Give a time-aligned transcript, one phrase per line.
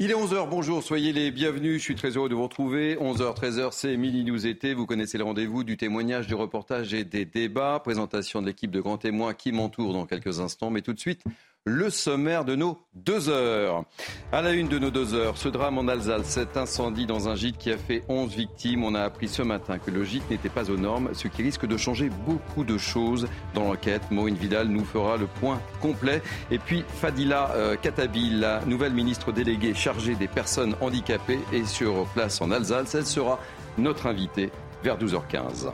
[0.00, 2.94] Il est 11h, bonjour, soyez les bienvenus, je suis très heureux de vous retrouver.
[3.00, 7.02] 11h, 13h, c'est Mini News été, vous connaissez le rendez-vous du témoignage, du reportage et
[7.02, 7.80] des débats.
[7.82, 11.24] Présentation de l'équipe de grands témoins qui m'entoure dans quelques instants, mais tout de suite,
[11.68, 13.84] le sommaire de nos deux heures.
[14.32, 17.36] À la une de nos deux heures, ce drame en Alsace, cet incendie dans un
[17.36, 18.84] gîte qui a fait 11 victimes.
[18.84, 21.66] On a appris ce matin que le gîte n'était pas aux normes, ce qui risque
[21.66, 24.02] de changer beaucoup de choses dans l'enquête.
[24.10, 26.22] Maureen Vidal nous fera le point complet.
[26.50, 32.06] Et puis Fadila euh, Katabi, la nouvelle ministre déléguée chargée des personnes handicapées, est sur
[32.14, 32.94] place en Alsace.
[32.94, 33.38] Elle sera
[33.76, 34.50] notre invitée
[34.82, 35.70] vers 12h15.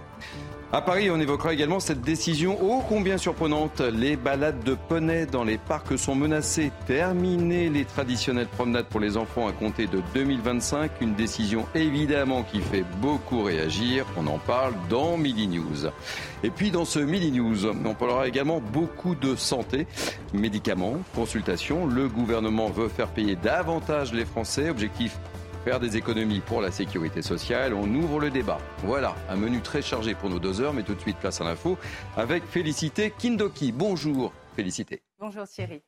[0.75, 3.81] À Paris, on évoquera également cette décision ô combien surprenante.
[3.81, 6.73] Les balades de poneys dans les parcs sont menacées.
[6.89, 10.91] Terminer les traditionnelles promenades pour les enfants à compter de 2025.
[11.01, 14.05] Une décision évidemment qui fait beaucoup réagir.
[14.17, 15.87] On en parle dans Midi News.
[16.43, 19.87] Et puis dans ce Midi News, on parlera également beaucoup de santé,
[20.33, 21.87] médicaments, consultations.
[21.87, 24.71] Le gouvernement veut faire payer davantage les Français.
[24.71, 25.21] Objectif
[25.65, 27.73] faire des économies pour la sécurité sociale.
[27.73, 28.59] On ouvre le débat.
[28.83, 31.45] Voilà, un menu très chargé pour nos deux heures, mais tout de suite place à
[31.45, 31.79] l'info
[32.19, 33.73] avec Félicité Kindoki.
[33.73, 35.01] Bonjour Félicité.
[35.19, 35.81] Bonjour Thierry.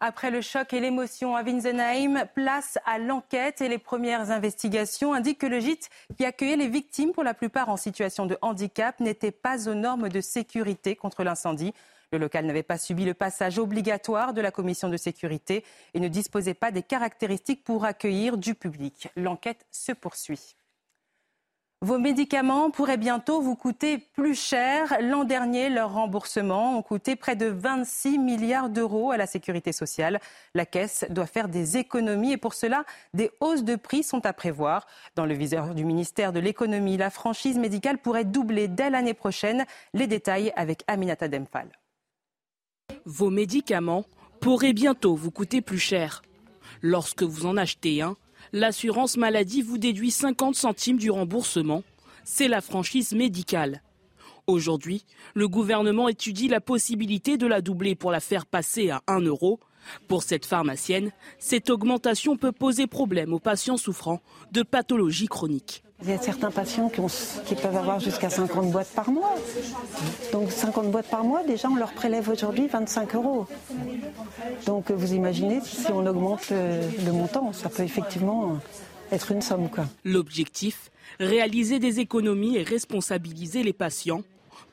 [0.00, 5.40] Après le choc et l'émotion à Winsenheim, place à l'enquête et les premières investigations indiquent
[5.40, 9.30] que le gîte qui accueillait les victimes, pour la plupart en situation de handicap, n'était
[9.30, 11.74] pas aux normes de sécurité contre l'incendie.
[12.12, 16.08] Le local n'avait pas subi le passage obligatoire de la commission de sécurité et ne
[16.08, 19.08] disposait pas des caractéristiques pour accueillir du public.
[19.16, 20.54] L'enquête se poursuit.
[21.80, 24.94] Vos médicaments pourraient bientôt vous coûter plus cher.
[25.00, 30.20] L'an dernier, leurs remboursements ont coûté près de 26 milliards d'euros à la sécurité sociale.
[30.54, 34.32] La caisse doit faire des économies et pour cela, des hausses de prix sont à
[34.32, 34.86] prévoir.
[35.16, 39.64] Dans le viseur du ministère de l'économie, la franchise médicale pourrait doubler dès l'année prochaine.
[39.92, 41.68] Les détails avec Aminata Demphal.
[43.04, 44.04] Vos médicaments
[44.40, 46.22] pourraient bientôt vous coûter plus cher.
[46.80, 48.16] Lorsque vous en achetez un,
[48.52, 51.82] l'assurance maladie vous déduit 50 centimes du remboursement.
[52.24, 53.82] C'est la franchise médicale.
[54.46, 59.20] Aujourd'hui, le gouvernement étudie la possibilité de la doubler pour la faire passer à 1
[59.20, 59.60] euro.
[60.08, 64.20] Pour cette pharmacienne, cette augmentation peut poser problème aux patients souffrant
[64.52, 65.82] de pathologies chroniques.
[66.04, 69.34] Il y a certains patients qui, peuvent avoir jusqu'à 50 boîtes par mois.
[70.32, 73.46] Donc 50 boîtes par mois, déjà on leur prélève aujourd'hui 25 euros.
[74.66, 78.58] Donc vous imaginez si on augmente le, montant, ça peut effectivement
[79.12, 79.68] être une somme.
[80.04, 84.22] L'objectif, réaliser des économies et responsabiliser les patients.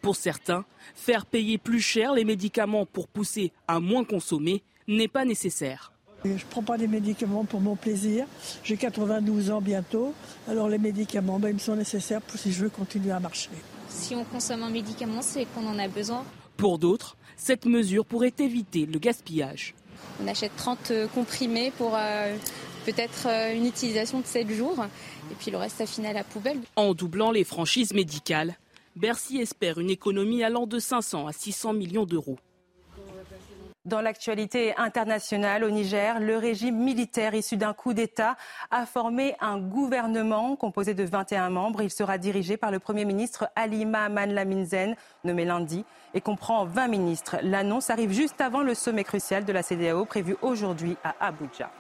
[0.02, 5.26] Pour certains, faire payer plus cher les médicaments pour pousser à moins consommer n'est pas
[5.26, 5.92] nécessaire.
[6.26, 8.26] Je ne prends pas des médicaments pour mon plaisir.
[8.64, 10.14] J'ai 92 ans bientôt.
[10.48, 13.50] Alors les médicaments, ben, ils me sont nécessaires pour si je veux continuer à marcher.
[13.88, 16.26] Si on consomme un médicament, c'est qu'on en a besoin.
[16.58, 19.74] Pour d'autres, cette mesure pourrait éviter le gaspillage.
[20.22, 22.36] On achète 30 euh, comprimés pour euh,
[22.86, 24.86] peut-être euh, une utilisation de 7 jours.
[25.32, 26.60] Et puis le reste, à finir à la poubelle.
[26.76, 28.58] En doublant les franchises médicales,
[28.96, 32.38] Bercy espère une économie allant de 500 à 600 millions d'euros.
[33.86, 38.36] Dans l'actualité internationale au Niger, le régime militaire issu d'un coup d'État
[38.72, 41.82] a formé un gouvernement composé de 21 membres.
[41.82, 47.38] Il sera dirigé par le Premier ministre Alima Manlaminzen, nommé lundi, et comprend 20 ministres.
[47.42, 51.72] L'annonce arrive juste avant le sommet crucial de la CDAO prévu aujourd'hui à Abuja.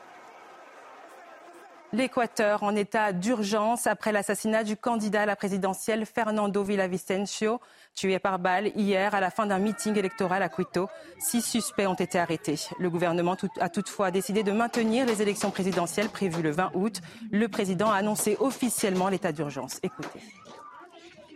[1.91, 7.59] L'Équateur en état d'urgence après l'assassinat du candidat à la présidentielle Fernando Villavicencio,
[7.95, 10.87] tué par balle hier à la fin d'un meeting électoral à Quito.
[11.17, 12.59] Six suspects ont été arrêtés.
[12.77, 17.01] Le gouvernement a toutefois décidé de maintenir les élections présidentielles prévues le 20 août.
[17.31, 19.79] Le président a annoncé officiellement l'état d'urgence.
[19.81, 20.19] Écoutez.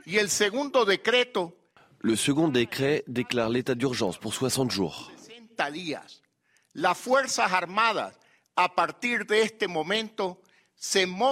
[0.06, 0.28] Le
[2.16, 5.12] second décret déclare l'état d'urgence pour 60 jours.
[6.76, 8.12] Las Fuerzas Armadas,
[8.56, 10.43] a partir de este momento,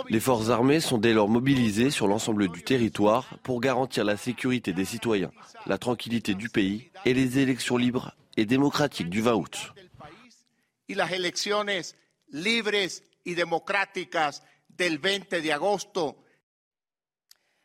[0.10, 4.72] les forces armées sont dès lors mobilisées sur l'ensemble du territoire pour garantir la sécurité
[4.72, 5.32] des citoyens,
[5.66, 9.74] la tranquillité du pays et les élections libres et démocratiques du 20 août.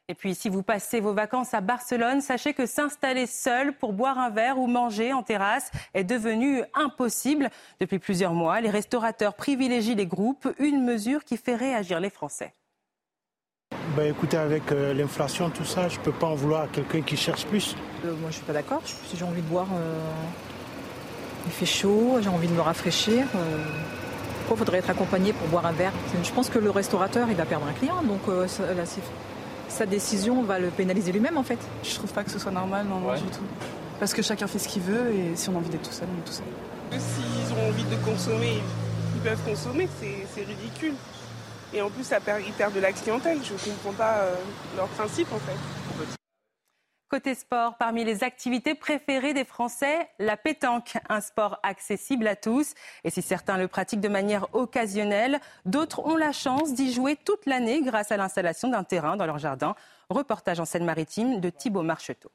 [0.08, 4.19] Et puis, si vous passez vos vacances à Barcelone, sachez que s'installer seul pour boire
[4.19, 7.50] un verre ou manger en terrasse est devenu impossible.
[7.81, 12.53] Depuis plusieurs mois, les restaurateurs privilégient les groupes, une mesure qui fait réagir les Français.
[13.97, 17.02] Ben, écoutez, avec euh, l'inflation, tout ça, je ne peux pas en vouloir à quelqu'un
[17.02, 17.75] qui cherche plus.
[18.05, 18.82] Euh, moi, je ne suis pas d'accord.
[18.85, 19.99] Si j'ai envie de boire, euh,
[21.47, 23.26] il fait chaud, j'ai envie de me rafraîchir.
[23.26, 25.93] pourquoi il faudrait être accompagné pour boire un verre?
[26.23, 28.05] Je pense que le restaurateur, il va perdre un client.
[28.05, 29.02] Donc là, c'est
[29.76, 31.58] sa décision va le pénaliser lui-même en fait.
[31.84, 33.44] Je trouve pas que ce soit normal, non, du tout.
[34.00, 36.08] Parce que chacun fait ce qu'il veut et si on a envie d'être tout seul,
[36.14, 36.46] on est tout seul.
[36.99, 38.62] S'ils ont envie de consommer,
[39.14, 40.94] ils peuvent consommer, c'est ridicule.
[41.75, 43.38] Et en plus, ça perd, ils perdent de la clientèle.
[43.43, 44.34] Je ne comprends pas euh,
[44.76, 45.56] leur principe, en fait.
[47.08, 52.75] Côté sport, parmi les activités préférées des Français, la pétanque, un sport accessible à tous.
[53.05, 57.47] Et si certains le pratiquent de manière occasionnelle, d'autres ont la chance d'y jouer toute
[57.47, 59.76] l'année grâce à l'installation d'un terrain dans leur jardin.
[60.11, 62.32] Reportage en Seine-Maritime de Thibault Marcheteau.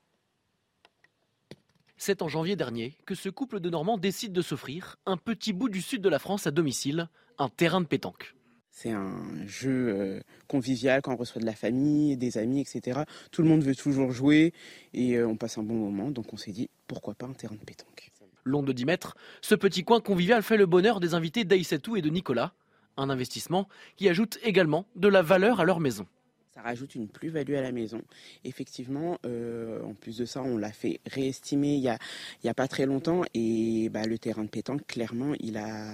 [1.98, 5.68] C'est en janvier dernier que ce couple de Normands décide de s'offrir un petit bout
[5.68, 8.36] du sud de la France à domicile, un terrain de pétanque.
[8.72, 13.02] C'est un jeu euh, convivial quand on reçoit de la famille, des amis, etc.
[13.32, 14.54] Tout le monde veut toujours jouer
[14.94, 16.10] et euh, on passe un bon moment.
[16.10, 18.12] Donc on s'est dit, pourquoi pas un terrain de pétanque
[18.44, 22.02] Long de 10 mètres, ce petit coin convivial fait le bonheur des invités d'Aïssatou et
[22.02, 22.54] de Nicolas.
[22.98, 26.08] Un investissement qui ajoute également de la valeur à leur maison.
[26.54, 28.02] Ça rajoute une plus-value à la maison.
[28.44, 31.98] Effectivement, euh, en plus de ça, on l'a fait réestimer il n'y a,
[32.46, 35.86] a, pas très longtemps et bah, le terrain de pétanque, clairement, il a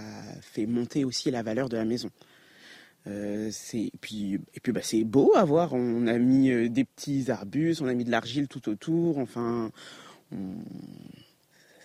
[0.42, 2.10] fait monter aussi la valeur de la maison.
[3.08, 5.74] Euh, et puis, et puis bah, c'est beau à voir.
[5.74, 9.18] On a mis euh, des petits arbustes, on a mis de l'argile tout autour.
[9.18, 9.72] Enfin,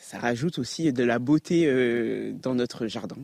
[0.00, 3.16] ça rajoute aussi de la beauté euh, dans notre jardin.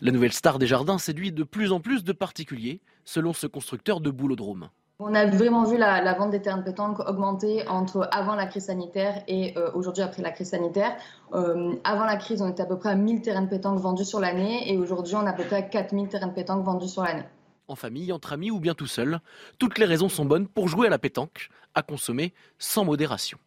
[0.00, 4.00] La nouvelle star des jardins séduit de plus en plus de particuliers, selon ce constructeur
[4.00, 4.68] de boulodrome.
[5.04, 8.66] On a vraiment vu la, vente des terrains de pétanque augmenter entre avant la crise
[8.66, 10.96] sanitaire et euh, aujourd'hui après la crise sanitaire.
[11.34, 14.04] Euh, avant la crise, on était à peu près à 1000 terrains de pétanque vendus
[14.04, 16.86] sur l'année et aujourd'hui, on a à peu près à 4000 terrains de pétanque vendus
[16.86, 17.24] sur l'année.
[17.66, 19.18] En famille, entre amis ou bien tout seul,
[19.58, 23.38] toutes les raisons sont bonnes pour jouer à la pétanque, à consommer sans modération.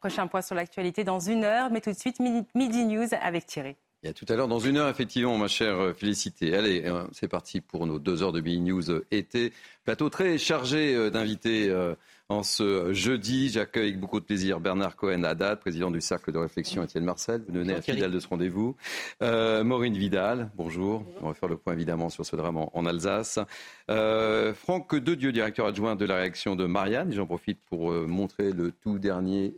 [0.00, 2.18] Prochain point sur l'actualité dans une heure, mais tout de suite,
[2.54, 3.76] Midi News avec Thierry.
[4.04, 6.54] Y a tout à l'heure, dans une heure, effectivement, ma chère Félicité.
[6.54, 9.52] Allez, euh, c'est parti pour nos deux heures de Midi News euh, été.
[9.82, 11.74] Plateau très chargé euh, d'invités
[12.28, 13.48] en ce jeudi.
[13.48, 17.42] J'accueille avec beaucoup de plaisir Bernard Cohen-Haddad, président du Cercle de réflexion Étienne Marcel.
[17.48, 18.76] Vous venez à fidèle de ce rendez-vous.
[19.20, 21.04] Maureen Vidal, bonjour.
[21.20, 23.40] On va faire le point évidemment sur ce drame en, Alsace.
[23.88, 27.12] Franck Dedieu, directeur adjoint de la réaction de Marianne.
[27.12, 29.54] J'en profite pour montrer le tout dernier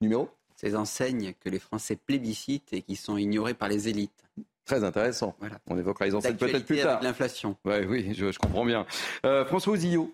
[0.00, 4.24] numéro ces enseignes que les Français plébiscitent et qui sont ignorées par les élites.
[4.64, 5.34] Très intéressant.
[5.68, 7.00] On évoquera les enseignes peut-être plus tard.
[7.02, 7.56] L'inflation.
[7.64, 8.84] Ouais, oui, je, comprends bien.
[9.24, 10.12] Euh, François Ozillot,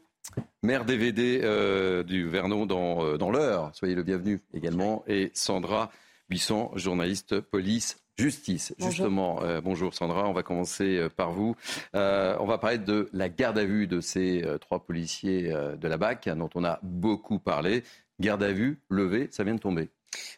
[0.63, 3.71] maire DVD euh, du Vernon dans, euh, dans l'heure.
[3.75, 5.03] Soyez le bienvenu également.
[5.09, 5.91] Et Sandra
[6.29, 9.41] Buisson, journaliste police Justice, justement.
[9.65, 11.57] bonjour Sandra, on va commencer par vous.
[11.95, 16.29] on va parler de la garde à vue de ces trois policiers de la BAC
[16.29, 17.83] dont on a beaucoup parlé.
[18.21, 19.89] Garde à vue levée, ça vient de tomber.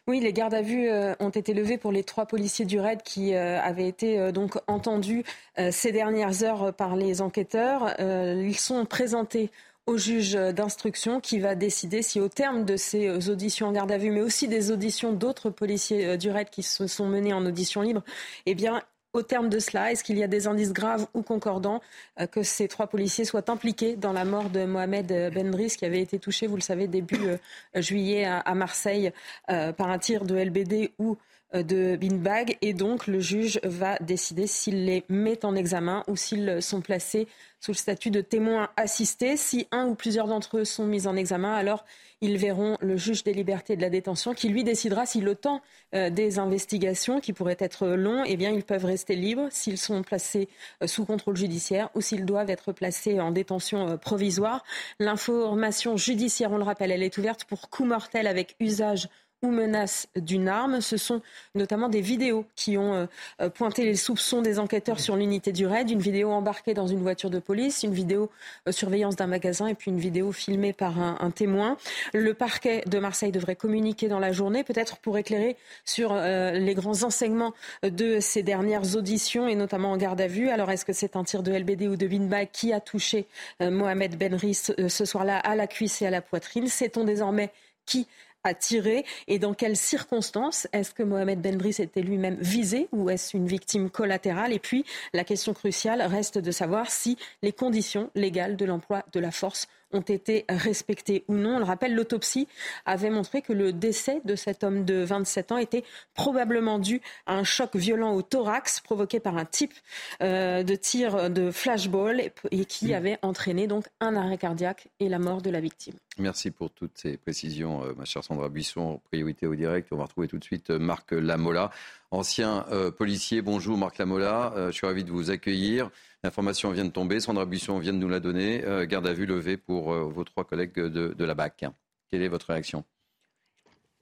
[0.07, 3.01] Oui, les gardes à vue euh, ont été levés pour les trois policiers du RAID
[3.03, 5.23] qui euh, avaient été euh, donc entendus
[5.71, 7.95] ces dernières heures par les enquêteurs.
[7.99, 9.49] ils sont présentés
[9.87, 13.97] au juge d'instruction qui va décider si au terme de ces auditions en garde à
[13.97, 17.81] vue, mais aussi des auditions d'autres policiers du RAID qui se sont menés en audition
[17.81, 18.03] libre,
[18.45, 18.83] eh bien,
[19.17, 21.81] au terme de cela, est-ce qu'il y a des indices graves ou concordants
[22.19, 26.01] euh, que ces trois policiers soient impliqués dans la mort de Mohamed Bendris, qui avait
[26.01, 27.37] été touché, vous le savez, début euh,
[27.81, 29.11] juillet à, Marseille
[29.49, 31.17] euh, par un tir de LBD ou
[31.53, 36.61] de Binbag et donc le juge va décider s'il les met en examen ou s'ils
[36.61, 37.27] sont placés
[37.59, 39.37] sous le statut de témoins assistés.
[39.37, 41.85] Si un ou plusieurs d'entre eux sont mis en examen, alors
[42.21, 45.35] ils verront le juge des libertés et de la détention qui lui décidera si le
[45.35, 45.61] temps
[45.93, 50.01] euh, des investigations, qui pourrait être long, eh bien, ils peuvent rester libres s'ils sont
[50.01, 50.49] placés
[50.81, 54.63] euh, sous contrôle judiciaire ou s'ils doivent être placés en détention euh, provisoire.
[54.99, 59.09] L'information judiciaire, on le rappelle, elle est ouverte pour coup mortel avec usage
[59.43, 60.81] ou menace d'une arme.
[60.81, 61.21] Ce sont
[61.53, 63.05] notamment des vidéos qui ont euh,
[63.41, 67.01] euh, pointé les soupçons des enquêteurs sur l'unité du raid, une vidéo embarquée dans une
[67.01, 68.31] voiture de police, une vidéo
[68.67, 71.77] euh, surveillance d'un magasin et puis une vidéo filmée par un, témoin.
[72.13, 77.03] Le parquet de Marseille devrait communiquer dans la journée, peut-être pour éclairer sur les grands
[77.03, 77.53] enseignements
[77.83, 80.49] de ces dernières auditions et notamment en garde à vue.
[80.49, 83.27] Alors est-ce que c'est un tir de LBD ou de Binbag qui a touché
[83.59, 86.67] Mohamed Benris ce soir-là à la cuisse et à la poitrine?
[86.67, 87.51] Sait-on désormais
[87.85, 88.07] qui
[88.47, 93.35] a tiré et dans quelles circonstances est-ce que Mohamed Bendris était lui-même visé ou est-ce
[93.35, 94.53] une victime collatérale?
[94.53, 99.19] Et puis la question cruciale reste de savoir si les conditions légales de l'emploi de
[99.19, 101.55] la force ont été respectés ou non.
[101.55, 102.47] On le rappelle, l'autopsie
[102.85, 107.35] avait montré que le décès de cet homme de 27 ans était probablement dû à
[107.35, 109.73] un choc violent au thorax provoqué par un type
[110.21, 115.19] euh, de tir de flashball et, qui avait entraîné donc un arrêt cardiaque et la
[115.19, 115.95] mort de la victime.
[116.19, 118.99] Merci pour toutes ces précisions, euh, ma chère Sandra Buisson.
[119.05, 119.89] Priorité au direct.
[119.91, 121.71] On va retrouver tout de suite euh, Marc Lamola,
[122.11, 122.65] ancien
[122.97, 123.41] policier.
[123.41, 125.89] Bonjour Marc Lamola, je suis ravi de vous accueillir.
[126.27, 128.61] L'information vient de tomber, Sandra Buisson vient de nous la donner.
[128.89, 131.63] garde à vue levée pour vos trois collègues de la BAC.
[132.11, 132.83] Quelle est votre réaction?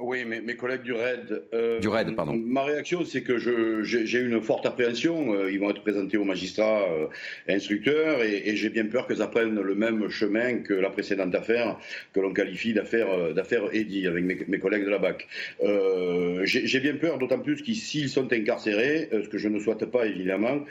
[0.01, 1.43] Oui, mes, mes collègues du RAID.
[1.53, 2.33] euh, Du RAID, pardon.
[2.33, 5.33] Ma réaction, c'est que j'ai une forte appréhension.
[5.33, 7.07] Euh, Ils vont être présentés aux magistrats euh,
[7.47, 11.33] instructeurs et, et j'ai bien peur que ça prenne le même chemin que la précédente
[11.33, 11.77] affaire,
[12.13, 15.29] que l'on qualifie d'affaire d'affaire Eddy avec mes, mes collègues de la BAC.
[15.63, 19.85] Euh, j'ai bien peur, d'autant plus qu'ils s'ils sont incarcérés, ce que je ne souhaite
[19.85, 20.65] pas évidemment.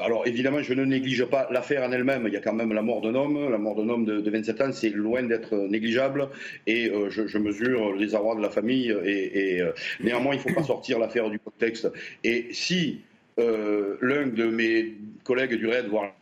[0.00, 2.22] alors évidemment, je ne néglige pas l'affaire en elle-même.
[2.28, 3.50] Il y a quand même la mort d'un homme.
[3.50, 6.28] La mort d'un homme de, de 27 ans, c'est loin d'être négligeable
[6.68, 10.42] et je, je mesure le désarroi de la famille et, et, euh, néanmoins il ne
[10.42, 11.90] faut pas sortir l'affaire du contexte.
[12.22, 13.00] Et si
[13.38, 16.12] euh, l'un de mes collègues du RAID, voire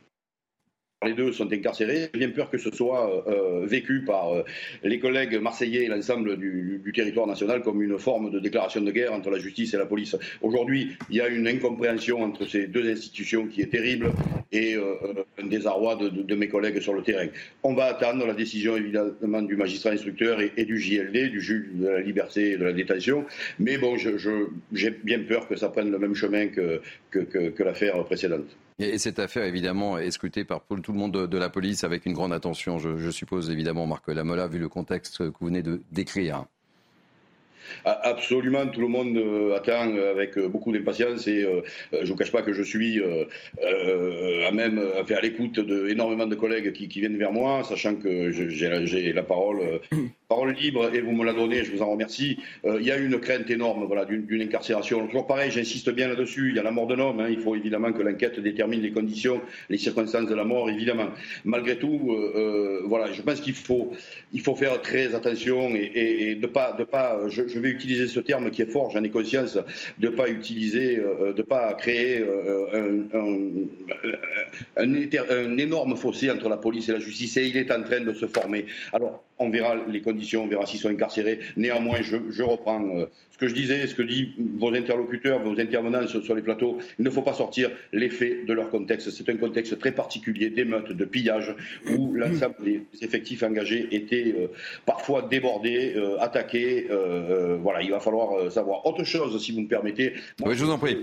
[1.04, 2.10] les deux sont incarcérés.
[2.12, 4.42] J'ai bien peur que ce soit euh, vécu par euh,
[4.82, 9.14] les collègues marseillais et l'ensemble du, territoire national comme une forme de déclaration de guerre
[9.14, 10.14] entre la justice et la police.
[10.42, 14.12] Aujourd'hui, il y a une incompréhension entre ces deux institutions qui est terrible
[14.52, 14.94] et euh,
[15.42, 17.28] un désarroi de, mes collègues sur le terrain.
[17.62, 21.88] On va attendre la décision évidemment du magistrat instructeur et, du JLD, du juge de
[21.88, 23.24] la liberté et de la détention.
[23.58, 28.56] Mais bon, j'ai bien peur que ça prenne le même chemin que l'affaire précédente.
[28.78, 32.06] Et et cette affaire, évidemment, est scrutée par tout le monde de, la police avec
[32.06, 35.80] une grande attention, je, suppose, évidemment, Marc Lamola, vu le contexte que vous venez de
[35.90, 36.44] décrire.
[37.84, 41.62] Absolument, tout le monde euh, attend avec euh, beaucoup d'impatience et euh,
[41.92, 46.34] je ne vous cache pas que je suis à même enfin, à l'écoute d'énormément de
[46.34, 49.80] collègues qui, viennent vers moi, sachant que j'ai la- parole,
[50.32, 52.38] parole libre et vous me la donnez, je vous en remercie.
[52.64, 55.06] Euh, Il y a une crainte énorme voilà, d'une incarcération.
[55.06, 57.54] Toujours pareil, j'insiste bien là-dessus, il y a la mort d'un homme, hein, il faut
[57.54, 61.08] évidemment que l'enquête détermine les conditions, les circonstances de la mort, évidemment.
[61.44, 63.92] Malgré tout, euh, euh, voilà, je pense qu'il faut,
[64.32, 68.50] il faut faire très attention et, de pas, de pas, je, vais utiliser ce terme
[68.50, 69.58] qui est fort, j'en ai conscience,
[69.98, 76.88] de pas utiliser, euh, de pas créer euh, un, un énorme fossé entre la police
[76.88, 78.64] et la justice et il est en train de se former.
[78.94, 81.40] Alors, on verra les conditions, on verra s'ils sont incarcérés.
[81.56, 85.58] Néanmoins, je, je reprends euh, ce que je disais, ce que disent vos interlocuteurs, vos
[85.58, 86.78] intervenants sur, sur les plateaux.
[86.98, 89.10] Il ne faut pas sortir les faits de leur contexte.
[89.10, 91.54] C'est un contexte très particulier d'émeutes, de pillages,
[91.96, 94.46] où l'ensemble des effectifs engagés étaient euh,
[94.86, 96.86] parfois débordés, euh, attaqués.
[97.60, 100.14] voilà, il va falloir euh, savoir autre chose, si vous me permettez.
[100.40, 100.98] Moi, Oui, je vous en prie.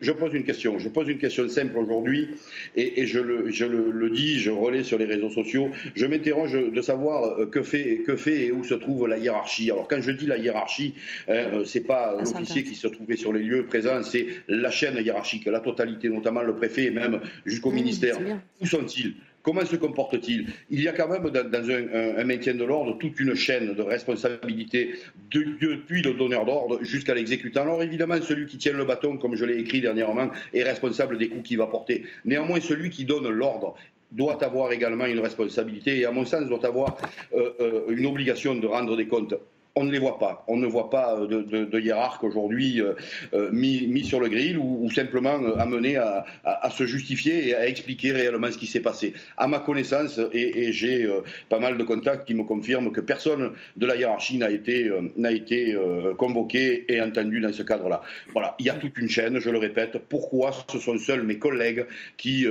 [0.00, 0.78] Je pose une question.
[0.78, 2.28] Je pose une question simple aujourd'hui
[2.76, 5.70] et, et je, le, je le, le dis, je relais sur les réseaux sociaux.
[5.94, 9.70] Je m'interroge de savoir euh, que fait, que fait et où se trouve la hiérarchie.
[9.70, 10.94] Alors quand je dis la hiérarchie,
[11.28, 14.96] hein, euh, c'est pas l'officier qui se trouvait sur les lieux présents, c'est la chaîne
[14.96, 18.18] hiérarchique, la totalité, notamment le préfet et même jusqu'au ministère.
[18.60, 19.14] Où sont-ils?
[19.42, 23.34] Comment se comportent-ils Il y a quand même dans, un, maintien de l'ordre toute une
[23.34, 24.94] chaîne de responsabilité
[25.32, 27.62] de- depuis le donneur d'ordre jusqu'à l'exécutant.
[27.62, 31.28] Alors évidemment, celui qui tient le bâton, comme je l'ai écrit dernièrement, est responsable des
[31.28, 32.04] coups qu'il va porter.
[32.24, 33.76] Néanmoins, celui qui donne l'ordre
[34.12, 36.98] doit avoir également une responsabilité et à mon sens doit avoir
[37.32, 39.34] euh, euh, une obligation de rendre des comptes.
[39.76, 40.44] On ne les voit pas.
[40.48, 42.94] On ne voit pas euh, de, de, de hiérarque aujourd'hui euh,
[43.34, 46.24] euh, mis, sur le grill ou, simplement amené à,
[46.70, 49.14] se justifier et à expliquer réellement ce qui s'est passé.
[49.36, 51.08] À ma connaissance, et, j'ai
[51.48, 55.30] pas mal de contacts qui me confirment que personne de la hiérarchie n'a été, n'a
[55.30, 55.76] été
[56.18, 58.02] convoqué et entendu dans ce cadre-là.
[58.32, 59.98] Voilà, il y a toute une chaîne, je le répète.
[60.08, 61.86] Pourquoi ce sont seuls mes collègues
[62.16, 62.46] qui,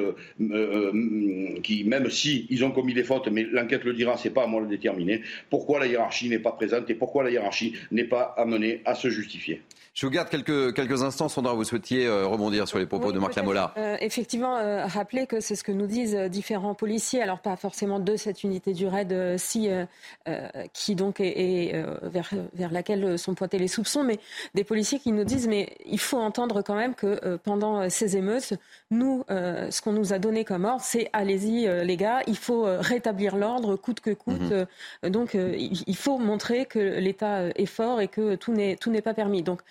[1.64, 4.48] qui même si ils ont commis des fautes, mais l'enquête le dira, c'est pas à
[4.48, 8.34] moi de déterminer, pourquoi la hiérarchie n'est pas présente et pourquoi la hiérarchie n'est pas
[8.38, 9.62] amenée à se justifier.
[9.96, 11.28] Je vous garde quelques, quelques instants.
[11.28, 13.36] Sandra, vous souhaitiez euh, rebondir sur les propos Oui, de Marc.
[13.36, 13.74] Lamola.
[13.76, 17.58] Euh, effectivement, euh, rappeler que c'est ce que nous disent euh, différents policiers, alors pas
[17.58, 19.86] forcément de cette unité du RAID, euh, si, euh,
[20.30, 24.20] euh, qui donc est, est, euh, vers, vers laquelle sont pointés les soupçons, mais
[24.54, 28.16] des policiers qui nous disent mais il faut entendre quand même que euh, pendant ces
[28.16, 28.54] émeutes,
[28.92, 32.38] nous, euh, ce qu'on nous a donné comme ordre, c'est allez-y euh, les gars, il
[32.38, 34.40] faut rétablir l'ordre coûte que coûte.
[34.40, 34.66] Mhm.
[35.04, 39.02] Euh, donc euh, il faut montrer que l'État euh, est fort et que tout n'est
[39.02, 39.44] pas permis.
[39.44, 39.62] Donc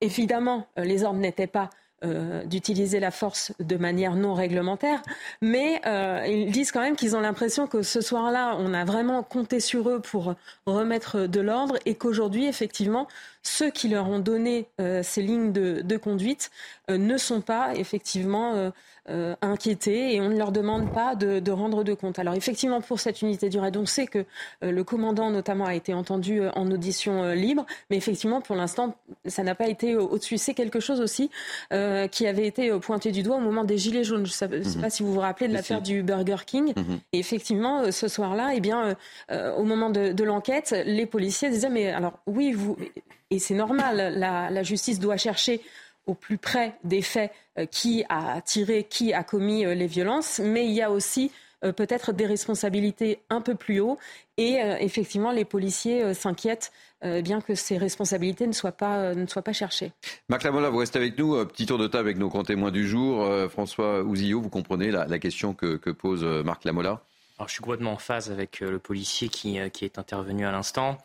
[0.00, 1.70] Évidemment, euh, les ordres n'étaient pas
[2.04, 5.00] euh, d'utiliser la force de manière non réglementaire,
[5.40, 5.80] mais
[6.28, 9.88] ils disent quand même qu'ils ont l'impression que ce soir-là, on a vraiment compté sur
[9.88, 10.34] eux pour
[10.66, 13.08] remettre de l'ordre et qu'aujourd'hui, effectivement,
[13.46, 16.50] ceux qui leur ont donné euh, ces lignes de, de conduite
[16.90, 18.70] euh, ne sont pas effectivement
[19.10, 22.18] euh, inquiétés et on ne leur demande pas de, de rendre de compte.
[22.18, 24.24] Alors effectivement, pour cette unité du raid, on sait que
[24.62, 28.94] le commandant notamment a été entendu en audition libre, mais effectivement, pour l'instant,
[29.26, 30.38] ça n'a pas été au- au-dessus.
[30.38, 31.30] C'est quelque chose aussi
[32.12, 34.24] qui avait été pointé du doigt au moment des Gilets jaunes.
[34.24, 34.80] Je ne sais Mhm.
[34.80, 36.72] pas si vous vous rappelez de l'affaire du Burger King.
[36.74, 36.98] Mhm.
[37.12, 38.96] Et effectivement, ce soir-là, eh bien,
[39.30, 42.76] au moment de, de l'enquête, les policiers disaient mais alors oui, vous
[43.30, 45.60] et c'est normal, la, la justice doit chercher
[46.06, 50.40] au plus près des faits euh, qui a tiré, qui a commis euh, les violences,
[50.42, 51.30] mais il y a aussi
[51.78, 53.96] peut-être des responsabilités un peu plus haut.
[54.36, 59.54] Et effectivement, les policiers s'inquiètent bien que ces responsabilités ne soient pas, ne soient pas
[59.54, 59.90] cherchées.
[60.28, 61.42] Marc Lamola, vous restez avec nous.
[61.46, 63.26] Petit tour de table avec nos grands témoins du jour.
[63.48, 67.00] François Ouzillot, vous comprenez la, question que, que pose Marc Lamola?
[67.38, 70.98] Alors, je suis complètement en phase avec le policier qui, qui est intervenu à l'instant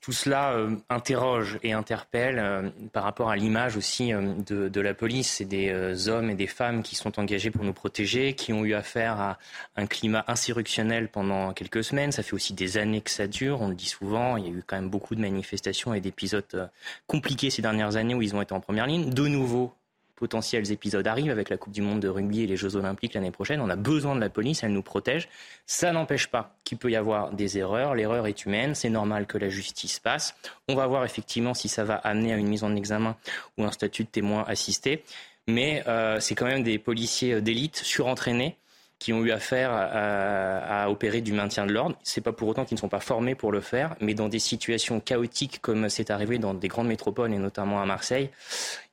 [0.00, 4.94] tout cela euh, interroge et interpelle euh, par rapport à l'image aussi euh, de, la
[4.94, 5.34] police.
[5.34, 8.74] C'est des hommes et des femmes qui sont engagés pour nous protéger, qui ont eu
[8.74, 9.38] affaire à
[9.76, 12.12] un climat insurrectionnel pendant quelques semaines.
[12.12, 14.36] Ça fait aussi des années que ça dure, on le dit souvent.
[14.36, 16.70] Il y a eu quand même beaucoup de manifestations et d'épisodes
[17.06, 19.10] compliqués ces dernières années où ils ont été en première ligne.
[19.10, 19.74] De nouveau,
[20.18, 23.30] potentiels épisodes arrivent avec la Coupe du Monde de rugby et les Jeux Olympiques l'année
[23.30, 23.60] prochaine.
[23.60, 25.28] On a besoin de la police, elle nous protège.
[25.66, 27.94] Ça n'empêche pas qu'il peut y avoir des erreurs.
[27.94, 30.34] L'erreur est humaine, c'est normal que la justice passe.
[30.68, 33.16] On va voir effectivement si ça va amener à une mise en examen
[33.56, 35.04] ou un statut de témoin assisté.
[35.46, 38.56] Mais euh, c'est quand même des policiers d'élite surentraînés
[38.98, 41.96] qui ont eu affaire à, opérer du maintien de l'ordre.
[42.02, 44.38] C'est pas pour autant qu'ils ne sont pas formés pour le faire, mais dans des
[44.38, 48.30] situations chaotiques comme c'est arrivé dans des grandes métropoles et notamment à Marseille,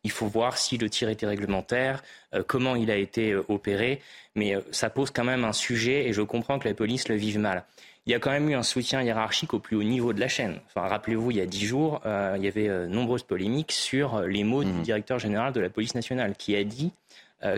[0.04, 4.02] il faut voir si le tir était réglementaire, euh, comment il a été euh, opéré,
[4.36, 7.16] mais euh, ça pose quand même un sujet et je comprends que la police le
[7.16, 7.64] vive mal.
[8.06, 10.28] Il y a quand même eu un soutien hiérarchique au plus haut niveau de la
[10.28, 10.60] chaîne.
[10.68, 14.64] Enfin, rappelez-vous, il y a dix jours, il y avait nombreuses polémiques sur les mots
[14.64, 14.84] du mmh.
[14.84, 16.92] directeur général de la police nationale, qui a dit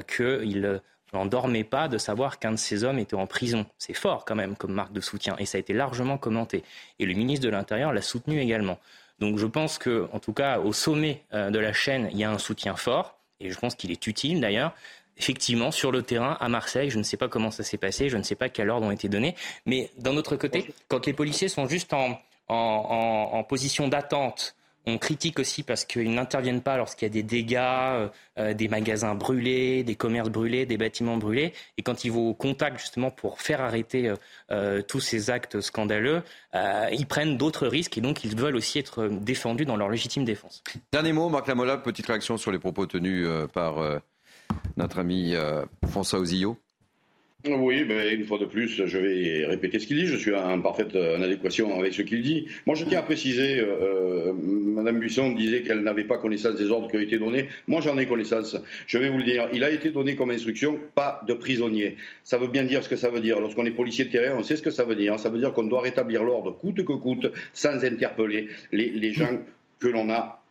[0.07, 0.79] qu'il
[1.13, 3.65] n'en dormait pas de savoir qu'un de ces hommes était en prison.
[3.77, 6.63] C'est fort quand même comme marque de soutien et ça a été largement commenté.
[6.99, 8.79] Et le ministre de l'Intérieur l'a soutenu également.
[9.19, 12.23] Donc je pense que, en tout cas, au sommet euh, de la chaîne, il y
[12.23, 14.73] a un soutien fort et je pense qu'il est utile d'ailleurs.
[15.17, 18.17] Effectivement, sur le terrain, à Marseille, je ne sais pas comment ça s'est passé, je
[18.17, 19.35] ne sais pas quel ordre ont été donnés,
[19.65, 24.55] mais d'un autre côté, quand les policiers sont juste en, en position d'attente
[24.88, 28.08] on critique aussi parce qu'ils n'interviennent pas lorsqu'il y a des dégâts, euh,
[28.39, 31.53] euh, des magasins brûlés, des commerces brûlés, des bâtiments brûlés.
[31.77, 34.13] Et quand ils vont au contact justement pour faire arrêter
[34.50, 36.24] euh, tous ces actes scandaleux,
[36.91, 40.63] ils prennent d'autres risques et donc ils veulent aussi être défendus dans leur légitime défense.
[40.91, 43.75] Dernier mot, Marc Lamola, petite réaction sur les propos tenus par
[44.75, 45.36] notre ami
[45.88, 46.58] François Ozillo.
[47.46, 50.08] Oui, ben, une fois de plus, je vais répéter ce qu'il dit.
[50.08, 52.47] Je suis en parfaite en adéquation avec ce qu'il dit.
[52.65, 56.71] Moi, je tiens à préciser, euh, euh Madame Buisson disait qu'elle n'avait pas connaissance des
[56.71, 57.47] ordres qui ont été donnés.
[57.67, 58.58] Moi, j'en ai connaissance.
[58.88, 59.50] Je vais vous le dire.
[59.54, 61.97] Il a été donné comme instruction pas de prisonniers.
[62.23, 63.39] Ça veut bien dire ce que ça veut dire.
[63.39, 65.19] Lorsqu'on est policier de terrain, on sait ce que ça veut dire.
[65.19, 69.39] Ça veut dire qu'on doit rétablir l'ordre coûte que coûte, sans interpeller les, les gens
[69.80, 70.41] que l'on a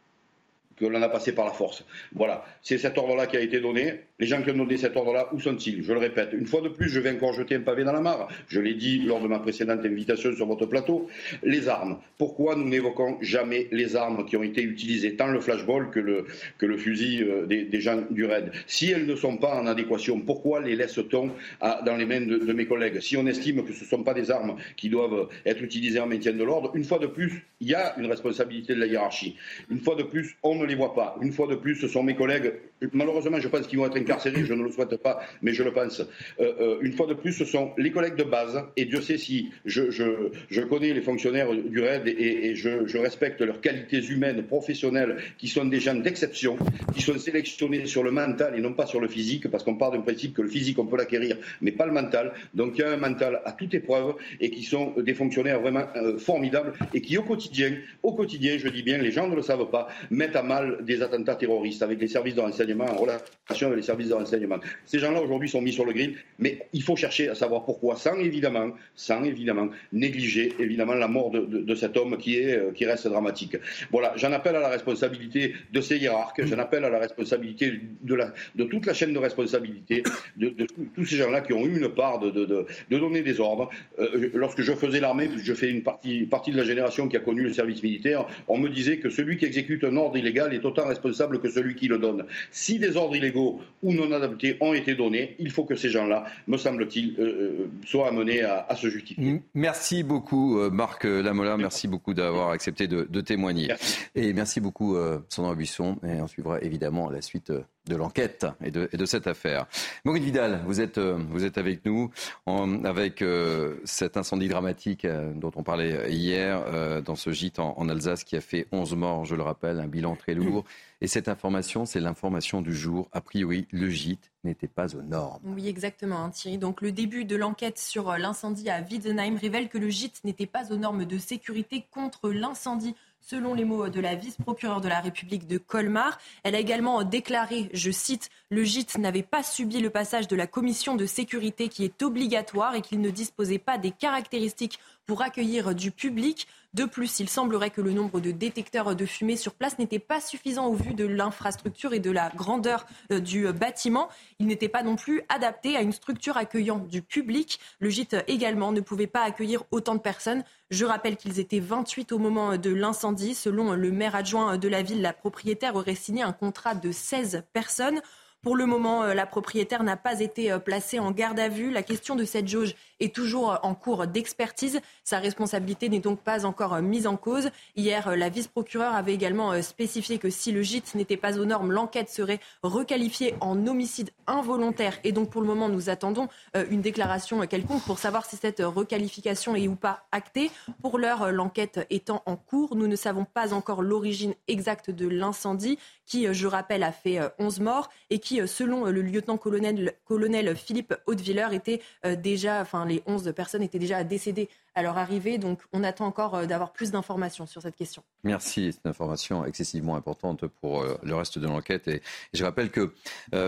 [0.76, 1.84] que l'on a passé par la force.
[2.14, 4.00] Voilà, c'est cet ordre-là qui a été donné.
[4.18, 5.82] Les gens qui ont donné cet ordre-là, où sont-ils?
[5.82, 8.00] Je le répète, une fois de plus, je vais encore jeter un pavé dans la
[8.00, 8.28] mare.
[8.48, 11.06] Je l'ai dit lors de ma précédente invitation sur votre plateau.
[11.42, 11.98] Les armes.
[12.16, 16.76] Pourquoi nous n'évoquons jamais les armes qui ont été utilisées, tant le flashball que le,
[16.78, 18.52] fusil euh, des, gens du RAID?
[18.66, 22.52] Si elles ne sont pas en adéquation, pourquoi les laisse-t-on dans les mains de, de,
[22.54, 23.00] mes collègues?
[23.00, 26.06] Si on estime que ce ne sont pas des armes qui doivent être utilisées en
[26.06, 29.36] maintien de l'ordre, une fois de plus, il y a une responsabilité de la hiérarchie.
[29.70, 31.18] Une fois de plus, on ne les voit pas.
[31.20, 32.54] Une fois de plus, ce sont mes collègues.
[32.92, 36.00] Malheureusement, je pense qu'ils vont être je ne le souhaite pas, mais je le pense.
[36.40, 39.18] Euh, euh, une fois de plus, ce sont les collègues de base, et Dieu sait
[39.18, 45.48] si je, connais les fonctionnaires du RAID et, je, respecte leurs qualités humaines, professionnelles, qui
[45.48, 46.56] sont des gens d'exception,
[46.94, 49.90] qui sont sélectionnés sur le mental et non pas sur le physique, parce qu'on part
[49.90, 52.32] d'un principe que le physique, on peut l'acquérir, mais pas le mental.
[52.54, 55.84] Donc il y a un mental à toute épreuve et qui sont des fonctionnaires vraiment
[55.96, 59.42] euh, formidables et qui, au quotidien, au quotidien, je dis bien, les gens ne le
[59.42, 63.66] savent pas, mettent à mal des attentats terroristes avec les services de renseignement en relation
[63.66, 64.58] avec les services de renseignement.
[64.84, 67.96] Ces gens-là aujourd'hui sont mis sur le grill, mais il faut chercher à savoir pourquoi,
[67.96, 72.86] sans évidemment, sans évidemment négliger évidemment la mort de, cet homme qui est euh, qui
[72.86, 73.56] reste dramatique.
[73.90, 78.14] Voilà, j'en appelle à la responsabilité de ces hiérarques, j'en appelle à la responsabilité de,
[78.14, 80.02] la, de toute la chaîne de responsabilité,
[80.36, 80.54] de,
[80.94, 82.66] tous ces gens-là qui ont eu une part de, de
[82.98, 83.70] donner des ordres.
[83.98, 87.20] Euh, lorsque je faisais l'armée, je fais une partie, partie de la génération qui a
[87.20, 90.64] connu le service militaire, on me disait que celui qui exécute un ordre illégal est
[90.64, 92.24] autant responsable que celui qui le donne.
[92.50, 96.24] Si des ordres illégaux ou non adaptés ont été donnés, il faut que ces gens-là,
[96.48, 99.40] me semble-t-il, euh, euh, soient amenés à, se justifier.
[99.54, 101.56] Merci beaucoup, euh, Marc Lamola.
[101.56, 103.72] Merci beaucoup d'avoir accepté de, témoigner.
[104.14, 104.96] Et merci beaucoup,
[105.28, 105.96] Sandra Buisson.
[106.04, 107.52] Et on suivra évidemment la suite
[107.86, 109.66] de l'enquête et de, et de, cette affaire.
[110.04, 112.10] Maurice Vidal, vous êtes, euh, vous êtes avec nous
[112.46, 116.64] en, avec euh, cet incendie dramatique euh, dont on parlait hier
[117.02, 119.86] dans ce gîte en, en, Alsace qui a fait 11 morts, je le rappelle, un
[119.86, 120.64] bilan très lourd.
[121.02, 123.08] Et cette information, c'est l'information du jour.
[123.12, 125.40] A priori, le gîte n'était pas aux normes.
[125.44, 126.56] Oui, exactement, hein, Thierry.
[126.56, 130.72] Donc, le début de l'enquête sur l'incendie à Wiedenheim révèle que le gîte n'était pas
[130.72, 132.94] aux normes de sécurité contre l'incendie
[133.28, 136.16] selon les mots de la vice-procureure de la République de Colmar.
[136.44, 140.46] Elle a également déclaré, je cite, le gîte n'avait pas subi le passage de la
[140.46, 145.74] commission de sécurité qui est obligatoire et qu'il ne disposait pas des caractéristiques pour accueillir
[145.74, 146.46] du public.
[146.76, 150.20] De plus, il semblerait que le nombre de détecteurs de fumée sur place n'était pas
[150.20, 154.10] suffisant au vu de l'infrastructure et de la grandeur euh, du bâtiment.
[154.40, 157.60] Il n'était pas non plus adapté à une structure accueillant du public.
[157.78, 160.44] Le gîte également ne pouvait pas accueillir autant de personnes.
[160.68, 163.34] Je rappelle qu'ils étaient 28 au moment de l'incendie.
[163.34, 167.44] Selon le maire adjoint de la ville, la propriétaire aurait signé un contrat de 16
[167.54, 168.02] personnes.
[168.46, 171.72] Pour le moment, euh, la propriétaire n'a pas été euh, placée en garde à vue.
[171.72, 174.80] La question de cette jauge est toujours euh, en cours d'expertise.
[175.02, 177.50] Sa responsabilité n'est donc pas encore mise en cause.
[177.74, 182.08] Hier, la vice-procureure avait également spécifié que si le gîte n'était pas aux normes, l'enquête
[182.08, 184.96] serait requalifiée en homicide involontaire.
[185.02, 186.28] Et donc, pour le moment, nous attendons
[186.70, 190.50] une déclaration quelconque pour savoir si cette requalification est ou pas actée.
[190.82, 195.78] Pour l'heure, l'enquête étant en cours, nous ne savons pas encore l'origine exacte de l'incendie
[196.06, 200.56] qui, je rappelle, a fait 11 morts et qui euh, selon euh, le lieutenant-colonel colonel
[200.56, 205.38] Philippe Hautevilleur, étaient euh, déjà, enfin les 11 personnes étaient déjà décédées à leur arrivée.
[205.38, 208.02] Donc on attend encore d'avoir plus d'informations sur cette question.
[208.22, 211.88] Merci, c'est une information excessivement importante pour le reste de l'enquête.
[211.88, 212.92] Et je rappelle que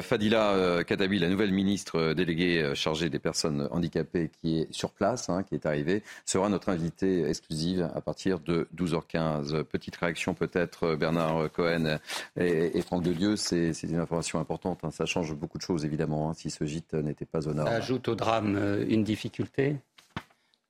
[0.03, 5.43] Fadila Katabi, la nouvelle ministre déléguée chargée des personnes handicapées qui est sur place, hein,
[5.43, 9.65] qui est arrivée, sera notre invitée exclusive à partir de 12h15.
[9.65, 11.99] Petite réaction peut-être, Bernard Cohen
[12.37, 14.49] et, et Franck Dieu, c'est une information importante
[14.83, 14.91] Hein.
[14.91, 17.69] Ça change beaucoup de choses, évidemment, hein, si ce gîte n'était pas au nord.
[17.69, 19.77] Ça ajoute au drame euh, une difficulté.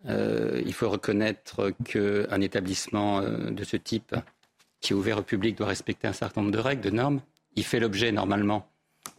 [0.07, 4.15] Euh, il faut reconnaître qu'un établissement euh, de ce type,
[4.81, 7.21] qui est ouvert au public, doit respecter un certain nombre de règles, de normes.
[7.57, 8.69] Il fait l'objet, normalement,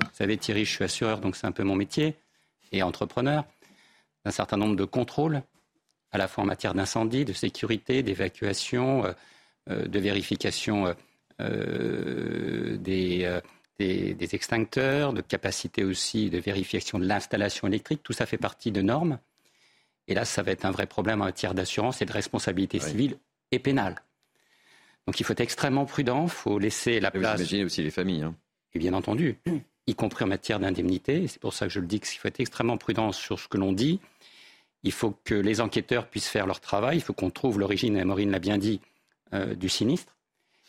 [0.02, 2.16] vous savez, Thierry, je suis assureur, donc c'est un peu mon métier,
[2.72, 3.44] et entrepreneur,
[4.24, 5.42] d'un certain nombre de contrôles,
[6.12, 9.04] à la fois en matière d'incendie, de sécurité, d'évacuation,
[9.68, 10.96] de vérification
[11.40, 13.40] des
[13.80, 18.02] des, extincteurs, de capacité aussi de vérification de l'installation électrique.
[18.04, 19.20] Tout ça fait partie de normes.
[20.10, 23.18] Et là, ça va être un vrai problème en matière d'assurance et de responsabilité civile
[23.52, 23.96] et pénale.
[25.06, 27.42] Donc il faut être extrêmement prudent, il faut laisser la place.
[27.42, 28.24] Vous aussi les familles.
[28.24, 28.36] Hein.
[28.74, 29.38] Et bien entendu,
[29.86, 31.28] y compris en matière d'indemnité.
[31.28, 33.58] C'est pour ça que je le dis qu'il faut être extrêmement prudent sur ce que
[33.58, 34.00] l'on dit.
[34.82, 36.98] Il faut que les enquêteurs puissent faire leur travail.
[36.98, 38.82] Il faut qu'on trouve l'origine, et Maureen l'a bien dit,
[39.34, 40.16] euh, du sinistre.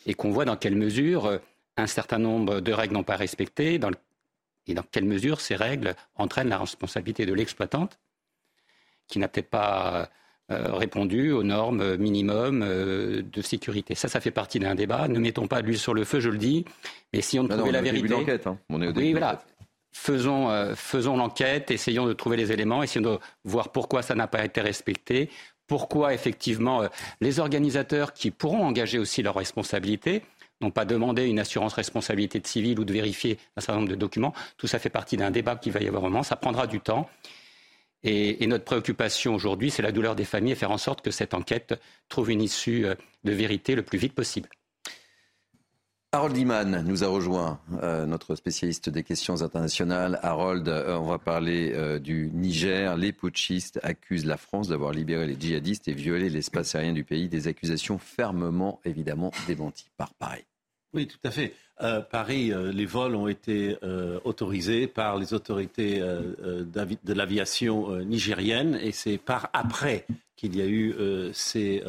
[0.05, 1.37] Et qu'on voit dans quelle mesure euh,
[1.77, 6.49] un certain nombre de règles n'ont pas respectées et dans quelle mesure ces règles entraînent
[6.49, 7.97] la responsabilité de l'exploitante
[9.11, 10.09] qui n'a peut-être pas
[10.51, 13.95] euh, répondu aux normes minimum euh, de sécurité.
[13.95, 15.07] Ça, ça fait partie d'un débat.
[15.07, 16.65] Ne mettons pas l'huile sur le feu, je le dis.
[17.13, 18.57] Mais si on trouvait la vérité, hein.
[18.69, 19.43] on est au oui, voilà.
[19.93, 24.27] Faisons, euh, faisons l'enquête, essayons de trouver les éléments, essayons de voir pourquoi ça n'a
[24.27, 25.29] pas été respecté,
[25.67, 26.81] pourquoi effectivement
[27.21, 30.23] les organisateurs qui pourront engager aussi leurs responsabilités
[30.61, 33.95] n'ont pas demandé une assurance responsabilité de civil ou de vérifier un certain nombre de
[33.95, 34.33] documents.
[34.57, 36.23] Tout ça fait partie d'un débat qui va y avoir un moment.
[36.23, 37.09] Ça prendra du temps.
[38.03, 41.33] Et, notre préoccupation aujourd'hui, c'est la douleur des familles et faire en sorte que cette
[41.33, 44.49] enquête trouve une issue euh, de vérité le plus vite possible.
[46.13, 50.19] Harold Iman nous a rejoint, euh, notre spécialiste des questions internationales.
[50.23, 52.97] Harold, euh, on va parler du Niger.
[52.97, 57.29] Les putschistes accusent la France d'avoir libéré les djihadistes et violé l'espace aérien du pays.
[57.29, 60.43] Des accusations fermement, évidemment, démenties par Paris.
[60.93, 61.53] Oui, tout à fait.
[61.81, 68.77] Euh, Paris, euh, les vols ont été euh, autorisés par les autorités de l'aviation nigérienne
[68.81, 70.95] et c'est par après qu'il y a eu
[71.33, 71.83] ces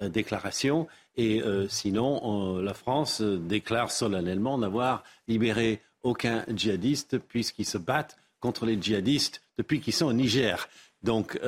[0.00, 0.86] déclarations.
[1.16, 8.80] Et sinon, la France déclare solennellement n'avoir libéré aucun djihadiste puisqu'ils se battent contre les
[8.80, 10.68] djihadistes depuis qu'ils sont au Niger.
[11.02, 11.38] Donc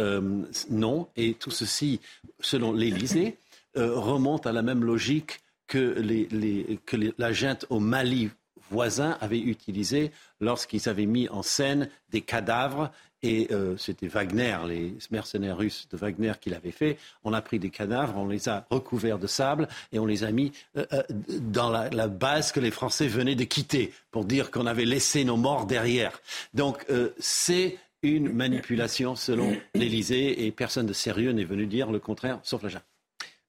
[0.70, 2.00] non, et tout ceci,
[2.40, 3.38] selon l'Élysée,
[3.76, 5.41] remonte à la même logique
[5.72, 6.78] que, les,
[7.16, 8.28] la junte au Mali
[8.70, 12.90] voisin avait utilisé lorsqu'ils avaient mis en scène des cadavres.
[13.22, 16.98] Et euh, c'était Wagner, les mercenaires russes de Wagner qui l'avaient fait.
[17.24, 20.32] On a pris des cadavres, on les a recouverts de sable et on les a
[20.32, 21.02] mis euh, euh,
[21.40, 25.24] dans la, la, base que les Français venaient de quitter pour dire qu'on avait laissé
[25.24, 26.20] nos morts derrière.
[26.52, 26.84] Donc
[27.18, 32.62] c'est une manipulation selon l'Élysée et personne de sérieux n'est venu dire le contraire, sauf
[32.64, 32.91] la junte.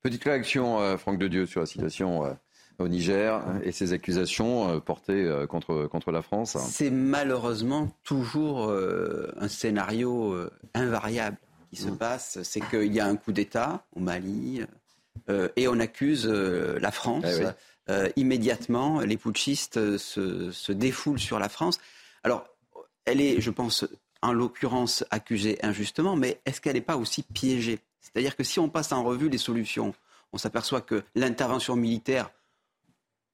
[0.04, 2.34] Petite réaction, euh, Franck de Dieu, sur la situation euh,
[2.78, 9.48] au Niger et ces accusations euh, portées contre, contre la France C'est malheureusement toujours un
[9.48, 10.36] scénario
[10.74, 11.38] invariable
[11.70, 11.98] qui se mm.
[11.98, 12.40] passe.
[12.44, 14.62] C'est qu'il y a un coup d'État au Mali
[15.56, 17.26] et on accuse la France.
[17.88, 21.80] Eh immédiatement, les putschistes se, se, défoulent sur la France.
[22.24, 22.46] Alors,
[23.06, 23.86] elle est, je pense,
[24.22, 27.80] en l'occurrence accusée injustement, mais est-ce qu'elle n'est pas aussi piégée?
[28.04, 29.94] C'est-à-dire que si on passe en revue les solutions,
[30.34, 32.30] on s'aperçoit que l'intervention militaire,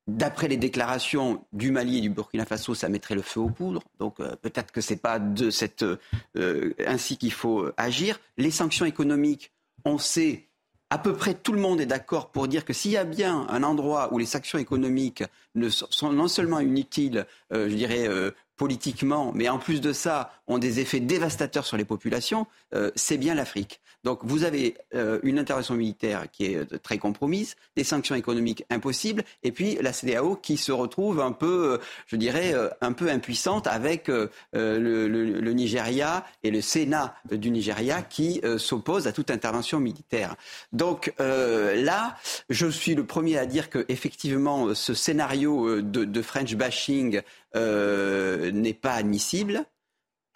[0.08, 3.82] d'après les déclarations du Mali et du Burkina Faso, ça mettrait le feu aux poudres.
[4.00, 8.20] Donc euh, peut-être que ce n'est pas de cette, euh, ainsi qu'il faut agir.
[8.38, 9.52] Les sanctions économiques,
[9.86, 10.46] on sait
[10.92, 13.48] à peu près tout le monde est d'accord pour dire que s'il y a bien
[13.50, 15.24] un endroit où les sanctions économiques
[15.56, 18.10] ne sont non seulement inutiles, je dirais,
[18.56, 22.48] politiquement, mais en plus de ça, ont des effets dévastateurs sur les populations,
[22.96, 23.82] c'est bien l'Afrique.
[24.04, 28.64] Donc vous avez euh, une intervention militaire qui est euh, très compromise, des sanctions économiques
[28.70, 33.10] impossibles, et puis la CDAO qui se retrouve un peu, euh, je dirais, un peu
[33.10, 39.80] impuissante avec le, le, Nigeria et le Sénat du Nigeria qui s'opposent à toute intervention
[39.80, 40.36] militaire.
[40.72, 42.18] Donc là,
[42.50, 47.22] je suis le premier à dire que effectivement ce scénario de, de French bashing
[47.56, 49.66] n'est pas admissible.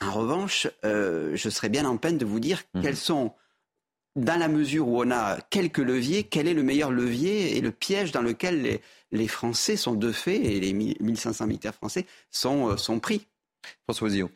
[0.02, 2.82] En revanche, je serais bien en peine de vous dire mmh.
[2.82, 3.34] quels sont
[4.16, 7.72] dans la mesure où on a quelques leviers, quel est le meilleur levier et le
[7.72, 8.80] piège dans lequel
[9.12, 13.26] les, Français sont de fait, et les 1500 militaires français sont, euh, sont pris?
[13.84, 14.30] François Zio.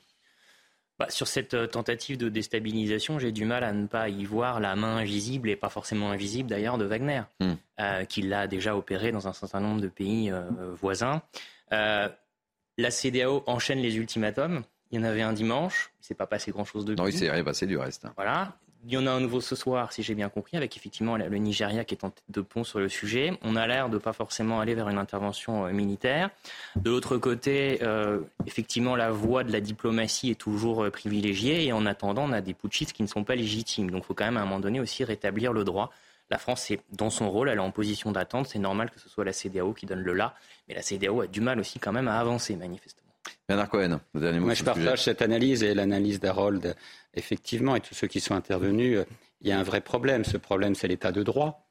[0.98, 4.60] Bah, sur cette euh, tentative de déstabilisation, j'ai du mal à ne pas y voir
[4.60, 7.54] la main invisible, et pas forcément invisible d'ailleurs, de Wagner, hmm.
[7.80, 10.32] euh, qui l'a déjà opéré dans un certain nombre de pays
[10.80, 11.22] voisins.
[11.70, 14.64] la CDAO enchaîne les ultimatums.
[14.90, 17.14] Il y en avait un dimanche, il ne s'est pas passé grand-chose de Non, il
[17.14, 18.08] s'est rien passé du reste.
[18.16, 18.58] Voilà.
[18.86, 21.38] Il y en a un nouveau ce soir, si j'ai bien compris, avec effectivement le
[21.38, 23.38] Nigeria qui est en tête de pont sur le sujet.
[23.42, 26.30] On a l'air de pas forcément aller vers une intervention euh, militaire.
[26.76, 31.66] De l'autre côté, euh, effectivement, la voie de la diplomatie est toujours euh, privilégiée.
[31.66, 33.92] Et en attendant, on a des putschistes qui ne sont pas légitimes.
[33.92, 35.92] Donc, il faut quand même à un moment donné aussi rétablir le droit.
[36.30, 38.48] La France est dans son rôle, elle est en position d'attente.
[38.48, 40.36] C'est normal que ce soit la CDAO qui donne le là.
[40.68, 43.07] Mais la CDAO a du mal aussi quand même à avancer, manifestement.
[43.48, 46.76] Bernard Cohen, vous dernier Moi, je partage cette analyse et l'analyse d'Harold,
[47.14, 49.00] effectivement, et tous ceux qui sont intervenus.
[49.00, 49.06] Euh,
[49.42, 50.24] il y a un vrai problème.
[50.24, 51.68] Ce problème, c'est l'état de droit.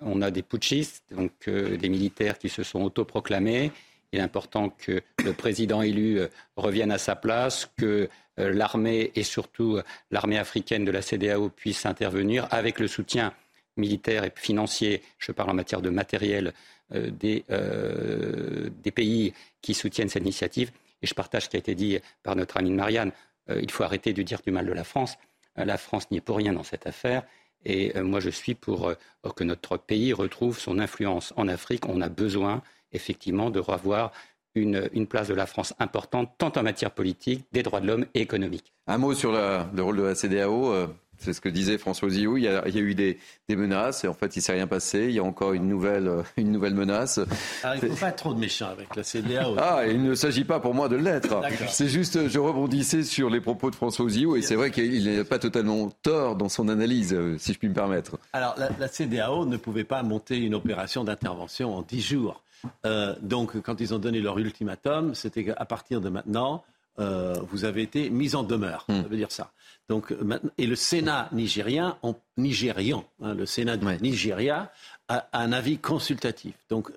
[0.00, 3.72] On a des putschistes, donc euh, des militaires qui se sont autoproclamés.
[4.12, 9.24] Il est important que le président élu euh, revienne à sa place, que l'armée et
[9.24, 9.80] surtout
[10.12, 13.34] l'armée africaine de la CDAO puisse intervenir avec le soutien
[13.76, 16.52] militaire et financier, je parle en matière de matériel,
[16.92, 20.70] des, des pays qui soutiennent cette initiative
[21.02, 23.12] et je partage ce qui a été dit par notre amie Marianne,
[23.50, 25.16] euh, il faut arrêter de dire du mal de la France.
[25.58, 27.22] Euh, la France n'y est pour rien dans cette affaire.
[27.64, 28.94] Et euh, moi, je suis pour
[29.34, 31.88] que notre pays retrouve son influence en Afrique.
[31.88, 34.12] On a besoin, effectivement, de revoir
[34.54, 38.20] une, place de la France importante, tant en matière politique, des droits de l'homme et
[38.20, 38.72] économique.
[38.88, 40.88] Un mot sur le rôle de la CDAO.
[41.18, 42.36] C'est ce que disait François Zillou.
[42.36, 45.06] Il y a, eu des, menaces et en fait, il ne s'est rien passé.
[45.08, 47.18] Il y a encore une nouvelle, euh, une nouvelle menace.
[47.62, 49.48] Alors, il ne faut pas être trop de méchant avec la CDA.
[49.58, 51.40] Ah, il ne s'agit pas pour moi de l'être.
[51.68, 55.24] C'est juste, je rebondissais sur les propos de François Zillou et c'est vrai qu'il n'est
[55.24, 58.18] pas totalement tort dans son analyse, euh, si je puis me permettre.
[58.32, 62.42] Alors, la, CDAO ne pouvait pas monter une opération d'intervention en dix jours.
[62.86, 66.64] Euh, donc, quand ils ont donné leur ultimatum, c'était qu'à partir de maintenant,
[66.98, 68.84] vous avez été mis en demeure.
[68.88, 69.02] Hmm.
[69.02, 69.52] Ça veut dire ça.
[69.88, 70.14] Donc,
[70.58, 74.70] et le Sénat nigérien, en, nigérian, hein, le Sénat du Nigeria,
[75.08, 76.54] a, un avis consultatif.
[76.68, 76.90] Donc,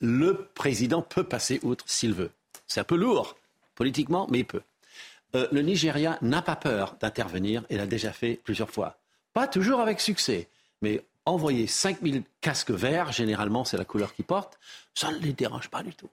[0.00, 2.30] le président peut passer outre s'il veut.
[2.66, 3.36] C'est un peu lourd,
[3.74, 4.62] politiquement, mais il peut.
[5.34, 8.98] Euh, le Nigeria n'a pas peur d'intervenir et l'a déjà fait plusieurs fois.
[9.34, 10.48] Pas toujours avec succès,
[10.80, 14.58] mais envoyer 5000 casques verts, généralement c'est la couleur qu'ils portent,
[14.94, 16.08] ça ne les dérange pas du tout.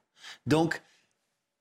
[0.46, 0.82] Donc,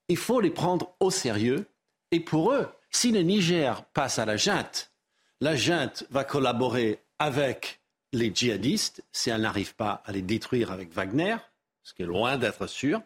[0.09, 1.67] il faut les prendre au sérieux.
[2.15, 4.93] Et pour eux, si le Niger passe à la junte,
[5.41, 7.81] la junte va collaborer avec
[8.13, 11.35] les djihadistes si elle n'arrive pas à les détruire avec Wagner,
[11.83, 13.03] ce qui est loin d'être sûr.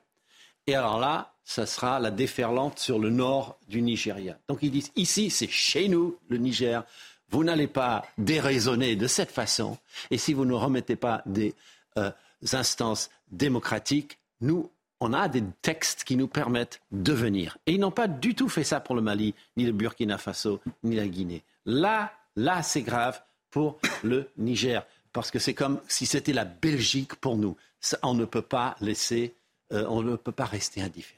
[0.67, 4.39] Et alors là, ça sera la déferlante sur le nord du Nigeria.
[4.47, 6.85] Donc ils disent, ici, c'est chez nous, le Niger.
[7.31, 9.79] Vous n'allez pas déraisonner de cette façon.
[10.11, 11.55] Et si vous ne remettez pas des
[11.97, 12.11] euh,
[12.53, 17.59] instances démocratiques, nous, on a des textes qui nous permettent de venir.
[17.67, 20.61] Et ils n'ont pas du tout fait ça pour le Mali, ni le Burkina Faso,
[20.83, 21.45] ni la Guinée.
[21.67, 27.15] Là, là, c'est grave pour le Niger, parce que c'est comme si c'était la Belgique
[27.17, 27.57] pour nous.
[28.03, 29.35] on ne peut pas laisser,
[29.73, 31.18] euh, on ne peut pas rester indifférent.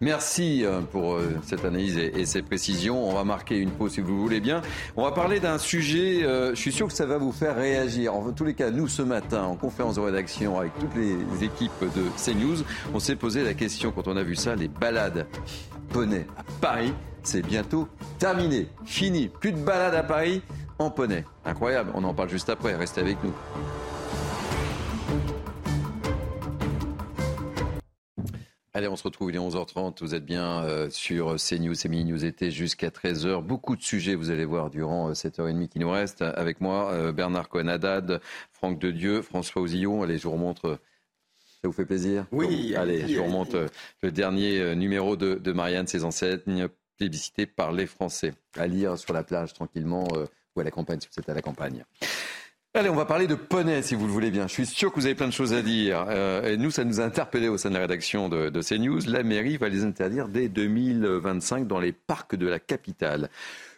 [0.00, 3.08] Merci euh, pour euh, cette analyse et ces précisions.
[3.08, 4.62] On va marquer une pause si vous voulez bien.
[4.96, 8.14] On va parler d'un sujet, euh, je suis sûr que ça va vous faire réagir.
[8.14, 11.80] En tous les cas, nous ce matin, en conférence de rédaction avec toutes les équipes
[11.80, 12.62] de CNews,
[12.94, 15.26] on s'est posé la question quand on a vu ça, les balades
[15.88, 16.92] poney à Paris,
[17.24, 17.88] c'est bientôt
[18.20, 19.28] terminé, fini.
[19.28, 20.42] Plus de balades à Paris
[20.78, 21.24] en poney.
[21.44, 23.32] Incroyable, on en parle juste après, restez avec nous.
[28.78, 29.96] Allez, on se retrouve, il est 11h30.
[30.02, 33.42] Vous êtes bien euh, sur CNews et Mini News été jusqu'à 13h.
[33.42, 36.22] Beaucoup de sujets, vous allez voir, durant euh, cette heure et demie qui nous reste.
[36.22, 38.20] Avec moi, euh, Bernard Cohen-Haddad,
[38.52, 40.04] Franck Dedieu, François Ozillon.
[40.04, 40.78] Allez, je vous remontre.
[41.60, 42.26] Ça vous fait plaisir?
[42.30, 42.76] Oui.
[42.76, 43.56] allez, je vous remonte
[44.00, 48.32] le dernier numéro de, de Marianne, ses enseignes plébiscitées par les Français.
[48.56, 50.06] À lire sur la plage tranquillement
[50.54, 51.84] ou à la campagne, si vous êtes à la campagne.
[52.78, 54.46] Allez, on va parler de poney, si vous le voulez bien.
[54.46, 56.06] Je suis sûr que vous avez plein de choses à dire.
[56.08, 59.00] Euh, et nous, ça nous a interpellé au sein de la rédaction de, CNews.
[59.08, 63.30] La mairie va les interdire dès 2025 dans les parcs de la capitale.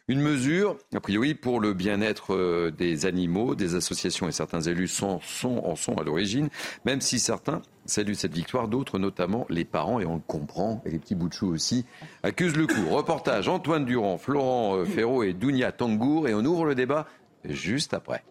[0.07, 4.89] Une mesure, a priori, pour le bien-être euh, des animaux, des associations et certains élus
[4.89, 6.51] sont, en sont à l'origine,
[6.85, 10.91] même si certains saluent cette victoire, d'autres, notamment les parents, et on le comprend, et
[10.91, 11.87] les petits bouts de chou aussi,
[12.23, 12.91] accusent le coup.
[12.91, 17.07] Reportage Antoine Durand, Florent euh, Ferraud et Dounia Tangour, et on ouvre le débat
[17.47, 18.23] juste après.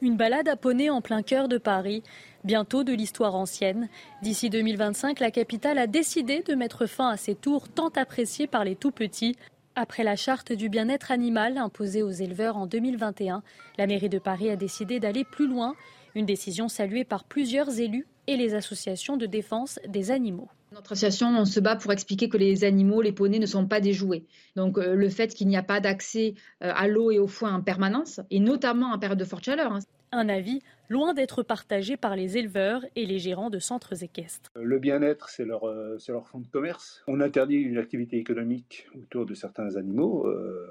[0.00, 2.02] Une balade à poney en plein cœur de Paris,
[2.44, 3.88] bientôt de l'histoire ancienne.
[4.22, 8.64] D'ici 2025, la capitale a décidé de mettre fin à ces tours tant appréciés par
[8.64, 9.36] les tout-petits.
[9.74, 13.42] Après la charte du bien-être animal imposée aux éleveurs en 2021,
[13.76, 15.74] la mairie de Paris a décidé d'aller plus loin,
[16.14, 20.48] une décision saluée par plusieurs élus et les associations de défense des animaux.
[20.72, 23.80] Notre association, on se bat pour expliquer que les animaux, les poneys ne sont pas
[23.80, 24.24] des jouets.
[24.54, 27.54] Donc euh, le fait qu'il n'y a pas d'accès euh, à l'eau et au foin
[27.54, 29.72] en permanence, et notamment en période de forte chaleur.
[29.72, 29.80] Hein.
[30.12, 34.50] Un avis loin d'être partagé par les éleveurs et les gérants de centres équestres.
[34.54, 37.02] Le bien-être, c'est leur, euh, leur fond de commerce.
[37.06, 40.26] On interdit une activité économique autour de certains animaux.
[40.26, 40.66] Euh,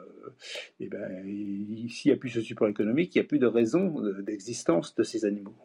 [0.79, 1.23] et ben,
[1.89, 5.03] s'il n'y a plus ce support économique, il n'y a plus de raison d'existence de
[5.03, 5.55] ces animaux.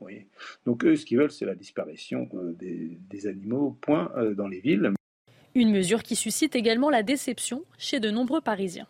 [0.67, 4.61] Donc eux, ce qu'ils veulent, c'est la disparition euh, des, des, animaux, point, dans les
[4.61, 4.93] villes.
[5.55, 8.87] Une mesure qui suscite également la déception chez de nombreux Parisiens.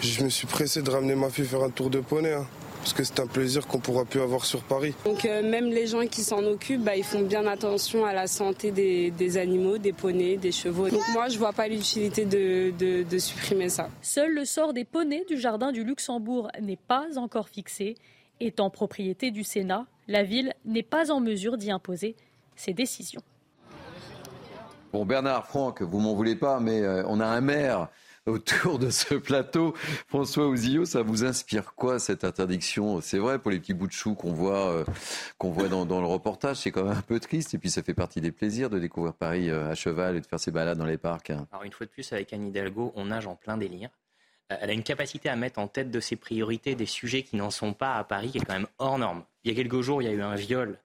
[0.00, 2.32] Je me suis pressé de ramener ma fille faire un tour de poney.
[2.32, 2.46] Hein
[2.80, 4.94] parce que c'est un plaisir qu'on pourra plus avoir sur Paris.
[5.04, 8.26] Donc euh, même les gens qui s'en occupent, bah, ils font bien attention à la
[8.26, 10.88] santé des, animaux, des poneys, des chevaux.
[10.88, 13.88] Donc moi, je vois pas l'utilité de, de supprimer ça.
[14.02, 17.96] Seul le sort des poneys du jardin du Luxembourg n'est pas encore fixé.
[18.42, 22.16] Étant propriété du Sénat, la ville n'est pas en mesure d'y imposer
[22.56, 23.20] ses décisions.
[24.92, 27.88] Bon, Bernard, Franck, vous m'en voulez pas, mais euh, on a un maire
[28.30, 29.74] autour de ce plateau.
[30.06, 33.00] François Ouzillot, ça vous inspire quoi cette interdiction?
[33.00, 34.84] C'est vrai pour les petits bouts de chou qu'on voit, euh,
[35.38, 37.54] qu'on voit dans, le reportage, c'est quand même un peu triste.
[37.54, 40.26] Et puis ça fait partie des plaisirs de découvrir Paris euh, à cheval et de
[40.26, 41.30] faire ses balades dans les parcs.
[41.30, 41.46] Hein.
[41.52, 43.90] Alors une fois de plus, avec Anne Hidalgo, on nage en plein délire.
[44.52, 47.36] Euh, elle a une capacité à mettre en tête de ses priorités des sujets qui
[47.36, 49.24] n'en sont pas à Paris, qui est quand même hors norme.
[49.44, 50.78] Il y a quelques jours, il y a eu un viol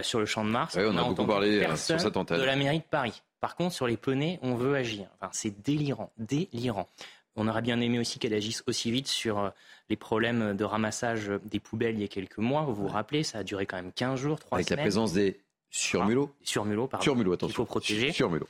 [0.00, 0.74] sur le champ de Mars.
[0.74, 2.38] on, a, beaucoup parlé sur cette antenne.
[2.38, 3.22] De la mairie de Paris.
[3.42, 5.08] Par contre, sur les poneys, on veut agir.
[5.16, 6.88] Enfin, c'est délirant, délirant.
[7.34, 9.50] On aurait bien aimé aussi qu'elle agisse aussi vite sur euh,
[9.90, 12.62] les problèmes de ramassage des poubelles il y a quelques mois.
[12.62, 14.78] Vous vous rappelez, ça a duré quand même 15 jours, 3 Avec semaines.
[14.78, 17.02] Avec la présence des surmulots ah, Surmulots, pardon.
[17.02, 17.52] Surmulots, attention.
[17.52, 18.12] Il faut protéger.
[18.12, 18.46] Surmulots.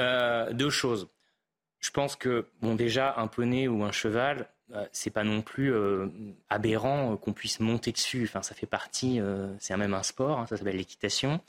[0.00, 1.08] Euh, deux choses.
[1.80, 4.50] Je pense que, bon, déjà, un poney ou un cheval,
[4.92, 6.08] c'est pas non plus euh,
[6.50, 8.24] aberrant euh, qu'on puisse monter dessus.
[8.24, 9.20] Enfin, ça fait partie,
[9.58, 11.40] c'est même un sport, hein, ça s'appelle l'équitation.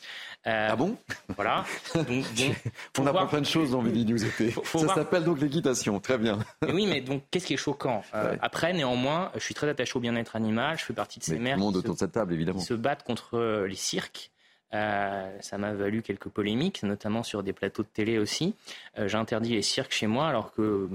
[0.46, 0.98] ah bon?
[1.36, 1.66] Voilà.
[1.96, 2.26] Donc,
[3.00, 4.52] On apprend plein de choses dans Midi News été.
[4.52, 6.40] ça s'appelle donc l'équitation, très bien.
[6.74, 8.04] oui, mais donc qu'est-ce qui est choquant
[8.42, 10.78] Après, néanmoins, je suis très attaché au bien-être animal.
[10.78, 12.60] Je fais partie de ces mères monde autour de cette table, évidemment.
[12.60, 14.32] qui se battent contre les cirques.
[14.72, 18.56] ça m'a valu quelques polémiques, notamment sur des plateaux de télé aussi.
[18.98, 20.90] J'ai interdit les cirques chez moi, alors que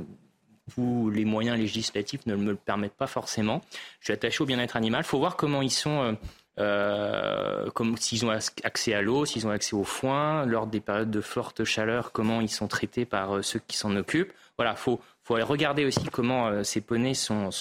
[0.76, 3.62] où les moyens législatifs ne me le permettent pas forcément.
[4.00, 5.02] Je suis attaché au bien-être animal.
[5.04, 6.16] Il faut voir comment ils sont,
[6.58, 11.10] euh, euh, s'ils ont accès à l'eau, s'ils ont accès au foin, lors des périodes
[11.10, 14.32] de forte chaleur, comment ils sont traités par euh, ceux qui s'en occupent.
[14.56, 17.52] Voilà, faut faut regarder aussi comment ces poneys sont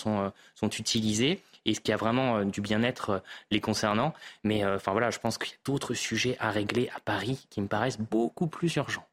[0.79, 4.15] utilisés et ce qu'il y a vraiment du bien-être les concernant.
[4.43, 7.61] Mais enfin voilà, je pense qu'il y a d'autres sujets à régler à Paris qui
[7.61, 9.05] me paraissent beaucoup plus urgents.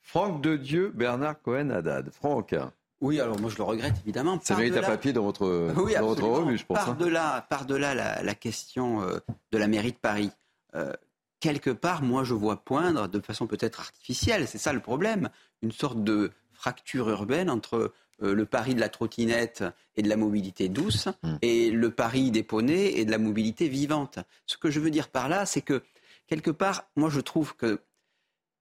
[0.00, 2.10] Franck de Dieu, Bernard Cohen-Haddad.
[2.10, 2.56] Franck.
[3.02, 4.38] Oui, alors moi je le regrette évidemment.
[4.42, 6.78] Ça mérite un papier dans votre, dans votre revue, je pense.
[6.78, 7.44] Par-delà hein.
[7.50, 9.18] par -delà la, la question euh,
[9.50, 10.30] de la mairie de Paris,
[10.76, 10.92] euh,
[11.40, 15.28] quelque part, moi je vois poindre, de façon peut-être artificielle, c'est ça le problème,
[15.62, 19.64] une sorte de fracture urbaine entre euh, le Paris de la trottinette
[19.96, 21.36] et de la mobilité douce hmm.
[21.42, 24.20] et le Paris des poneys et de la mobilité vivante.
[24.46, 25.82] Ce que je veux dire par là, c'est que
[26.28, 27.78] quelque part, moi je trouve qu'il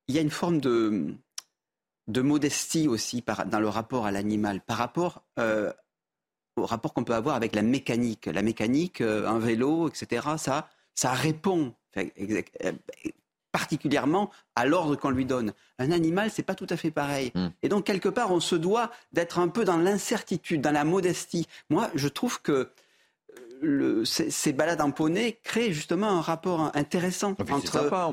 [0.07, 1.13] y a une forme de
[2.07, 5.71] de modestie aussi dans le rapport à l'animal, par rapport euh,
[6.57, 8.25] au rapport qu'on peut avoir avec la mécanique.
[8.25, 12.41] La mécanique, euh, un vélo, etc., ça, ça répond euh,
[13.51, 15.53] particulièrement à l'ordre qu'on lui donne.
[15.79, 17.31] Un animal, c'est pas tout à fait pareil.
[17.35, 17.49] Hmm.
[17.63, 21.47] Et donc, quelque part, on se doit d'être un peu dans l'incertitude, dans la modestie.
[21.69, 22.71] Moi, je trouve que
[24.03, 27.35] ces, balades en poney créent justement un rapport intéressant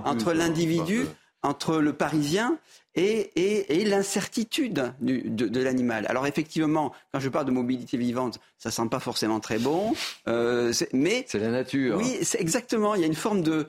[0.05, 1.07] entre, l'individu,
[1.43, 2.59] entre le Parisien
[2.99, 6.07] et, l'incertitude de, l'animal.
[6.09, 9.95] Alors effectivement, quand je parle de mobilité vivante, ça sent pas forcément très bon,
[10.27, 11.97] euh, mais c'est la nature.
[11.97, 12.95] Oui, c'est exactement.
[12.95, 13.67] Il y a une forme de,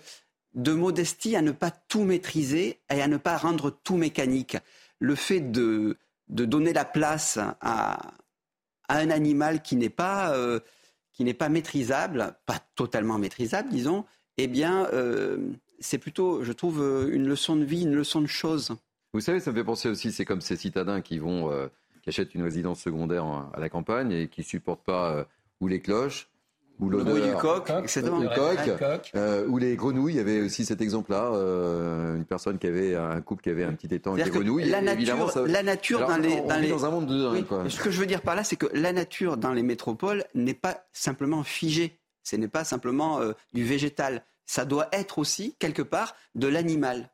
[0.55, 4.57] modestie à ne pas tout maîtriser et à ne pas rendre tout mécanique.
[4.99, 8.11] Le fait de, donner la place à,
[8.89, 10.59] un animal qui n'est pas euh,
[11.13, 14.05] qui n'est pas maîtrisable, pas totalement maîtrisable, disons,
[14.37, 15.37] eh bien, euh,
[15.79, 16.79] c'est plutôt, je trouve,
[17.11, 18.75] une leçon de vie, une leçon de choses.
[19.13, 21.67] Vous savez, ça me fait penser aussi, c'est comme ces citadins qui vont, euh,
[22.03, 25.25] qui achètent une résidence secondaire à la campagne et qui supportent pas
[25.61, 26.29] ou les cloches,
[26.79, 27.69] ou le bruit du coq,
[29.15, 30.13] euh, ou les grenouilles.
[30.13, 33.65] Il y avait aussi cet exemple-là, euh, une personne qui avait un couple qui avait
[33.65, 34.69] un petit étang avec des grenouilles.
[34.69, 37.69] La nature, la nature dans les, dans, dans un monde de quoi.
[37.69, 40.53] Ce que je veux dire par là, c'est que la nature dans les métropoles n'est
[40.53, 41.99] pas simplement figée.
[42.23, 44.23] Ce n'est pas simplement euh, du végétal.
[44.45, 47.09] Ça doit être aussi quelque part de l'animal.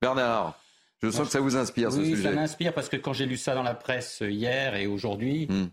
[0.00, 0.58] Bernard.
[1.02, 2.22] Je sens que ça vous inspire oui, ce sujet.
[2.22, 5.68] ça m'inspire parce que quand j'ai lu ça dans la presse hier et aujourd'hui, hmm.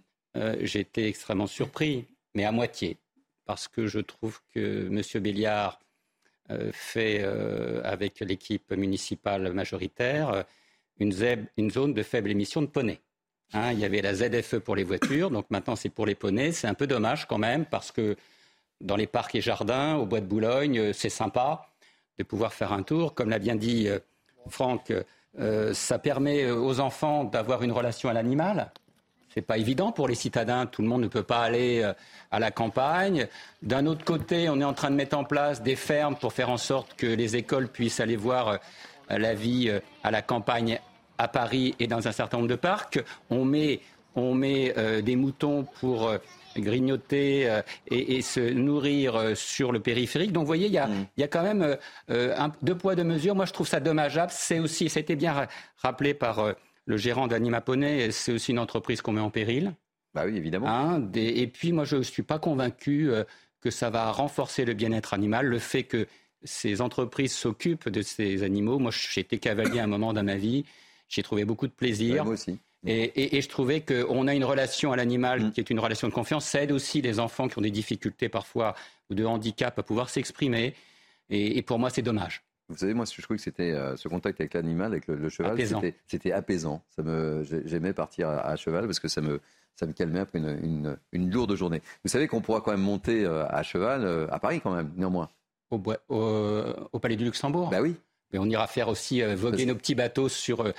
[0.62, 2.06] j'ai été extrêmement surpris
[2.36, 2.98] mais à moitié,
[3.46, 5.22] parce que je trouve que M.
[5.22, 5.80] Béliard
[6.52, 10.44] euh, fait, euh, avec l'équipe municipale majoritaire, euh,
[11.00, 11.14] une,
[11.58, 13.00] une, zone de faible émission de poney.
[13.54, 16.52] Hein, il y avait la ZFE pour les voitures, donc maintenant c'est pour les poneys.
[16.52, 18.16] C'est un peu dommage quand même, parce que
[18.82, 21.70] dans les parcs et jardins, au bois de Boulogne, c'est sympa
[22.18, 23.14] de pouvoir faire un tour.
[23.16, 23.88] Comme l'a bien dit
[24.48, 24.94] Franck,
[25.38, 28.72] ça permet aux enfants d'avoir une relation à l'animal.
[29.34, 30.66] C'est pas évident pour les citadins.
[30.66, 31.94] Tout le monde ne peut pas aller euh,
[32.32, 33.28] à la campagne.
[33.62, 36.50] D'un autre côté, on est en train de mettre en place des fermes pour faire
[36.50, 38.58] en sorte que les écoles puissent aller voir euh,
[39.10, 40.80] la vie euh, à la campagne
[41.20, 43.00] à Paris et dans un certain nombre de parcs.
[43.30, 43.82] On met,
[44.16, 44.74] on met
[45.04, 46.10] des moutons pour
[46.60, 50.32] grignoter et, se nourrir sur le périphérique.
[50.32, 51.08] Donc, vous voyez, il y a, mm.
[51.18, 51.78] il y a quand même
[52.62, 53.36] deux poids, deux mesures.
[53.36, 54.32] Moi, je trouve ça dommageable.
[54.34, 55.48] C'est aussi, ça a été bien
[55.78, 56.54] rappelé par
[56.90, 57.64] le gérant d'Anima
[58.10, 59.76] c'est aussi une entreprise qu'on met en péril.
[60.16, 60.68] Bah oui, évidemment.
[60.68, 63.24] Hein, et puis moi, je ne suis pas convaincu euh,
[63.62, 65.46] que ça va renforcer le bien-être animal.
[65.46, 66.08] Le fait que
[66.44, 68.80] ces entreprises s'occupent de ces animaux.
[68.80, 70.66] Moi, j'ai été cavalier à un moment dans ma vie.
[71.08, 72.26] J'ai trouvé beaucoup de plaisir.
[72.26, 72.58] moi aussi.
[72.86, 75.52] Et, je trouvais qu'on a une relation à l'animal mm.
[75.52, 76.46] qui est une relation de confiance.
[76.46, 78.76] Ça aide aussi les enfants qui ont des difficultés parfois
[79.10, 80.74] ou de handicap à pouvoir s'exprimer.
[81.30, 82.44] et pour moi, c'est dommage.
[82.70, 85.58] Vous savez, moi, je trouvais que c'était euh, ce contact avec l'animal, avec le, cheval,
[86.08, 86.84] c'était apaisant.
[86.96, 89.42] Ça me, j'aimais partir à, cheval parce que ça me,
[89.76, 91.82] ça me calmait après une, une, lourde journée.
[92.04, 94.92] Vous savez qu'on pourra quand même monter euh, à cheval euh, à Paris quand même,
[94.96, 95.30] néanmoins.
[95.72, 97.70] Au, au, Palais du Luxembourg.
[97.72, 97.96] Bah oui.
[98.32, 100.72] Mais on ira faire aussi voguer nos petits bateaux sur,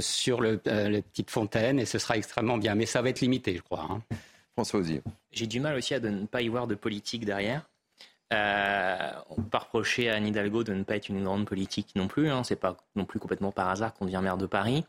[0.00, 2.74] sur le, les petites fontaines et ce sera extrêmement bien.
[2.74, 3.86] Mais ça va être limité, je crois.
[3.90, 4.02] Hein.
[4.52, 5.02] François Osier.
[5.32, 7.62] J'ai du mal aussi à ne pas y voir de politique derrière.
[8.32, 12.08] Euh, on peut reprocher à Anne Hidalgo de ne pas être une grande politique non
[12.08, 12.30] plus.
[12.30, 12.44] Hein.
[12.44, 14.84] C'est pas non plus complètement par hasard qu'on devient maire de Paris.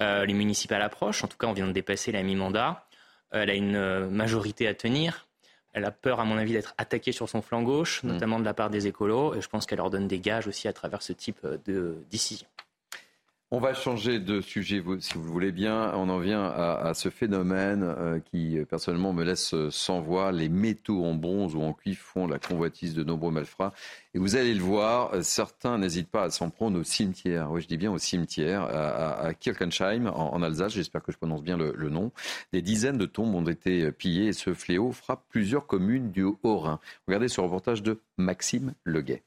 [0.00, 1.24] Euh, les municipales approchent.
[1.24, 2.86] En tout cas, on vient de dépasser la mi-mandat.
[3.30, 5.26] Elle a une euh, majorité à tenir.
[5.72, 8.08] Elle a peur, à mon avis, d'être attaquée sur son flanc gauche, mm.
[8.08, 9.34] notamment de la part des écolos.
[9.34, 12.48] Et je pense qu'elle leur donne des gages aussi à travers ce type de décision.
[13.50, 15.94] On va changer de sujet, si vous le voulez bien.
[15.94, 20.32] On en vient à, ce phénomène euh, qui, personnellement, me laisse sans voix.
[20.32, 23.72] Les métaux en bronze ou en cuivre font la convoitise de nombreux malfrats.
[24.12, 27.50] Et vous allez le voir, certains n'hésitent pas à s'en prendre au cimetière.
[27.50, 30.74] Oui, je dis bien au cimetière, à, Kirchensheim, en, Alsace.
[30.74, 32.12] J'espère que je prononce bien le, le, nom.
[32.52, 36.80] Des dizaines de tombes ont été pillées et ce fléau frappe plusieurs communes du Haut-Rhin.
[37.06, 39.22] Regardez ce reportage de Maxime Leguet.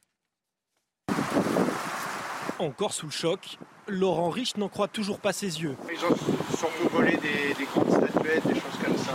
[2.62, 3.57] Encore sous le choc,
[3.88, 5.76] Laurent Rich n'en croit toujours pas ses yeux.
[5.91, 6.16] Ils ont
[6.55, 9.14] surtout volé des, des grandes statuettes, des choses comme ça.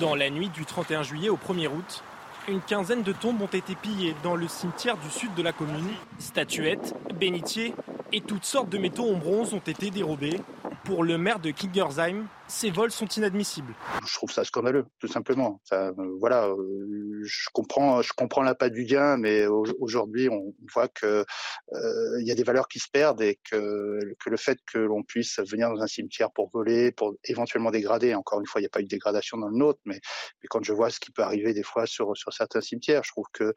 [0.00, 2.02] Dans la nuit du 31 juillet au 1er août,
[2.48, 5.90] une quinzaine de tombes ont été pillées dans le cimetière du sud de la commune.
[6.18, 7.74] Statuettes, bénitiers
[8.14, 10.40] et toutes sortes de métaux en bronze ont été dérobés.
[10.84, 13.74] Pour le maire de Kingersheim, ces vols sont inadmissibles.
[14.06, 15.60] Je trouve ça scandaleux, tout simplement.
[15.64, 19.46] Ça, euh, voilà, euh, je comprends, je comprends la du gain, mais
[19.80, 21.24] aujourd'hui, on voit que
[21.72, 24.78] euh, il y a des valeurs qui se perdent et que, que le fait que
[24.78, 28.64] l'on puisse venir dans un cimetière pour voler, pour éventuellement dégrader, encore une fois, il
[28.64, 30.00] n'y a pas eu de dégradation dans le nôtre, mais,
[30.42, 33.10] mais quand je vois ce qui peut arriver des fois sur, sur certains cimetières, je
[33.10, 33.54] trouve que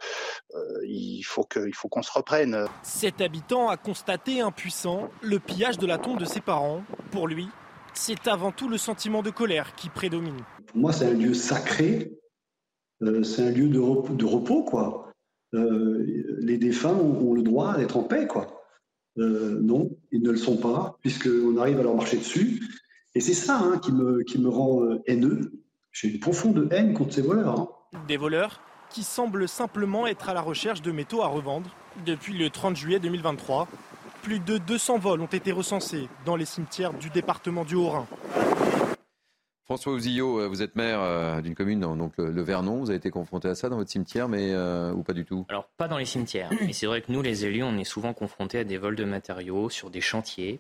[0.88, 2.66] il faut que, il faut qu'on se reprenne.
[2.82, 6.84] Cet habitant a constaté impuissant le pillage de la tombe de ses parents.
[7.12, 7.50] Pour lui,
[7.98, 10.38] c'est avant tout le sentiment de colère qui prédomine.
[10.68, 12.14] Pour moi, c'est un lieu sacré,
[13.02, 15.12] euh, c'est un lieu de repos, quoi.
[15.54, 16.06] Euh,
[16.40, 18.64] les défunts ont, le droit d'être en paix, quoi.
[19.18, 22.62] Euh, non, ils ne le sont pas, puisqu'on arrive à leur marcher dessus.
[23.16, 25.54] Et c'est ça hein, qui, me, qui me rend haineux.
[25.94, 27.60] J'ai une profonde haine contre ces voleurs.
[27.60, 27.70] Hein.
[28.08, 31.70] Des voleurs qui semblent simplement être à la recherche de métaux à revendre.
[32.06, 33.70] Depuis le 30 juillet 2023,
[34.26, 38.08] plus de 200 vols ont été recensés dans les cimetières du département du Haut-Rhin.
[39.66, 42.80] François Ouzillot, euh, vous êtes maire euh, d'une commune, donc le, Vernon.
[42.80, 45.46] Vous avez été confronté à ça dans votre cimetière, mais euh, ou pas du tout?
[45.48, 46.50] Alors pas dans les cimetières.
[46.62, 49.04] Mais c'est vrai que nous, les élus, on est souvent confrontés à des vols de
[49.04, 50.60] matériaux sur des chantiers.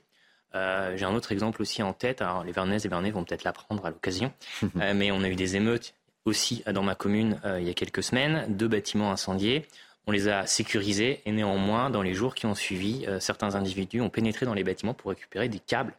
[0.53, 2.21] J'ai un autre exemple aussi en tête.
[2.21, 4.31] Alors les Vernaises et Vernais vont peut-être l'apprendre à l'occasion,
[4.75, 8.45] mais on a eu des émeutes aussi dans ma commune il y a quelques semaines,
[8.47, 9.65] deux bâtiments incendiés.
[10.07, 14.09] On les a sécurisés et néanmoins, dans les jours qui ont suivi, certains individus ont
[14.09, 15.93] pénétré dans les bâtiments pour récupérer des câbles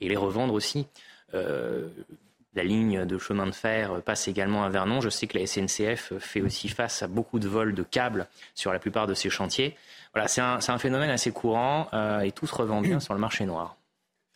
[0.00, 0.86] et les revendre aussi.
[1.32, 5.00] La ligne de chemin de fer passe également à Vernon.
[5.00, 8.72] Je sais que la SNCF fait aussi face à beaucoup de vols de câbles sur
[8.72, 9.76] la plupart de ses chantiers.
[10.14, 13.44] Voilà, c'est un, phénomène assez courant euh, et tout se revend bien sur le marché
[13.46, 13.76] noir,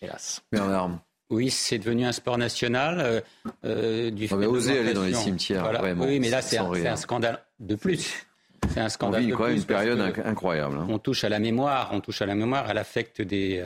[0.02, 0.42] hélas.
[0.50, 0.90] Bernard.
[1.30, 3.00] Oui, c'est devenu un sport national.
[3.00, 3.20] Euh,
[3.64, 5.70] euh du On va oser aller dans les cimetières.
[5.98, 8.26] oui, mais là, c'est un, scandale de plus.
[8.70, 9.22] C'est un scandale.
[9.22, 10.76] On vit quoi, une période incroyable.
[10.78, 10.86] Hein.
[10.88, 13.64] On touche à la mémoire, on touche à la mémoire, à l'affect des,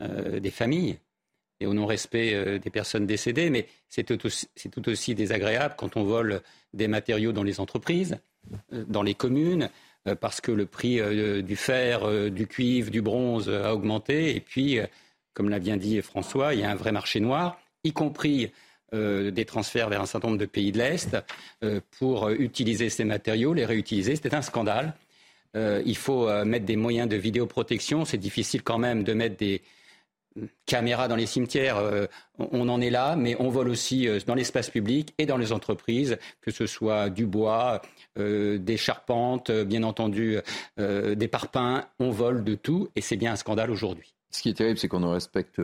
[0.00, 0.98] euh, des familles
[1.60, 6.42] et au non-respect euh, des personnes décédées, mais c'est tout, aussi désagréable quand on vole
[6.72, 8.18] des matériaux dans les entreprises,
[8.72, 9.70] euh, dans les communes,
[10.06, 11.00] euh, parce que le prix
[11.42, 14.78] du fer, du cuivre, du bronze a augmenté, et puis,
[15.32, 18.50] comme l'a bien dit François, il y a un vrai marché noir, y compris
[18.94, 21.16] des transferts vers un certain nombre de pays de l'Est
[21.98, 24.16] pour utiliser ces matériaux, les réutiliser.
[24.16, 24.94] C'était un scandale.
[25.54, 28.04] il faut mettre des moyens de vidéoprotection.
[28.04, 29.62] C'est difficile quand même de mettre des,
[30.66, 32.06] caméras dans les cimetières, euh,
[32.38, 35.52] on en est là, mais on vole aussi euh, dans l'espace public et dans les
[35.52, 37.82] entreprises, que ce soit du bois,
[38.18, 40.38] euh, des charpentes, bien entendu
[40.76, 44.14] des parpaings, on vole de tout et c'est bien un scandale aujourd'hui.
[44.30, 45.60] Ce qui est terrible, c'est qu'on ne respecte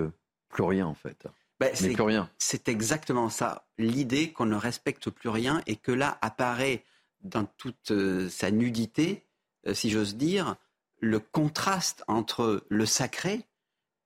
[0.48, 1.26] plus rien en fait.
[1.60, 2.30] Ben, c'est, plus rien.
[2.38, 3.66] C'est exactement ça.
[3.78, 6.84] L'idée qu'on ne respecte plus rien et que là apparaît
[7.22, 7.92] dans toute
[8.30, 9.26] sa nudité,
[9.74, 10.56] si j'ose dire,
[11.00, 13.42] le contraste entre le sacré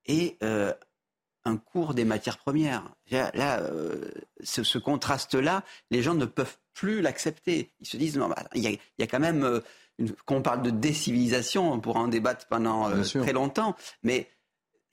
[0.05, 0.73] et euh,
[1.43, 2.83] un cours des matières premières.
[3.11, 4.09] Là, euh,
[4.43, 7.71] ce, contraste-là, les gens ne peuvent plus l'accepter.
[7.79, 9.59] Ils se disent, non, bah, il y, a, quand même, euh,
[10.25, 14.27] quand on parle de décivilisation, on pourra en débattre pendant très longtemps, mais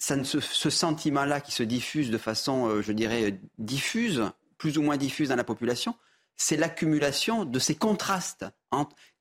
[0.03, 4.25] ça ne ce sentiment-là qui se diffuse de façon, je dirais, diffuse,
[4.59, 5.95] plus ou moins diffuse dans la population,
[6.37, 8.45] c'est l'accumulation de ces contrastes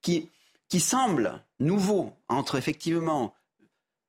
[0.01, 0.29] qui,
[0.69, 3.35] qui semblent nouveaux entre effectivement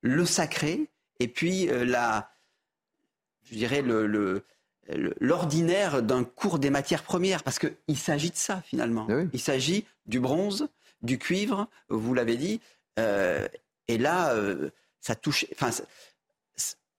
[0.01, 2.31] le sacré, et puis euh, la,
[3.43, 4.43] je dirais le,
[5.19, 9.07] l'ordinaire d'un cours des matières premières, parce qu'il s'agit de ça finalement.
[9.09, 10.67] Eh il s'agit du bronze,
[11.03, 12.61] du cuivre, vous l'avez dit,
[12.99, 13.47] euh,
[13.87, 15.45] et là, euh, ça touche.
[15.53, 15.69] Enfin,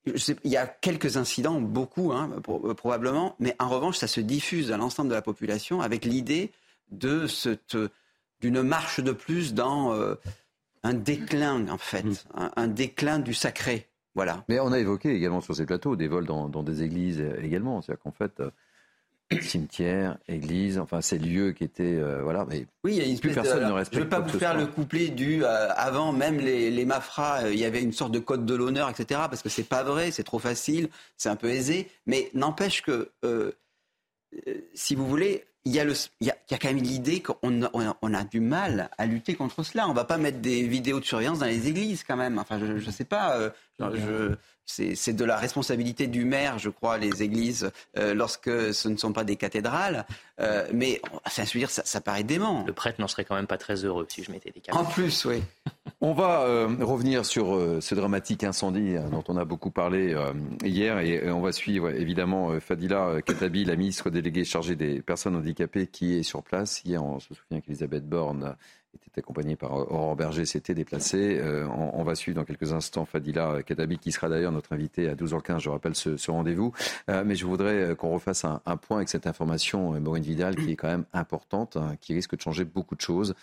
[0.07, 2.31] il y a quelques incidents, beaucoup hein,
[2.77, 6.53] probablement, mais en revanche, ça se diffuse à l'ensemble de la population avec l'idée
[6.91, 7.77] de cette,
[8.41, 9.95] d'une marche de plus dans
[10.83, 12.51] un déclin, en fait, mm.
[12.57, 13.89] un déclin du sacré.
[14.15, 14.45] Voilà.
[14.49, 17.83] Mais on a évoqué également sur ces plateaux des vols dans, des églises également.
[17.83, 18.51] C'est-à-dire qu'en fait, euh,
[19.41, 22.45] cimetières, églises, enfin ces lieux qui étaient euh, voilà.
[22.49, 23.95] Mais oui, il y a une plus personne ne respecte.
[23.95, 27.51] Je ne veux pas vous faire le couplet du euh, avant même les, les Mafras,
[27.51, 29.23] il y avait une sorte de code de l'honneur, etc.
[29.29, 31.89] Parce que c'est pas vrai, c'est trop facile, c'est un peu aisé.
[32.07, 33.11] Mais n'empêche que
[34.75, 37.97] si vous voulez, il y, a le, il, y a, quand même l'idée qu'on a,
[38.03, 39.87] on a, du mal à lutter contre cela.
[39.87, 42.39] On ne va pas mettre des vidéos de surveillance dans les églises quand même.
[42.39, 43.51] Enfin, je ne sais pas.
[43.79, 44.35] je,
[44.67, 49.13] c'est de la responsabilité du maire, je crois, les églises, euh, lorsque ce ne sont
[49.13, 50.07] pas des cathédrales.
[50.41, 52.65] Euh, mais enfin, je veux dire, ça, ça, paraît dément.
[52.67, 54.85] Le prêtre n'en serait quand même pas très heureux si je mettais des caméras.
[54.85, 55.43] En plus, oui.
[56.05, 60.17] On va euh, revenir sur ce dramatique incendie dont on a beaucoup parlé
[60.63, 65.87] hier et, on va suivre évidemment Fadila Katabi, la ministre déléguée chargée des personnes handicapées,
[65.87, 66.83] qui est sur place.
[66.85, 68.55] Hier, on se souvient qu'Elisabeth Borne
[68.95, 71.39] était accompagné par Aurore Berger, s'était déplacé.
[71.41, 75.15] Euh, on, va suivre dans quelques instants Fadila Katabi, qui sera d'ailleurs notre invité à
[75.15, 76.73] 12h15, je rappelle ce, rendez-vous.
[77.11, 80.73] Euh, mais je voudrais euh, qu'on refasse un, point avec cette information, Maureen Vidal, qui
[80.73, 83.35] est quand même importante, hein, qui risque de changer beaucoup de choses.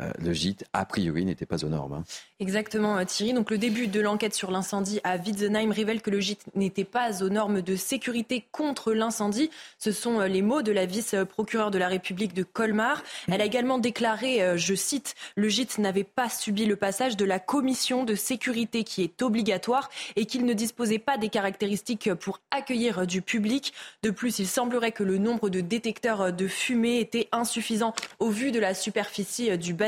[0.00, 1.92] Euh, le gîte, a priori, n'était pas aux normes.
[1.92, 2.04] Hein.
[2.40, 3.32] Exactement, euh, Thierry.
[3.32, 7.22] Donc, le début de l'enquête sur l'incendie à Witzenheim révèle que le gîte n'était pas
[7.22, 9.50] aux normes de sécurité contre l'incendie.
[9.78, 13.04] Ce sont euh, les mots de la vice-procureure de la République de Colmar.
[13.28, 17.38] Elle a également déclaré, je cite, le gîte n'avait pas subi le passage de la
[17.38, 23.06] commission de sécurité qui est obligatoire et qu'il ne disposait pas des caractéristiques pour accueillir
[23.06, 23.72] du public.
[24.02, 28.50] De plus, il semblerait que le nombre de détecteurs de fumée était insuffisant au vu
[28.50, 29.83] de la superficie du bâtiment.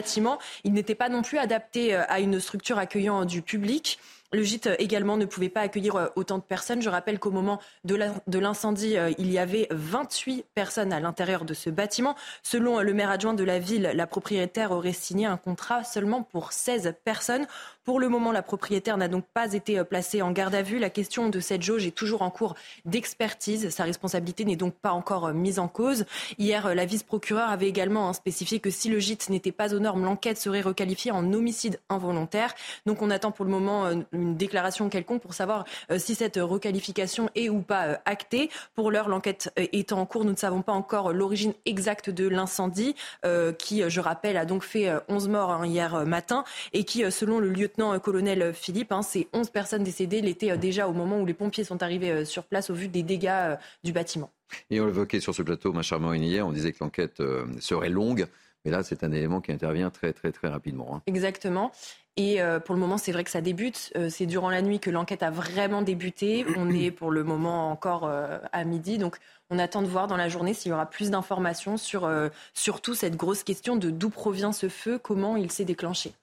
[0.65, 3.99] Il n'était pas non plus adapté euh, à une structure accueillant du public.
[4.33, 6.83] Le gîte également ne pouvait pas accueillir autant de personnes.
[6.83, 11.71] Je rappelle qu'au moment de l'incendie, il y avait 28 personnes à l'intérieur de ce
[11.71, 12.17] bâtiment.
[12.43, 16.53] Selon le maire adjoint de la ville, la propriétaire aurait signé un contrat seulement pour
[16.53, 17.47] 16 personnes.
[17.87, 20.81] Pour le moment, la propriétaire n'a donc pas été placée en garde à vue.
[20.81, 23.71] La question de cette jauge est toujours en cours d'expertise.
[23.71, 26.05] Sa responsabilité n'est donc pas encore mise en cause.
[26.37, 30.37] Hier, la vice-procureure avait également spécifié que si le gîte n'était pas aux normes, l'enquête
[30.37, 32.57] serait requalifiée en homicide involontaire.
[32.87, 37.31] Donc on attend pour le moment une déclaration quelconque pour savoir euh, si cette requalification
[37.37, 38.51] est ou pas euh, actée.
[38.75, 40.25] Pour l'heure, l'enquête est en cours.
[40.25, 44.65] Nous ne savons pas encore l'origine exacte de l'incendie euh, qui, je rappelle, a donc
[44.65, 49.51] fait 11 morts hein, hier matin et qui, selon le lieutenant-colonel Philippe, hein, ces 11
[49.51, 52.89] personnes décédées l'étaient déjà au moment où les pompiers sont arrivés sur place au vu
[52.89, 54.31] des dégâts du bâtiment.
[54.71, 57.23] Et on l'évoquait sur ce plateau, ma chère Maureen, hier, on disait que l'enquête
[57.61, 58.27] serait longue.
[58.67, 60.97] Mais là, c'est un élément qui intervient très, très, très rapidement.
[60.97, 61.03] Hein.
[61.07, 61.71] Exactement.
[62.17, 63.93] Et euh, pour le moment, c'est vrai que ça débute.
[63.97, 66.45] Euh, c'est durant la nuit que l'enquête a vraiment débuté.
[66.57, 68.99] On est pour le moment encore euh, à midi.
[68.99, 69.19] Donc,
[69.51, 72.11] on attend de voir dans la journée s'il y aura plus d'informations sur
[72.53, 76.15] surtout cette grosse question de d'où provient ce feu, comment il s'est déclenché.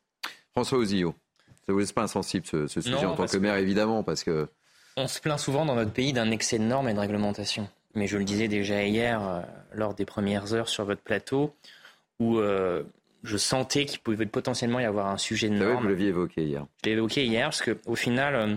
[0.51, 1.15] François Ozio,
[1.65, 4.47] ça vous laisse pas insensible ce, sujet en tant que maire, évidemment, parce que.
[4.95, 7.67] On se plaint souvent dans notre pays d'un excès de normes et de réglementation.
[7.95, 11.55] Mais je le disais déjà hier, lors des premières heures sur votre plateau,
[12.19, 12.39] où
[13.23, 15.83] je sentais qu'il pouvait potentiellement y avoir un sujet de norme.
[15.83, 16.65] vous l'aviez évoqué hier.
[16.83, 18.55] Je l'ai évoqué hier parce qu'au final, euh,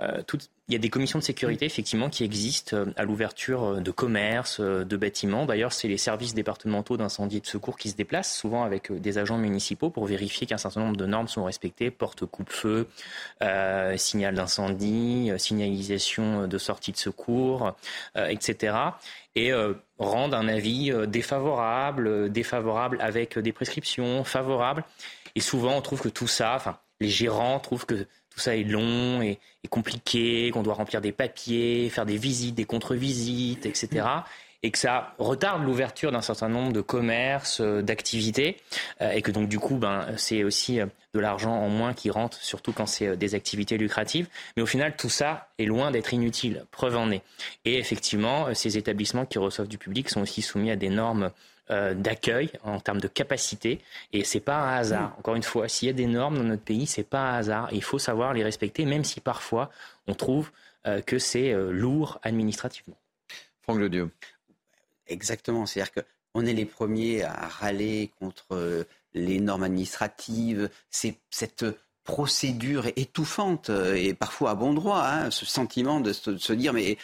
[0.00, 0.22] euh,
[0.68, 4.60] il y a des commissions de sécurité effectivement qui existent euh, à l'ouverture de commerces,
[4.60, 5.46] de bâtiments.
[5.46, 9.18] D'ailleurs, c'est les services départementaux d'incendie et de secours qui se déplacent, souvent avec des
[9.18, 12.88] agents municipaux, pour vérifier qu'un certain nombre de normes sont respectées, porte coupe-feu,
[13.96, 17.74] signal d'incendie, signalisation de sortie de secours,
[18.16, 18.76] etc.
[19.34, 19.52] Et
[19.98, 24.84] rendent un avis défavorable, défavorable avec des prescriptions, favorables.
[25.34, 28.06] Et souvent, on trouve que tout ça, enfin, les gérants trouvent que
[28.36, 32.66] tout ça est long et, compliqué, qu'on doit remplir des papiers, faire des visites, des
[32.66, 34.06] contre-visites, etc.
[34.62, 38.58] Et que ça retarde l'ouverture d'un certain nombre de commerces, euh, d'activités,
[39.00, 42.10] euh, et que donc du coup, ben, c'est aussi euh, de l'argent en moins qui
[42.10, 44.28] rentre, surtout quand c'est des activités lucratives.
[44.56, 46.64] Mais au final, tout ça est loin d'être inutile.
[46.70, 47.22] Preuve en est.
[47.64, 51.32] Et effectivement, ces établissements qui reçoivent du public sont aussi soumis à des normes
[51.70, 53.80] euh, d'accueil en termes de capacité.
[54.12, 55.10] Et c'est pas un hasard.
[55.10, 55.18] Mm.
[55.18, 57.68] Encore une fois, s'il y a des normes dans notre pays, c'est pas un hasard.
[57.72, 59.70] Il faut savoir les respecter, même si parfois
[60.06, 60.50] on trouve
[60.86, 62.96] euh, que c'est euh, lourd administrativement.
[63.62, 64.10] Franck Le Dieu.
[65.08, 65.66] Exactement.
[65.66, 70.70] C'est-à-dire qu'on est les premiers à râler contre les normes administratives.
[70.90, 71.64] C'est cette
[72.06, 76.96] procédure étouffante et parfois à bon droit, hein, ce sentiment de se, dire mais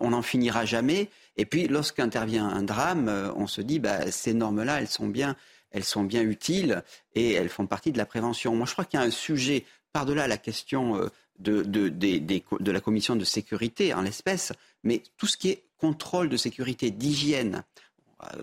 [0.00, 1.08] on n'en finira jamais.
[1.36, 5.36] Et puis lorsqu'intervient un drame, euh, on se dit bah, ces normes-là, elles sont bien,
[5.70, 6.82] elles sont bien utiles
[7.14, 8.54] et elles font partie de la prévention.
[8.54, 12.70] Moi, je crois qu'il y a un sujet par-delà la question euh, de, de, de,
[12.70, 17.64] la commission de sécurité en l'espèce, mais tout ce qui est contrôle de sécurité, d'hygiène,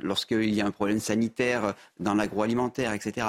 [0.02, 3.28] lorsqu'il y a un problème sanitaire dans l'agroalimentaire, etc.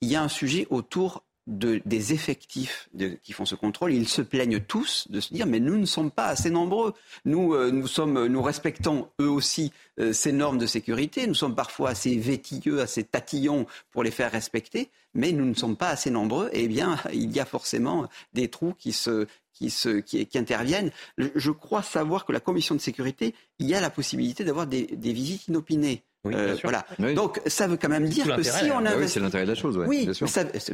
[0.00, 2.88] Il y a un sujet autour des effectifs
[3.22, 6.10] qui font ce contrôle, ils se plaignent tous de se dire mais nous ne sommes
[6.10, 6.94] pas assez nombreux.
[7.24, 11.26] Nous, euh, nous, sommes, nous respectons eux aussi euh, ces normes de sécurité.
[11.26, 15.76] Nous sommes parfois assez vétilleux, assez tatillons pour les faire respecter, mais nous ne sommes
[15.76, 16.48] pas assez nombreux.
[16.52, 20.90] Eh bien, il y a forcément des trous qui se, qui, se, qui, interviennent.
[21.18, 25.12] Je crois savoir que la commission de sécurité, il y a la possibilité d'avoir des
[25.12, 26.04] visites inopinées.
[26.26, 26.86] Euh, voilà.
[27.14, 28.98] Donc ça veut quand même dire que si on investit...
[28.98, 29.76] oui, c'est l'intérêt de la chose.
[29.86, 30.08] Oui,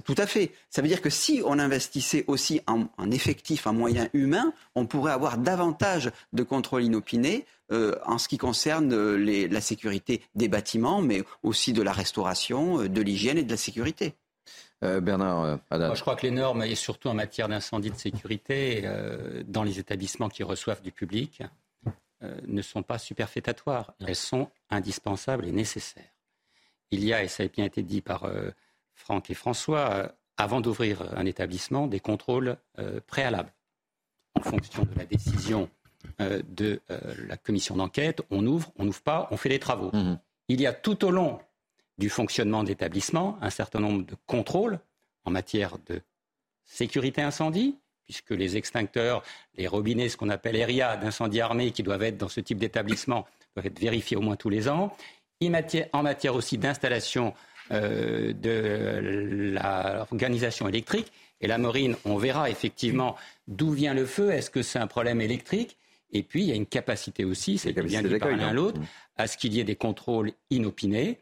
[0.04, 0.52] tout à fait.
[0.68, 5.12] Ça veut dire que si on investissait aussi en, effectif, en moyens humains, on pourrait
[5.12, 10.48] avoir davantage de contrôle inopiné euh, en ce qui concerne euh, les, la sécurité des
[10.48, 14.14] bâtiments, mais aussi de la restauration, de l'hygiène et de la sécurité.
[14.82, 18.88] Bernard Moi, je crois que les normes, et surtout en matière d'incendie de sécurité,
[19.46, 21.46] dans les établissements qui reçoivent du public, euh,
[22.22, 23.94] ne sont pas superfétatoires.
[24.00, 26.12] Elles sont indispensables et nécessaires.
[26.90, 28.50] Il y a, et ça a bien été dit par euh,
[28.94, 32.56] Franck et François, euh, avant d'ouvrir un établissement, des contrôles
[33.06, 33.52] préalables.
[34.34, 35.68] En fonction de la décision
[36.18, 39.90] de la commission d'enquête, on ouvre, on n'ouvre pas, on fait des travaux.
[39.92, 40.18] Mmh.
[40.48, 41.40] Il y a tout au long
[41.98, 44.80] du fonctionnement d'établissement un certain nombre de contrôles
[45.24, 46.00] en matière de
[46.64, 47.76] sécurité incendie,
[48.10, 49.22] puisque les extincteurs,
[49.56, 53.24] les robinets, ce qu'on appelle ERIA d'incendie armé, qui doivent être dans ce type d'établissement,
[53.54, 54.92] doivent être vérifiés au moins tous les ans.
[55.92, 57.34] En matière aussi d'installation
[57.70, 63.14] euh, de l'organisation électrique, et la marine, on verra effectivement
[63.46, 65.76] d'où vient le feu, est-ce que c'est un problème électrique.
[66.12, 68.80] Et puis, il y a une capacité aussi, c'est bien dit par l'un l'autre,
[69.16, 71.20] à ce qu'il y ait des contrôles inopinés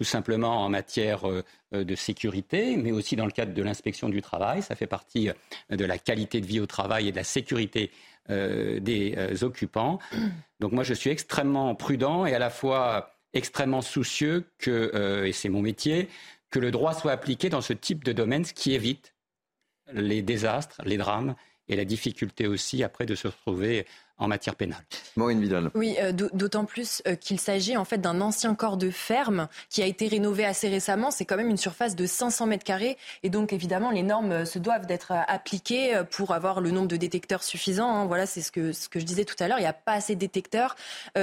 [0.00, 1.24] tout simplement en matière
[1.72, 4.62] de sécurité, mais aussi dans le cadre de l'inspection du travail.
[4.62, 5.28] Ça fait partie
[5.68, 7.90] de la qualité de vie au travail et de la sécurité
[8.26, 9.98] des occupants.
[10.58, 15.50] Donc moi, je suis extrêmement prudent et à la fois extrêmement soucieux que, et c'est
[15.50, 16.08] mon métier,
[16.48, 19.14] que le droit soit appliqué dans ce type de domaine, ce qui évite
[19.92, 21.34] les désastres, les drames
[21.68, 23.84] et la difficulté aussi après de se retrouver
[24.20, 24.84] en matière pénale.
[25.16, 25.70] Maureen Vidal.
[25.74, 29.82] Oui, euh, d'autant plus euh, qu'il s'agit en fait d'un ancien corps de ferme qui
[29.82, 31.10] a été rénové assez récemment.
[31.10, 34.44] C'est quand même une surface de 500 mètres carrés et donc évidemment les normes euh,
[34.44, 37.88] se doivent d'être appliquées pour avoir le nombre de détecteurs suffisant.
[37.88, 38.06] Hein.
[38.06, 39.58] Voilà, c'est ce que, ce que je disais tout à l'heure.
[39.58, 40.76] Il n'y a pas assez de détecteurs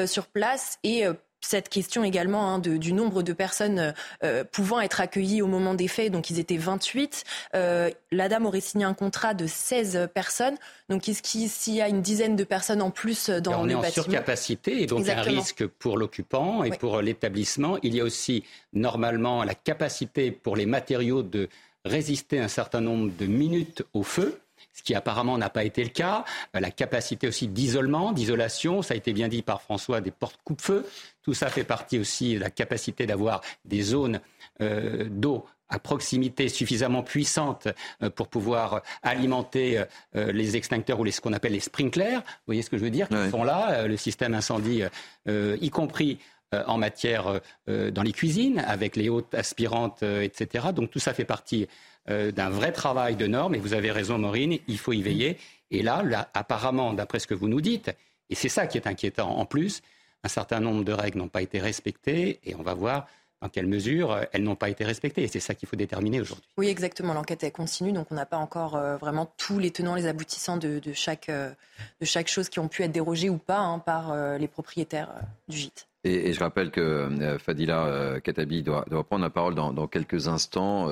[0.05, 1.05] sur place et
[1.47, 3.93] cette question également hein, du nombre de personnes
[4.23, 6.11] euh, pouvant être accueillies au moment des faits.
[6.11, 7.23] Donc ils étaient 28.
[7.55, 10.55] Euh, la dame aurait signé un contrat de 16 personnes.
[10.89, 13.83] Donc est-ce qu'il y a une dizaine de personnes en plus dans le bâtiment On
[13.83, 17.77] est en surcapacité et donc un risque pour l'occupant et pour l'établissement.
[17.81, 18.43] Il y a aussi
[18.73, 21.47] normalement la capacité pour les matériaux de
[21.85, 24.37] résister un certain nombre de minutes au feu
[24.77, 26.23] ce qui apparemment n'a pas été le cas.
[26.55, 30.39] Euh, la capacité aussi d'isolement, d'isolation, ça a été bien dit par François, des portes
[30.43, 30.85] coupe-feu.
[31.23, 34.21] Tout ça fait partie aussi de la capacité d'avoir des zones
[34.61, 37.67] euh, d'eau à proximité suffisamment puissantes
[38.01, 42.19] euh, pour pouvoir alimenter les extincteurs ou les, ce qu'on appelle les sprinklers.
[42.19, 43.09] Vous voyez ce que je veux dire?
[43.09, 44.83] Qui sont là, le système incendie,
[45.27, 46.19] y compris
[46.53, 50.67] en matière dans les cuisines, avec les hautes aspirantes, etc.
[50.73, 51.67] Donc tout ça fait partie
[52.09, 53.53] euh, d'un vrai travail de normes.
[53.53, 55.37] Et vous avez raison, Maureen, il faut y veiller.
[55.71, 56.01] Et là,
[56.33, 57.91] apparemment, d'après ce que vous nous dites,
[58.29, 59.81] et c'est ça qui est inquiétant en plus,
[60.23, 63.07] un certain nombre de règles n'ont pas été respectées et on va voir
[63.41, 65.23] dans quelle mesure euh, elles n'ont pas été respectées.
[65.23, 66.47] Et c'est ça qu'il faut déterminer aujourd'hui.
[66.57, 67.13] Oui, exactement.
[67.13, 70.55] L'enquête est continue, donc on n'a pas encore euh, vraiment tous les tenants, les aboutissants
[70.55, 74.47] de, chaque, de chaque chose qui ont pu être dérogées ou pas hein, par les
[74.47, 75.09] propriétaires
[75.49, 75.87] du gîte.
[76.05, 80.89] Et, je rappelle que Fadila Katabi doit, doit, prendre la parole dans, dans quelques instants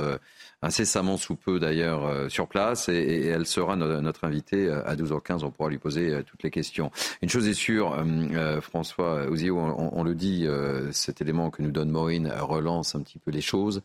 [0.65, 5.43] incessamment sous peu d'ailleurs euh, sur place et, elle sera notre invitée euh, à 12h15.
[5.43, 6.91] On pourra lui poser euh, toutes les questions.
[7.21, 7.95] Une chose est sûre,
[8.61, 10.47] François Ouzio, on, le dit,
[10.91, 13.81] cet élément que nous donne Maureen relance un petit peu les choses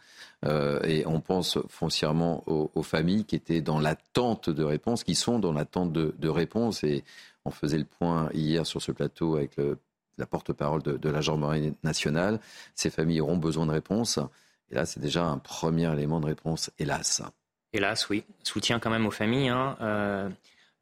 [0.46, 5.52] et on pense foncièrement aux, familles qui étaient dans l'attente de réponses, qui sont dans
[5.52, 7.04] l'attente de, de réponses et
[7.44, 9.56] on faisait le point hier sur ce plateau avec
[10.18, 12.40] la porte-parole de, de la gendarmerie nationale.
[12.74, 14.18] Ces familles auront besoin de réponses.
[14.70, 17.22] Et là, c'est déjà un premier élément de réponse, hélas.
[17.72, 18.24] Hélas, oui.
[18.42, 19.48] Soutien quand même aux familles.
[19.48, 19.76] Hein.
[19.80, 20.28] Euh,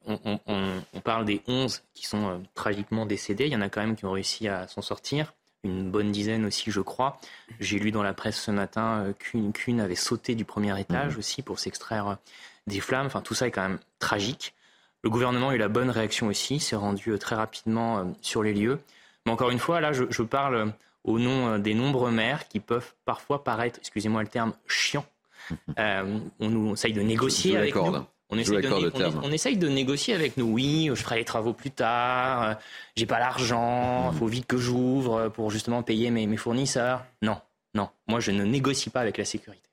[0.07, 3.47] on, parle des 11 qui sont euh, tragiquement décédés.
[3.47, 5.34] Il y en a quand même qui ont réussi à s'en sortir.
[5.64, 7.18] Une bonne dizaine aussi, je crois.
[7.61, 9.12] J'ai lu dans la presse ce matin euh,
[9.53, 11.18] qu'une avait sauté du premier étage mhm.
[11.18, 12.18] aussi pour s'extraire
[12.66, 13.07] des flammes.
[13.07, 14.55] Enfin, tout ça est quand même tragique.
[15.03, 18.80] Le gouvernement a eu la bonne réaction aussi, s'est rendu très rapidement sur les lieux.
[19.24, 20.72] Mais encore une fois, là, je parle
[21.05, 25.07] au nom euh, des nombreux maires qui peuvent parfois paraître, excusez-moi le terme, chiants.
[25.78, 28.05] Euh, on, nous, essaye de négocier avec nous.
[28.28, 30.44] On essaye, de, négocier avec nous.
[30.44, 32.42] Oui, je ferai les travaux plus tard.
[32.42, 32.55] Euh,
[32.96, 34.11] j'ai pas l'argent.
[34.12, 37.07] Il faut vite que j'ouvre pour justement payer mes, fournisseurs.
[37.22, 37.40] Non,
[37.72, 37.88] non.
[38.09, 39.66] Moi, je ne négocie pas avec la sécurité.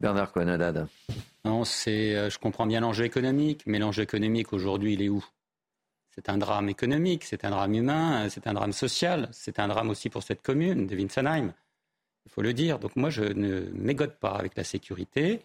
[0.00, 0.56] Bernard Cohen
[1.44, 2.30] Non, c'est.
[2.30, 5.22] Je comprends bien l'enjeu économique, mais l'enjeu économique aujourd'hui, il est où?
[6.18, 9.88] C'est un drame économique, c'est un drame humain, c'est un drame social, c'est un drame
[9.88, 11.54] aussi pour cette commune de Winsenheim.
[12.26, 12.80] Il faut le dire.
[12.80, 15.40] Donc moi, je ne m'égote pas avec la sécurité.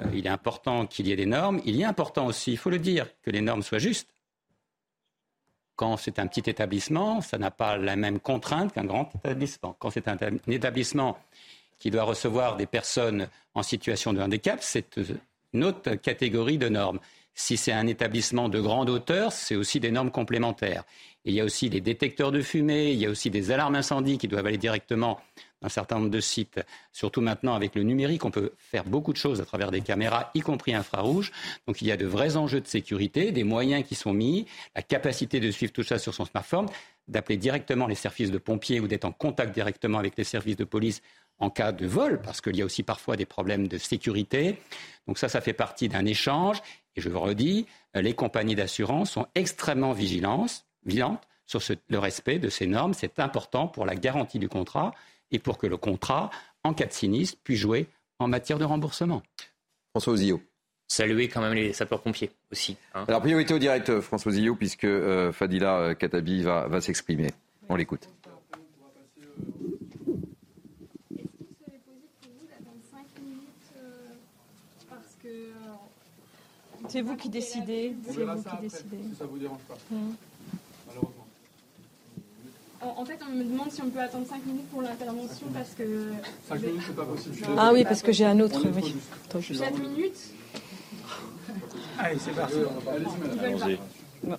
[0.00, 1.60] Euh, il est important qu'il y ait des normes.
[1.66, 4.08] Il est important aussi, il faut le dire, que les normes soient justes.
[5.76, 9.76] Quand c'est un petit établissement, ça n'a pas la même contrainte qu'un grand établissement.
[9.78, 11.18] Quand c'est un, établissement
[11.78, 14.98] qui doit recevoir des personnes en situation de handicap, c'est
[15.52, 16.98] une autre catégorie de normes.
[17.40, 20.82] Si c'est un établissement de grande hauteur, c'est aussi des normes complémentaires.
[21.24, 24.18] il y a aussi des détecteurs de fumée, il y a aussi des alarmes incendie
[24.18, 25.20] qui doivent aller directement
[25.62, 26.60] dans un certain nombre de sites.
[26.92, 30.32] Surtout maintenant avec le numérique, on peut faire beaucoup de choses à travers des caméras,
[30.34, 31.30] y compris infrarouges.
[31.68, 34.82] Donc il y a de vrais enjeux de sécurité, des moyens qui sont mis, la
[34.82, 36.66] capacité de suivre tout ça sur son smartphone,
[37.06, 40.64] d'appeler directement les services de pompiers ou d'être en contact directement avec les services de
[40.64, 41.02] police
[41.38, 44.58] en cas de vol, parce qu'il y a aussi parfois des problèmes de sécurité.
[45.06, 46.60] Donc ça, ça fait partie d'un échange.
[46.96, 50.64] Et je vous redis, les compagnies d'assurance sont extrêmement vigilantes,
[51.46, 52.94] sur le respect de ces normes.
[52.94, 54.92] C'est important pour la garantie du contrat
[55.30, 56.30] et pour que le contrat,
[56.64, 57.86] en cas de sinistre, puisse jouer
[58.18, 59.22] en matière de remboursement.
[59.92, 60.42] François Ozio.
[60.88, 62.76] Saluer quand même les sapeurs-pompiers aussi.
[62.94, 63.04] Hein.
[63.08, 67.30] Alors, priorité au direct, François Ozio, puisque euh, Fadila euh, Katabi va s'exprimer.
[67.68, 68.08] On l'écoute.
[76.88, 77.94] C'est vous qui décidez.
[78.06, 78.98] C'est vous qui décidez.
[79.18, 80.12] Ça vous dérange pas, hmm.
[80.86, 81.26] malheureusement.
[82.80, 86.12] En, fait, on me demande si on peut attendre 5 minutes pour l'intervention parce que.
[86.48, 87.36] 5 minutes, c'est pas possible.
[87.56, 88.62] Ah oui, parce que j'ai un autre.
[88.74, 88.94] Oui.
[89.30, 90.32] 4 minutes
[91.98, 92.54] Allez, c'est parti.
[92.86, 93.78] Allez-y,
[94.22, 94.38] Voilà.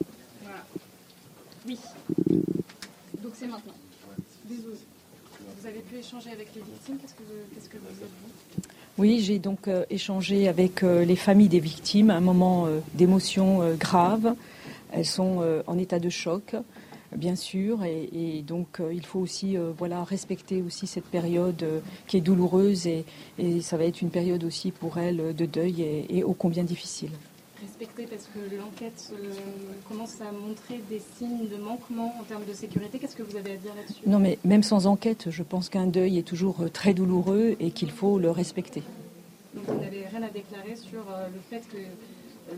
[1.68, 1.78] Oui.
[3.22, 3.74] Donc c'est maintenant.
[4.46, 4.78] Désolé.
[5.60, 6.98] Vous avez pu échanger avec les victimes.
[7.00, 7.24] Qu'est-ce que,
[7.54, 8.79] qu'est-ce que vous avez dit?
[9.00, 13.62] Oui, j'ai donc euh, échangé avec euh, les familles des victimes, un moment euh, d'émotion
[13.80, 14.36] grave.
[14.92, 16.56] Elles sont en état de choc,
[17.16, 21.64] bien sûr, et, donc il faut aussi voilà, respecter aussi cette période
[22.08, 23.06] qui est douloureuse et,
[23.62, 27.12] ça va être une période aussi pour elles de deuil et ô combien difficile.
[27.62, 29.34] Respecter parce que l'enquête euh,
[29.88, 33.00] commence à montrer des signes de manquement en termes de sécurité.
[33.00, 34.02] Qu'est-ce que vous avez à dire là-dessus?
[34.08, 37.72] Non, mais même sans enquête, je pense qu'un deuil est toujours euh, très douloureux et
[37.72, 38.82] qu'il faut le respecter.
[39.54, 41.78] Donc vous n'avez rien à déclarer sur euh, le fait que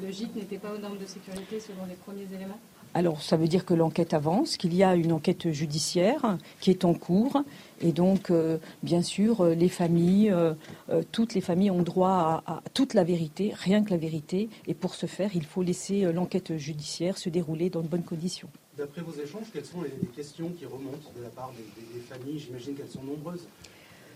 [0.06, 2.60] le gîte n'était pas aux normes de sécurité selon les premiers éléments?
[2.94, 6.84] Alors, ça veut dire que l'enquête avance, qu'il y a une enquête judiciaire qui est
[6.84, 7.42] en cours.
[7.80, 10.54] Et donc, euh, bien sûr, euh, les familles, euh,
[11.14, 14.50] toutes les familles ont droit à, à toute la vérité, rien que la vérité.
[14.68, 18.50] Et pour ce faire, il faut laisser l'enquête judiciaire se dérouler dans de bonnes conditions.
[18.78, 22.02] D'après vos échanges, quelles sont les, questions qui remontent de la part des, des- des
[22.02, 22.40] familles?
[22.40, 23.48] J'imagine qu'elles sont nombreuses.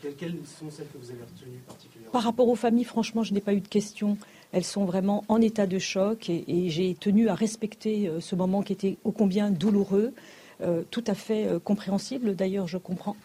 [0.02, 2.12] Quelles, quelles sont celles que vous avez retenues particulièrement?
[2.12, 4.18] Par rapport aux familles, franchement, je n'ai pas eu de questions.
[4.56, 8.62] Elles sont vraiment en état de choc et, j'ai tenu à respecter euh, ce moment
[8.62, 10.14] qui était ô combien douloureux,
[10.62, 13.18] euh, tout à fait euh, compréhensible d'ailleurs, je comprends.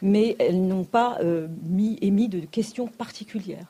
[0.00, 1.18] Mais elles n'ont pas
[1.64, 3.66] mis, émis de questions particulières.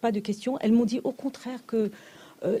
[0.00, 0.58] Pas de questions.
[0.58, 1.92] Elles m'ont dit au contraire que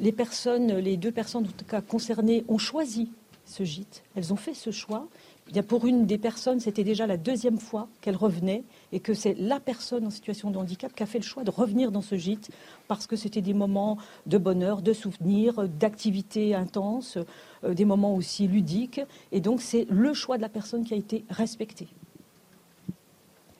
[0.00, 3.10] les personnes, les deux personnes en tout cas concernées ont choisi
[3.46, 4.04] ce gîte.
[4.14, 5.08] Elles ont fait ce choix.
[5.52, 9.34] Bien, pour une des personnes, c'était déjà la deuxième fois qu'elle revenait et que c'est
[9.34, 12.16] la personne en situation de handicap qui a fait le choix de revenir dans ce
[12.16, 12.50] gîte
[12.86, 13.96] parce que c'était des moments
[14.26, 17.16] de bonheur, de souvenirs, d'activités intenses,
[17.64, 19.00] euh, des moments aussi ludiques.
[19.32, 21.88] Et donc, c'est le choix de la personne qui a été respecté.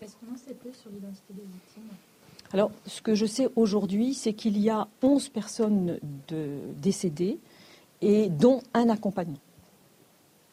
[0.03, 1.97] Est-ce qu'on en sait plus sur l'identité des victimes?
[2.53, 7.39] Alors, ce que je sais aujourd'hui, c'est qu'il y a 11 personnes de, décédées
[8.03, 9.39] et dont un accompagnant.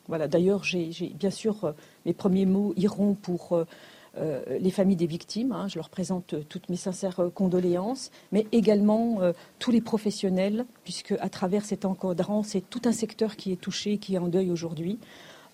[0.08, 1.72] Voilà, d'ailleurs, j'ai, bien sûr, euh,
[2.06, 3.66] mes premiers mots iront pour euh,
[4.18, 5.52] euh, les familles des victimes.
[5.52, 5.68] hein.
[5.68, 9.20] je leur présente toutes mes sincères condoléances, mais également
[9.60, 13.98] tous les professionnels, puisque à travers cet encadrant, c'est tout un secteur qui est touché,
[13.98, 15.00] qui est en deuil aujourd'hui.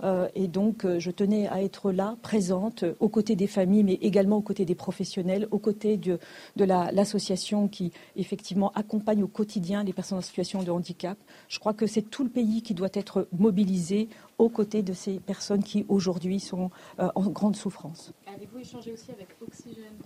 [0.04, 3.84] Euh, et donc, euh, je tenais à être là, présente, euh, aux côtés des familles,
[3.84, 6.18] mais également aux côtés des professionnels, aux côtés de,
[6.56, 11.18] de la- l'association qui, effectivement, accompagne au quotidien les personnes en situation de handicap.
[11.50, 15.20] Je crois que c'est tout le pays qui doit être mobilisé aux côtés de ces
[15.20, 18.12] personnes qui, aujourd'hui, sont euh, en grande souffrance.
[18.28, 19.98] Avez-vous échangé aussi avec Oxygène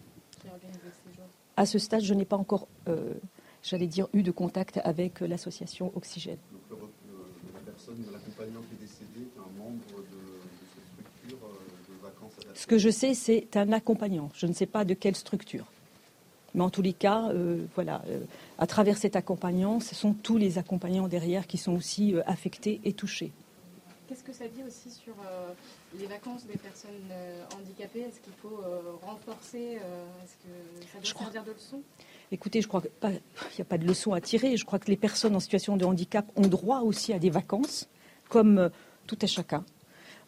[0.41, 1.25] qui a organisé ces jours?
[1.55, 3.13] À ce stade, je n'ai pas encore, euh,
[3.63, 6.37] j'allais dire, eu de contact avec l'association Oxygène.
[6.51, 6.75] Donc, le-
[7.07, 9.79] le- la personne, l'accompagnant qui est décédé est un membre
[10.11, 11.53] de, de cette structure euh,
[11.89, 12.45] de vacances adaptées.
[12.56, 14.32] Ce que je sais, c'est un accompagnant.
[14.34, 15.66] Je ne sais pas de quelle structure.
[16.56, 18.22] Mais en tous les cas, euh, voilà, euh,
[18.58, 22.80] à travers cet accompagnant, ce sont tous les accompagnants derrière qui sont aussi euh, affectés
[22.86, 23.34] et touchés.
[24.08, 25.16] Qu'est-ce que ça dit aussi sur
[25.99, 27.10] les vacances des personnes
[27.58, 28.01] handicapées?
[28.01, 28.62] Est-ce qu'il faut
[29.01, 31.82] renforcer Est-ce que ça doit servir de leçon?
[32.32, 34.58] Écoutez, je crois qu'il n'y a pas de leçon à tirer.
[34.58, 37.89] Je crois que les personnes en situation de handicap ont droit aussi à des vacances,
[38.30, 38.70] comme
[39.08, 39.66] tout à chacun.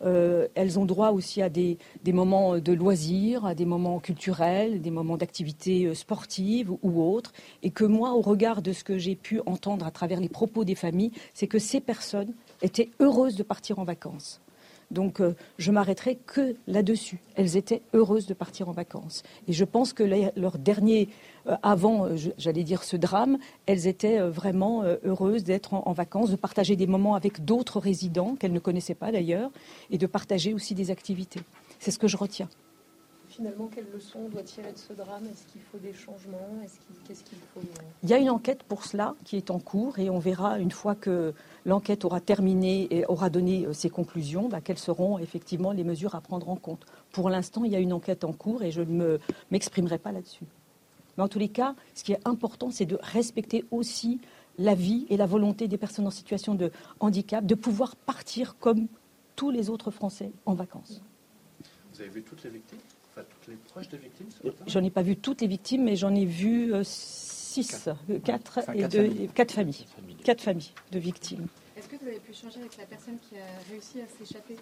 [0.04, 4.92] Euh, elles ont droit aussi à des, moments de loisirs, à des moments culturels, des
[4.92, 7.34] moments d'activités euh, sportives ou autres.
[7.64, 10.64] Et que moi, au regard de ce que j'ai pu entendre à travers les propos
[10.64, 14.42] des familles, c'est que ces personnes étaient heureuses de partir en vacances.
[14.92, 17.20] Donc euh, je m'arrêterai que là-dessus.
[17.36, 19.24] Elles étaient heureuses de partir en vacances.
[19.48, 20.04] Et je pense que
[20.36, 21.10] leur dernier,
[21.48, 26.36] euh, avant, euh, j'allais dire ce drame, elles étaient vraiment heureuses d'être en vacances, de
[26.36, 29.52] partager des moments avec d'autres résidents qu'elles ne connaissaient pas d'ailleurs,
[29.92, 31.42] et de partager aussi des activités.
[31.80, 32.50] C'est ce que je retiens.
[33.38, 35.24] Finalement, quelle leçon on doit tirer de ce drame?
[35.32, 36.60] Est-ce qu'il faut des changements?
[36.66, 39.52] Est-ce qu'il- Qu'est-ce qu'il faut euh, Il y a une enquête pour cela qui est
[39.52, 43.74] en cours et on verra une fois que l'enquête aura terminé et aura donné euh,
[43.74, 46.84] ses conclusions, bah, quelles seront effectivement les mesures à prendre en compte.
[47.12, 49.20] Pour l'instant, il y a une enquête en cours et je ne me-
[49.52, 50.46] m'exprimerai pas là-dessus.
[51.16, 54.20] Mais en tous les cas, ce qui est important, c'est de respecter aussi
[54.58, 58.88] la vie et la volonté des personnes en situation de handicap de pouvoir partir comme
[59.36, 61.04] tous les autres Français en vacances.
[61.94, 62.80] Vous avez vu toutes les victimes?
[63.18, 65.84] Enfin, toutes les proches des victimes ce matin J'en ai pas vu toutes les victimes,
[65.86, 69.24] mais j'en ai vu euh, six, euh, quatre, Enfin, et quatre deux- familles.
[69.24, 69.86] et quatre familles.
[70.24, 71.48] Quatre familles de victimes.
[71.76, 74.56] Est-ce que vous avez pu échanger avec la personne qui a réussi à s'échapper?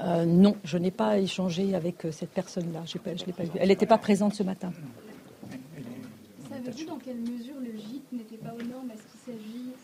[0.00, 2.80] Euh, non, je n'ai pas échangé avec euh, cette personne-là.
[2.80, 3.50] Pas- Je l'ai pas vue.
[3.58, 4.72] Elle n'était pas présente ce matin.
[6.50, 8.90] Savez-vous dans quelle mesure le gîte n'était pas aux normes?
[8.90, 9.76] Est-ce qu'il s'agit euh,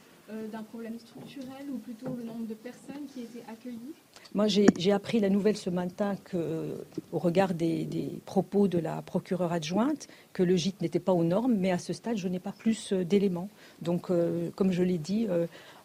[0.53, 3.95] d'un problème structurel ou plutôt le nombre de personnes qui étaient accueillies
[4.35, 9.53] Moi, j'ai appris la nouvelle ce matin que, au regard des, propos de la procureure
[9.53, 12.53] adjointe, que le gîte n'était pas aux normes, mais à ce stade, je n'ai pas
[12.53, 13.49] plus euh, d'éléments.
[13.83, 15.27] Donc, euh, comme je l'ai dit,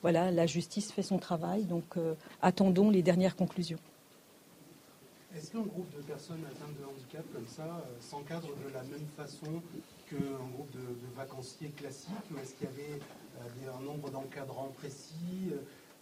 [0.02, 1.64] voilà, la justice fait son travail.
[1.64, 1.96] Donc,
[2.42, 3.80] attendons les dernières conclusions.
[5.36, 9.62] Est-ce qu'un groupe de personnes atteintes de handicap comme ça s'encadre de la même façon
[10.10, 13.00] qu'un groupe de, de vacanciers classiques Ou est-ce qu'il y avait
[13.78, 15.56] un nombre d'encadrants précis euh,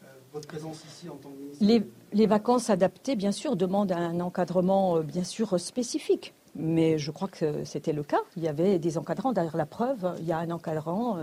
[0.03, 1.63] euh, votre présence ici en tant que ministre
[2.11, 6.33] les, vacances adaptées, bien sûr, demandent un encadrement, euh, bien sûr, spécifique.
[6.55, 8.19] Mais je crois que c'était le cas.
[8.37, 9.31] Il y avait des encadrants.
[9.33, 11.17] Derrière la preuve, il y a un encadrant,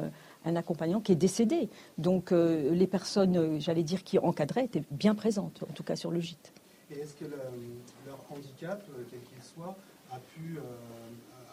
[0.44, 1.68] un accompagnant qui est décédé.
[1.98, 6.18] Donc les personnes, j'allais dire, qui encadraient étaient bien présentes, en tout cas sur le
[6.18, 6.52] gîte.
[6.90, 9.76] Et est-ce que leur handicap, quel qu'il soit,
[10.10, 10.58] a pu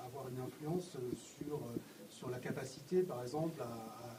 [0.03, 0.97] avoir une influence
[1.38, 1.60] sur,
[2.18, 3.61] sur la capacité, par exemple,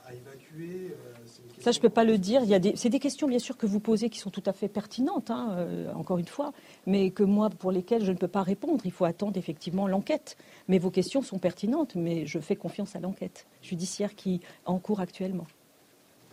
[0.06, 2.46] à évacuer euh, Ça, je ne peux pas le dire.
[2.60, 2.76] Des...
[2.76, 5.50] C'est des questions, bien sûr, que vous posez qui sont tout à fait pertinentes, hein,
[5.52, 6.52] euh, encore une fois,
[6.86, 8.82] mais que moi, pour lesquelles je ne peux pas répondre.
[8.84, 10.36] Il faut attendre effectivement l'enquête.
[10.68, 14.78] Mais vos questions sont pertinentes, mais je fais confiance à l'enquête judiciaire qui est en
[14.78, 15.46] cours actuellement.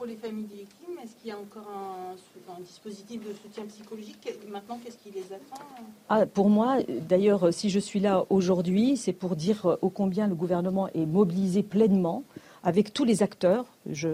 [0.06, 4.30] Pour les familles des victimes, est-ce qu'il y a encore un, dispositif de soutien psychologique
[4.52, 5.66] Maintenant, qu'est-ce qui les attend
[6.10, 6.78] ah, Pour moi,
[7.10, 11.64] d'ailleurs, si je suis là aujourd'hui, c'est pour dire ô combien le gouvernement est mobilisé
[11.64, 12.24] pleinement
[12.62, 13.66] avec tous les acteurs.
[13.90, 14.10] Je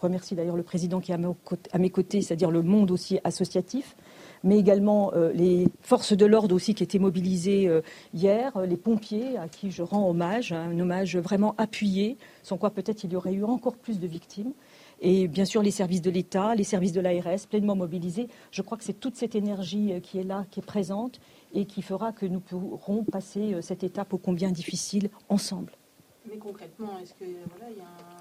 [0.00, 3.94] remercie d'ailleurs le président qui est à mes côtés, c'est-à-dire le monde aussi associatif,
[4.42, 7.82] mais également euh, les forces de l'ordre aussi qui étaient mobilisées euh,
[8.14, 13.04] hier, les pompiers à qui je rends hommage, un hommage vraiment appuyé, sans quoi peut-être
[13.04, 14.52] il y aurait eu encore plus de victimes.
[15.00, 18.28] Et bien sûr, les services de l'État, les services de l'ARS, pleinement mobilisés.
[18.50, 21.20] Je crois que c'est toute cette énergie euh, qui est là, qui est présente,
[21.54, 25.72] et qui fera que nous pourrons passer cette étape ô combien difficile ensemble.
[26.28, 27.44] Mais concrètement, est-ce qu'il y a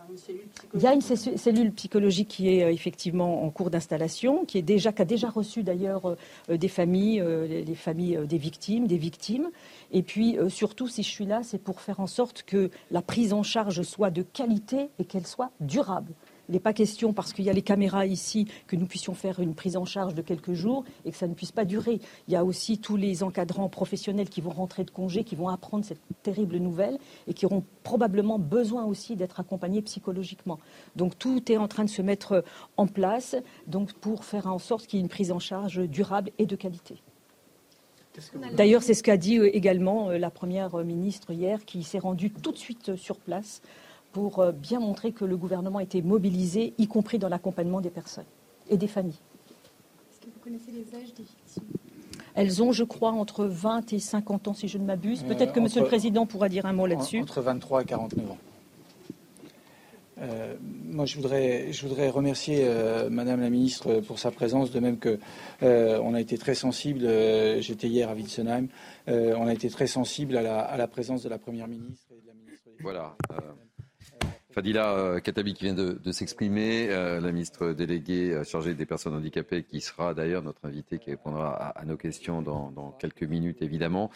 [0.10, 3.70] une cellule psychologique Il y a une cellule psychologique qui est euh, effectivement en cours
[3.70, 6.16] d'installation, qui, est déjà, qui a déjà reçu d'ailleurs euh,
[6.50, 9.50] euh, des familles, les familles des victimes, des victimes.
[9.92, 13.34] Et puis surtout, si je suis là, c'est pour faire en sorte que la prise
[13.34, 16.14] en charge soit de qualité et qu'elle soit durable.
[16.50, 19.40] Il n'est pas question, parce qu'il y a les caméras ici, que nous puissions faire
[19.40, 22.00] une prise en charge de quelques jours et que ça ne puisse pas durer.
[22.28, 25.50] Il y a aussi tous les encadrants professionnels qui vont rentrer de congé, qui vont
[25.50, 30.60] apprendre cette terrible nouvelle et qui auront probablement besoin aussi d'être accompagnés psychologiquement.
[30.96, 32.44] Donc tout est en train de se mettre
[32.78, 33.36] en place
[33.68, 36.56] donc, pour faire en sorte qu'il y ait une prise en charge durable et de
[36.56, 37.02] qualité.
[38.54, 42.32] D'ailleurs, c'est ce qu'a dit euh, également euh, la Première ministre hier, qui s'est rendue
[42.32, 43.62] tout de suite sur place
[44.16, 48.24] pour euh, bien montrer que le gouvernement était mobilisé, y compris dans l'accompagnement des personnes
[48.70, 49.20] et des familles.
[50.10, 51.64] Est-ce que vous connaissez les âges des victimes?
[52.34, 55.22] Elles ont, je crois, entre 20 et 50 ans, si je ne m'abuse.
[55.26, 57.20] Euh, Peut-être que Monsieur le Président pourra dire un mot là-dessus.
[57.20, 58.38] Entre 23 et 49 ans.
[60.22, 60.56] Euh,
[60.86, 62.66] moi, je voudrais, je voudrais remercier
[63.10, 65.20] Madame la Ministre pour sa présence, de même que
[65.62, 67.02] on a été très sensible.
[67.60, 68.68] J'étais hier à Witzenheim.
[69.08, 72.22] on a été très sensible à la, à la, présence de la Première ministre et
[72.22, 72.70] de la ministre.
[72.80, 73.18] Voilà.
[74.56, 79.14] Fadila euh, Katabi qui vient de, s'exprimer, euh, la ministre déléguée euh, chargée des personnes
[79.14, 84.10] handicapées, qui sera d'ailleurs notre invitée, qui répondra à, nos questions dans, quelques minutes, évidemment.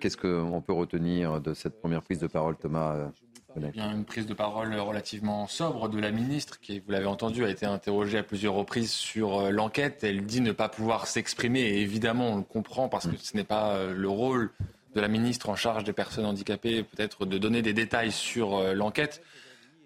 [0.00, 3.10] Qu'est-ce qu'on peut retenir de cette première prise de parole, Thomas
[3.56, 7.44] eh bien, une prise de parole relativement sobre de la ministre, qui, vous l'avez entendu,
[7.44, 10.02] a été interrogée à plusieurs reprises sur l'enquête.
[10.02, 13.44] Elle dit ne pas pouvoir s'exprimer, et évidemment, on le comprend, parce que ce n'est
[13.44, 14.50] pas le rôle
[14.94, 19.22] de la ministre en charge des personnes handicapées, peut-être de donner des détails sur l'enquête.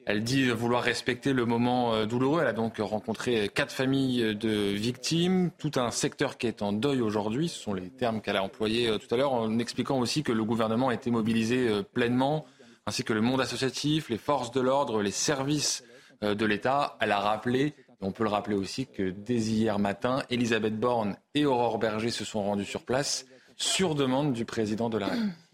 [0.09, 2.41] Elle dit vouloir respecter le moment euh, douloureux.
[2.41, 7.03] Elle a donc rencontré quatre familles de victimes, tout un secteur qui est en deuil
[7.03, 7.51] aujourd'hui.
[7.51, 10.33] Ce sont les termes qu'elle a employés euh, tout à l'heure, en expliquant aussi que
[10.33, 12.47] le gouvernement a été mobilisé euh, pleinement,
[12.87, 15.85] ainsi que le monde associatif, les forces de l'ordre, les services
[16.23, 16.97] de l'État.
[17.01, 21.45] Elle a rappelé, on peut le rappeler aussi, que dès hier matin, Elisabeth Borne et
[21.45, 25.47] Aurore Berger se sont rendus sur place sur demande du président de la République.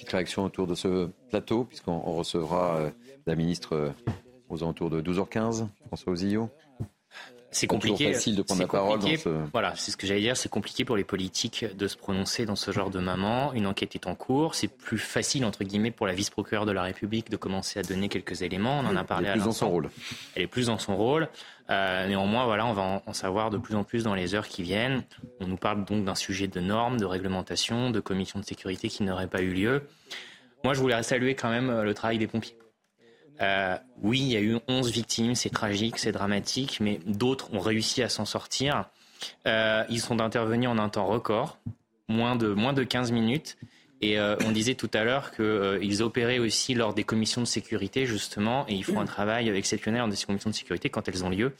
[0.00, 2.90] Petite réaction autour de ce plateau, puisqu'on recevra
[3.26, 3.90] la ministre euh,
[4.48, 6.48] aux alentours de 12h15, François Ozillot
[7.50, 8.12] c'est compliqué.
[8.12, 9.00] facile de prendre la parole.
[9.52, 10.36] Voilà, c'est ce que j'allais dire.
[10.36, 13.52] C'est compliqué pour les politiques de se prononcer dans ce genre de moment.
[13.52, 14.54] Une enquête est en cours.
[14.54, 18.08] C'est plus facile entre guillemets pour la vice-procureure de la République de commencer à donner
[18.08, 18.80] quelques éléments.
[18.80, 19.28] On en a parlé.
[19.28, 19.90] Elle est plus dans son rôle.
[20.34, 21.28] Elle est plus dans son rôle.
[21.70, 24.62] Euh, néanmoins, voilà, on va en, savoir de plus en plus dans les heures qui
[24.62, 25.04] viennent.
[25.40, 29.04] On nous parle donc d'un sujet de normes, de réglementation, de commission de sécurité qui
[29.04, 29.82] n'aurait pas eu lieu.
[30.64, 32.56] Moi, je voulais saluer quand même euh, le travail des pompiers.
[33.40, 37.60] Euh, oui, il y a eu 11 victimes, c'est tragique, c'est dramatique, mais d'autres ont
[37.60, 38.84] réussi à s'en sortir.
[39.46, 41.58] Euh, ils sont intervenus en un temps record,
[42.08, 43.56] moins de, moins de 15 minutes.
[44.02, 47.46] Et euh, on disait tout à l'heure qu'ils euh, opéraient aussi lors des commissions de
[47.46, 51.22] sécurité, justement, et ils font un travail exceptionnel dans ces commissions de sécurité quand elles
[51.22, 51.52] ont lieu.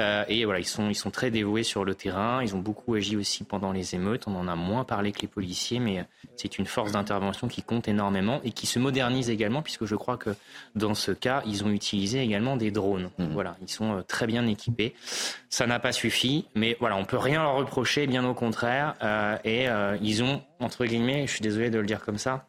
[0.00, 2.42] Euh, et voilà, ils sont, ils sont très dévoués sur le terrain.
[2.42, 4.24] Ils ont beaucoup agi aussi pendant les émeutes.
[4.26, 6.04] On en a moins parlé que les policiers, mais
[6.36, 10.16] c'est une force d'intervention qui compte énormément et qui se modernise également, puisque je crois
[10.16, 10.30] que
[10.74, 13.10] dans ce cas, ils ont utilisé également des drones.
[13.18, 13.26] Mmh.
[13.32, 14.94] Voilà, ils sont très bien équipés.
[15.48, 18.96] Ça n'a pas suffi, mais voilà, on peut rien leur reprocher, bien au contraire.
[19.44, 19.68] et
[20.02, 22.48] ils ont entre guillemets, je suis désolé de le dire comme ça,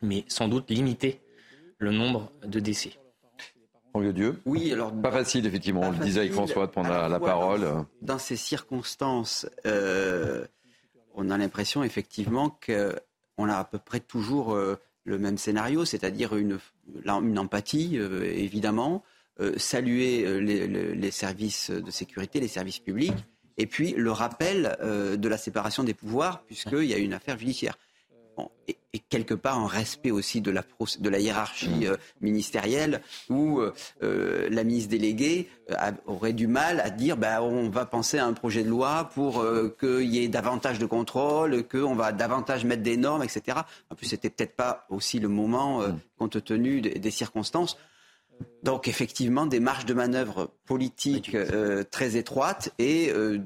[0.00, 1.20] mais sans doute limiter
[1.78, 2.92] le nombre de décès.
[4.00, 4.40] Dieu.
[4.46, 5.82] Oui, alors pas facile effectivement.
[5.82, 7.66] on le disait avec François de prendre la, parole.
[8.00, 10.46] Dans, ces circonstances, euh,
[11.14, 16.34] on a l'impression effectivement qu'on a à peu près toujours euh, le même scénario, c'est-à-dire
[16.34, 16.58] une,
[17.04, 19.02] une empathie euh, évidemment,
[19.56, 23.14] saluer les, les, services de sécurité, les services publics,
[23.62, 27.38] et puis le rappel euh, de la séparation des pouvoirs, puisqu'il y a une affaire
[27.38, 27.78] judiciaire.
[28.66, 28.76] et,
[29.08, 30.64] quelque part un respect aussi de la,
[30.98, 35.48] de la hiérarchie euh, ministérielle, où euh, la ministre déléguée
[36.06, 39.44] aurait du mal à dire ben, on va penser à un projet de loi pour
[39.78, 43.58] qu'il y ait davantage de contrôle, qu'on va davantage mettre des normes, etc.
[43.90, 45.82] En plus, c'était peut-être pas aussi le moment,
[46.18, 47.78] compte tenu des circonstances.
[48.62, 53.38] Donc effectivement, des marges de manœuvre politiques euh, très étroites et, euh,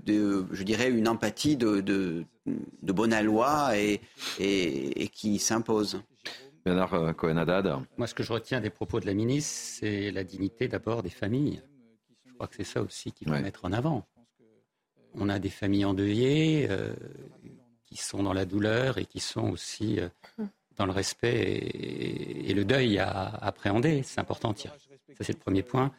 [0.53, 4.01] je dirais, une empathie de, de, de bonne loi et,
[4.39, 6.01] et, qui s'impose.
[6.65, 7.79] Bernard euh, Cohen-Haddad.
[7.97, 11.11] Moi, ce que je retiens des propos de la ministre, c'est la dignité d'abord des
[11.11, 11.63] familles.
[12.27, 14.07] Je crois que c'est ça aussi qu'il faut mettre en avant.
[15.15, 16.69] On a des familles endeuillées
[17.87, 19.99] qui sont dans la douleur et qui sont aussi
[20.77, 21.43] dans le respect
[22.49, 24.03] et, le deuil à appréhender.
[24.03, 24.86] C'est important, Thierry.
[25.19, 25.93] Ça, c'est le premier point.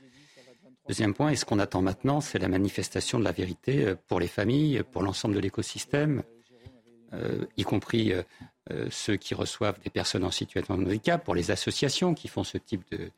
[0.88, 4.20] Deuxième point, et ce qu'on attend maintenant, c'est la manifestation de la vérité euh, pour
[4.20, 6.24] les familles, pour l'ensemble de l'écosystème,
[7.14, 8.24] euh, y compris euh,
[8.90, 12.58] ceux qui reçoivent des personnes en situation de handicap, pour les associations qui font ce
[12.58, 13.12] type de,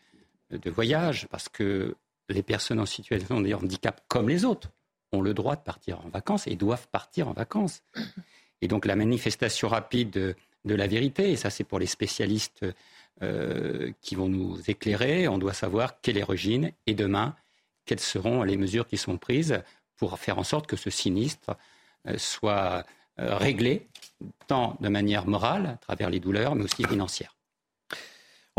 [0.57, 1.95] de voyage, parce que
[2.27, 4.69] les personnes en situation de handicap, comme les autres,
[5.11, 7.81] ont le droit de partir en vacances et doivent partir en vacances.
[8.61, 10.35] Et donc la manifestation rapide de,
[10.65, 12.65] de la vérité, et ça c'est pour les spécialistes
[13.21, 15.27] euh, qui vont nous éclairer.
[15.27, 17.35] On doit savoir quelle est l'origine et demain,
[17.85, 19.61] quelles seront les mesures qui sont prises
[19.97, 21.57] pour faire en sorte que ce sinistre
[22.07, 22.85] euh, soit
[23.19, 23.87] euh, réglé,
[24.47, 27.35] tant de manière morale, à travers les douleurs, mais aussi financière.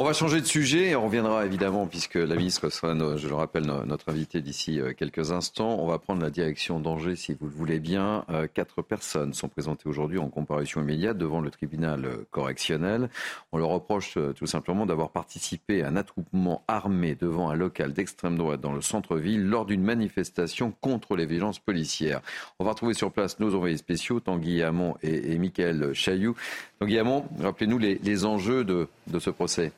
[0.01, 3.35] On va changer de sujet et on reviendra évidemment, puisque la ministre sera, je le
[3.35, 5.77] rappelle, notre invité d'ici euh, quelques instants.
[5.79, 8.25] On va prendre la direction d'Angers, si vous le voulez bien.
[8.31, 13.11] Euh, quatre personnes sont présentées aujourd'hui en comparution immédiate devant le tribunal euh, correctionnel.
[13.53, 18.39] On leur reproche tout simplement d'avoir participé à un attroupement armé devant un local d'extrême
[18.39, 22.23] droite dans le centre-ville lors d'une manifestation contre les violences policières.
[22.59, 26.37] On va retrouver sur place nos envoyés spéciaux, Tanguy Hamon et, et Michael Chailloux.
[26.79, 28.89] Tanguy Hamon, rappelez-nous les, enjeux de
[29.19, 29.73] ce procès.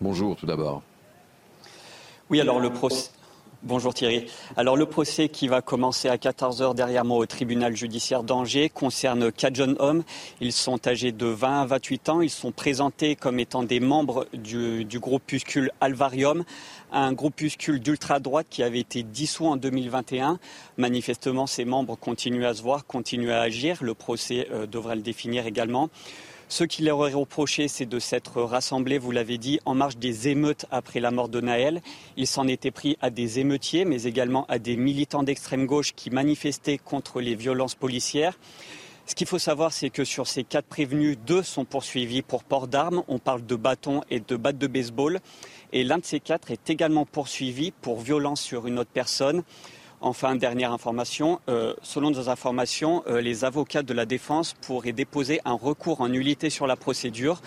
[0.00, 0.82] Bonjour tout d'abord.
[2.30, 3.10] Oui, alors le procès.
[3.64, 4.26] Bonjour Thierry.
[4.56, 9.32] Alors le procès qui va commencer à 14h derrière moi au tribunal judiciaire d'Angers concerne
[9.32, 10.04] quatre jeunes hommes.
[10.40, 12.20] Ils sont âgés de 20 à 28 ans.
[12.20, 16.44] Ils sont présentés comme étant des membres du, du groupuscule Alvarium,
[16.92, 20.38] un groupuscule d'ultra-droite qui avait été dissous en 2021.
[20.76, 23.78] Manifestement, ces membres continuent à se voir, continuent à agir.
[23.82, 25.90] Le procès euh, devrait le définir également.
[26.50, 30.28] Ce qui leur est reproché, c'est de s'être rassemblés, vous l'avez dit, en marge des
[30.28, 31.82] émeutes après la mort de Naël.
[32.16, 36.08] Ils s'en étaient pris à des émeutiers, mais également à des militants d'extrême gauche qui
[36.08, 38.38] manifestaient contre les violences policières.
[39.04, 42.66] Ce qu'il faut savoir, c'est que sur ces quatre prévenus, deux sont poursuivis pour port
[42.66, 43.02] d'armes.
[43.08, 45.20] On parle de bâtons et de battes de baseball.
[45.74, 49.42] Et l'un de ces quatre est également poursuivi pour violence sur une autre personne.
[50.00, 55.40] Enfin, dernière information, euh, selon nos informations, euh, les avocats de la défense pourraient déposer
[55.44, 57.40] un recours en nullité sur la procédure.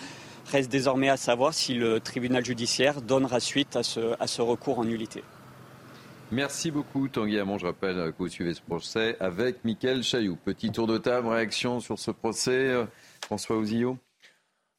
[0.50, 5.24] Reste désormais à savoir si le tribunal judiciaire donnera suite à ce, recours en nullité.
[6.30, 7.56] Merci beaucoup Tanguy Hamon.
[7.56, 10.36] Je rappelle que vous suivez ce procès avec Mickaël Chailloux.
[10.36, 12.68] Petit tour de table, réaction sur ce procès.
[12.68, 12.84] Euh,
[13.24, 13.96] François Ouzillot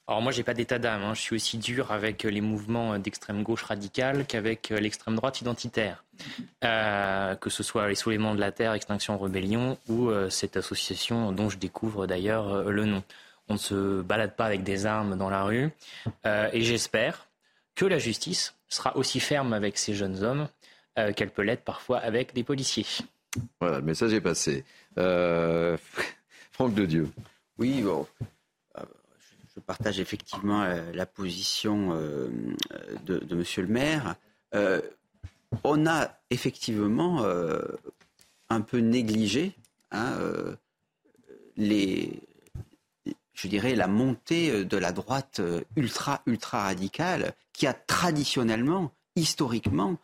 [0.07, 1.01] alors moi, j'ai pas d'état d'âme.
[1.01, 1.13] Hein.
[1.13, 6.03] Je suis aussi dur avec les mouvements d'extrême gauche radicale qu'avec l'extrême droite identitaire.
[6.63, 11.31] Euh, que ce soit les Soulèvements de la Terre, Extinction Rébellion ou euh, cette association
[11.31, 13.03] dont je découvre d'ailleurs euh, le nom.
[13.49, 15.69] On ne se balade pas avec des armes dans la rue.
[16.25, 17.27] et j'espère
[17.75, 20.47] que la justice sera aussi ferme avec ces jeunes hommes
[21.17, 22.85] qu'elle peut l'être parfois avec des policiers.
[23.59, 24.63] Voilà, le message est passé.
[24.95, 27.09] Franck de Dieu.
[27.57, 28.07] Oui, bon,
[29.55, 32.29] je partage effectivement euh, la position euh,
[33.05, 34.15] de, de, Monsieur le maire.
[34.55, 34.81] Euh,
[35.63, 37.23] on a effectivement
[38.49, 39.53] un peu négligé
[39.91, 40.17] hein,
[41.57, 42.19] les.
[43.33, 45.41] je dirais, la montée de la droite
[45.75, 49.99] ultra, ultra radicale qui a traditionnellement, historiquement,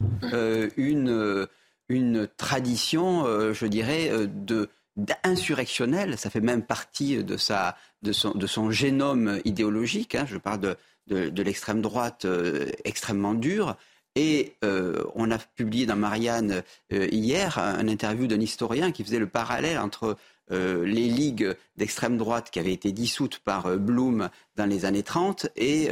[0.78, 1.48] une,
[1.90, 4.70] une tradition, je dirais, de
[5.24, 6.18] insurrectionnelle.
[6.18, 10.16] Ça fait même partie de, sa, de, son, de son génome idéologique.
[10.16, 10.26] Hein.
[10.28, 10.60] Je parle
[11.08, 12.26] de, de, l'extrême droite
[12.84, 13.76] extrêmement dure.
[14.16, 19.20] Et euh, on a publié dans Marianne euh, hier un interview d'un historien qui faisait
[19.20, 20.18] le parallèle entre
[20.52, 25.48] euh, les ligues d'extrême droite qui avaient été dissoutes par Blum dans les années 30
[25.56, 25.90] et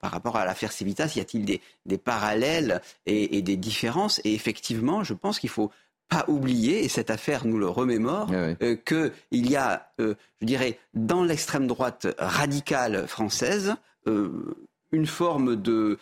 [0.00, 4.18] par rapport à l'affaire Civitas, y a-t-il des, parallèles et, des différences?
[4.24, 5.70] Et effectivement, je pense qu'il faut
[6.08, 11.24] pas oublier, et cette affaire nous le remémore, ah qu'il y a, je dirais, dans
[11.24, 13.74] l'extrême droite radicale française,
[14.06, 15.98] une forme de,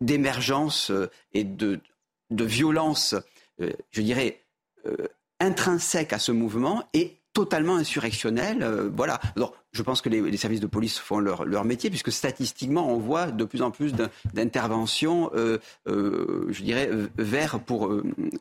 [0.00, 1.80] d'émergence de, et de,
[2.30, 3.14] de violence,
[3.60, 4.40] euh, je dirais,
[4.86, 4.96] euh,
[5.40, 8.62] intrinsèque à ce mouvement et totalement insurrectionnel.
[8.62, 9.20] Euh, voilà.
[9.36, 12.98] Alors, je pense que les, services de police font leur, leur, métier, puisque statistiquement, on
[12.98, 13.92] voit de plus en plus
[14.32, 15.32] d'interventions,
[15.84, 16.88] je dirais,
[17.18, 17.92] vers pour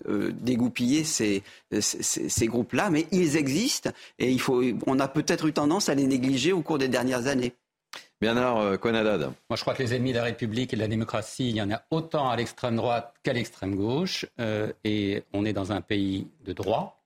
[0.05, 1.41] dégoupiller ces,
[1.79, 2.91] ces, ces groupes-là.
[2.91, 3.89] Mais ils existent
[4.19, 7.25] et il faut, on a peut-être eu tendance à les négliger au cours des dernières
[7.25, 7.55] années.
[8.23, 9.19] Bernard euh, Conadad.
[9.19, 11.61] Moi, je crois que les ennemis de la République et de la démocratie, il y
[11.61, 14.25] en a autant à l'extrême droite qu'à l'extrême gauche.
[14.39, 17.02] Euh, et on est dans un pays de droit,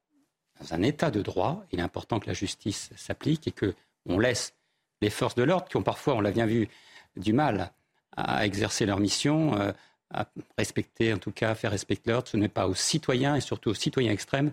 [0.60, 1.66] dans un état de droit.
[1.72, 4.54] Il est important que la justice s'applique et qu'on laisse
[5.02, 6.68] les forces de l'ordre, qui ont parfois, on l'a bien vu,
[7.16, 7.72] du mal
[8.16, 9.72] à exercer leur mission, euh,
[10.14, 10.28] à
[10.58, 12.28] respecter, en tout cas, à faire respecter l'ordre.
[12.28, 14.52] Ce n'est pas aux citoyens et surtout aux citoyens extrêmes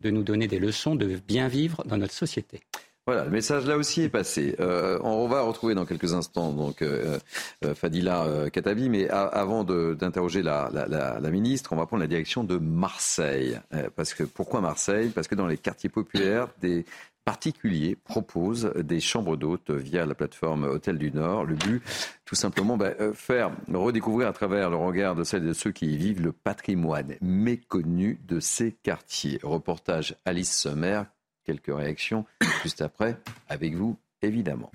[0.00, 2.60] de nous donner des leçons de bien vivre dans notre société.
[3.06, 4.54] Voilà, le message là aussi est passé.
[4.60, 7.18] Euh, on va retrouver dans quelques instants donc euh,
[7.64, 12.58] euh, Fadila Katabi, mais avant d'interroger la, la, ministre, on va prendre la direction de
[12.58, 13.58] Marseille.
[13.96, 15.10] parce que pourquoi Marseille?
[15.14, 16.84] Parce que dans les quartiers populaires, des
[17.24, 21.44] particuliers proposent des chambres d'hôtes via la plateforme Hôtel du Nord.
[21.44, 21.82] Le but,
[22.24, 25.94] tout simplement, bah, faire redécouvrir à travers le regard de celles et de ceux qui
[25.94, 29.38] y vivent le patrimoine méconnu de ces quartiers.
[29.42, 31.02] Reportage Alice Sommer,
[31.50, 32.24] quelques réactions
[32.62, 33.16] juste après,
[33.48, 34.70] avec vous, évidemment.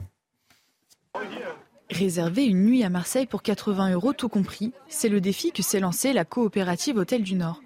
[1.90, 5.80] Réserver une nuit à Marseille pour 80 euros tout compris, c'est le défi que s'est
[5.80, 7.62] lancé la coopérative Hôtel du Nord.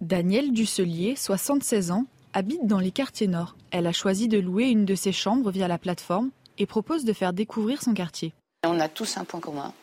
[0.00, 3.56] Danielle Dusselier, 76 ans, habite dans les quartiers nord.
[3.70, 7.12] Elle a choisi de louer une de ses chambres via la plateforme et propose de
[7.12, 8.32] faire découvrir son quartier.
[8.64, 9.74] On a tous un point commun,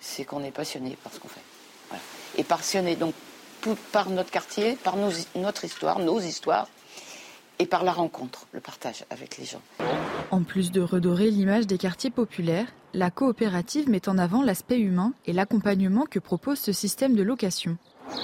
[0.00, 1.40] c'est qu'on est passionné par ce qu'on fait.
[2.38, 3.14] Et passionné donc
[3.92, 6.68] par notre quartier, par notre histoire, nos histoires,
[7.60, 9.60] et par la rencontre, le partage avec les gens.
[10.30, 15.12] En plus de redorer l'image des quartiers populaires, la coopérative met en avant l'aspect humain
[15.26, 17.76] et l'accompagnement que propose ce système de location.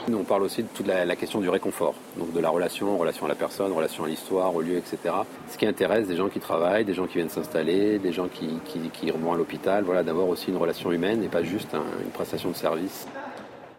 [0.09, 3.27] Nous, on parle aussi de toute la, question du réconfort, donc de la relation, relation
[3.27, 5.15] à la personne, relation à l'histoire, au lieu, etc.
[5.51, 8.49] Ce qui intéresse des gens qui travaillent, des gens qui viennent s'installer, des gens qui,
[8.65, 12.51] qui, vont à l'hôpital, voilà, d'avoir aussi une relation humaine et pas juste une prestation
[12.51, 13.07] de service.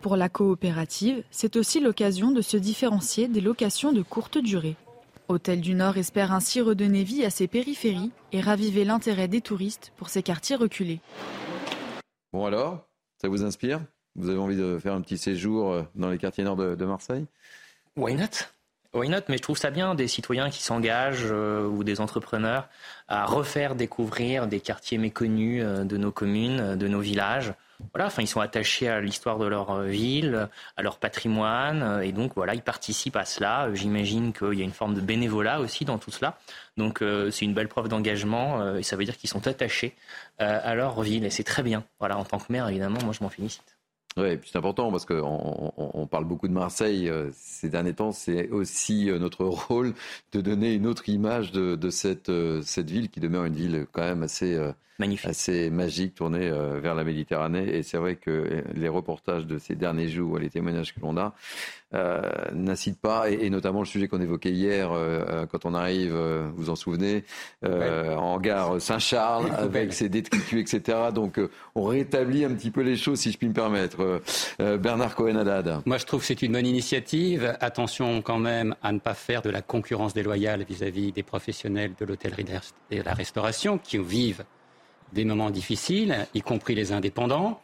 [0.02, 4.76] Pour la coopérative, c'est aussi l'occasion de se différencier des locations de courte durée.
[5.30, 9.92] Hôtel du Nord espère ainsi redonner vie à ses périphéries et raviver l'intérêt des touristes
[9.98, 11.02] pour ces quartiers reculés.
[12.32, 12.88] Bon alors,
[13.22, 13.82] ça vous inspire?
[14.16, 17.26] Vous avez envie de faire un petit séjour euh, dans les quartiers nord de, Marseille?
[17.98, 18.48] Why not?
[18.94, 19.22] Why not?
[19.28, 22.70] Mais je trouve ça bien des citoyens qui s'engagent euh, ou des entrepreneurs
[23.10, 27.54] à refaire découvrir des quartiers méconnus euh, de nos communes, de nos villages
[27.94, 32.02] voilà, enfin, ils sont attachés à l'histoire de leur euh, ville, à leur patrimoine, euh,
[32.02, 33.74] et donc voilà, ils participent à cela.
[33.74, 36.38] J'imagine qu'il y a une forme de bénévolat aussi dans tout cela.
[36.76, 39.96] Donc euh, c'est une belle preuve d'engagement, et ça veut dire qu'ils sont attachés
[40.40, 41.84] à leur ville, et c'est très bien.
[42.00, 43.78] Voilà, en tant que maire, évidemment, moi je m'en félicite.
[44.18, 48.12] Oui, c'est important parce qu'on on, parle beaucoup de Marseille ces derniers temps.
[48.12, 49.94] C'est aussi notre rôle
[50.32, 54.60] de donner une autre image de, cette ville qui demeure une ville quand même assez
[55.00, 55.30] Magnifique.
[55.30, 57.76] assez magique, tourné euh, vers la Méditerranée.
[57.76, 61.36] Et c'est vrai que les reportages de ces derniers jours, les témoignages que l'on a,
[61.94, 62.22] euh,
[62.54, 66.70] n'incitent pas, et, notamment le sujet qu'on évoquait hier, euh, quand on arrive, vous vous
[66.72, 67.24] en souvenez,
[67.64, 70.98] en gare Saint-Charles, avec ses détritus, etc.
[71.14, 71.40] Donc
[71.76, 74.22] on rétablit un petit peu les choses, si je puis me permettre.
[74.58, 75.82] Bernard Cohen-Haddad.
[75.86, 77.56] Moi, je trouve que c'est une bonne initiative.
[77.60, 82.06] Attention quand même à ne pas faire de la concurrence déloyale vis-à-vis des professionnels de
[82.06, 82.46] l'hôtellerie
[82.92, 84.44] et de la restauration qui vivent
[85.14, 87.62] des moments difficiles, y compris les indépendants.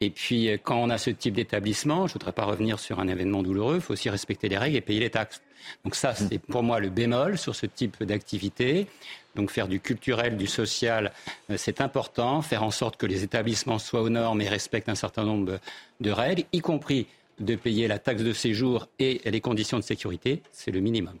[0.00, 3.00] Et puis, euh, quand on a ce type d'établissement, je ne voudrais pas revenir sur
[3.00, 5.40] un événement douloureux, il faut aussi respecter les règles et payer les taxes.
[5.84, 8.86] Donc ça, c'est pour moi le bémol sur ce type d'activité.
[9.34, 11.12] Donc faire du culturel, du social,
[11.50, 12.42] euh, c'est important.
[12.42, 15.58] Faire en sorte que les établissements soient aux normes et respectent un certain nombre
[16.00, 17.06] de règles, y compris
[17.40, 21.18] de payer la taxe de séjour et les conditions de sécurité, c'est le minimum.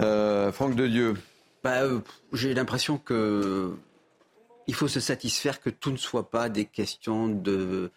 [0.00, 1.14] Euh, Franck de Dieu,
[1.64, 1.98] bah, euh,
[2.32, 3.74] J'ai l'impression que
[4.68, 7.90] il faut se satisfaire que tout ne soit pas des questions de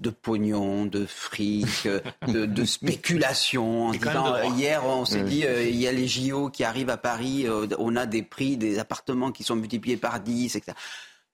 [0.00, 1.86] de pognon, de fric,
[2.26, 3.88] de, de spéculation.
[3.88, 6.88] En disant, euh, hier, on s'est dit, euh, il y a les JO qui arrivent
[6.88, 7.44] à Paris,
[7.78, 10.74] on a des prix des appartements qui sont multipliés par 10, etc.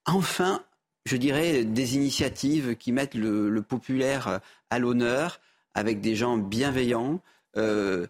[0.04, 0.64] Enfin,
[1.04, 5.40] je dirais, des initiatives qui mettent le, le populaire à l'honneur,
[5.74, 7.20] avec des gens bienveillants.
[7.56, 8.06] Euh,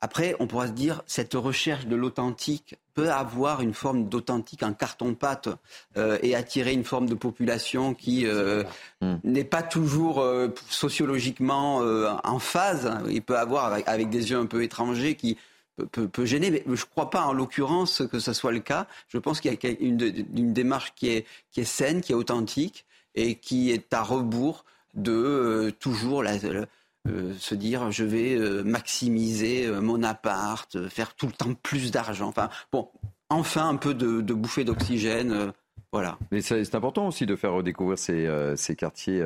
[0.00, 4.72] après, on pourra se dire, cette recherche de l'authentique peut avoir une forme d'authentique en
[4.72, 5.48] carton-pâte
[5.96, 8.62] euh, et attirer une forme de population qui euh,
[9.00, 9.16] hmm.
[9.24, 11.78] n'est pas toujours euh, sociologiquement
[12.24, 12.90] en phase.
[13.08, 15.36] Il peut avoir avec, des yeux un peu étrangers qui
[15.92, 18.86] peut, gêner, mais je ne crois pas en l'occurrence que ce soit le cas.
[19.08, 22.16] Je pense qu'il y a une, une, démarche qui est, qui est saine, qui est
[22.16, 22.84] authentique
[23.14, 24.64] et qui est à rebours
[24.94, 26.32] de toujours la,
[27.08, 31.90] euh, se dire je vais euh, maximiser euh, mon appart, faire tout le temps plus
[31.90, 32.28] d'argent.
[32.28, 32.88] Enfin, bon,
[33.28, 35.52] enfin un peu de, bouffée d'oxygène.
[35.92, 36.18] voilà.
[36.30, 39.22] Mais c'est important aussi de faire redécouvrir ces, ces quartiers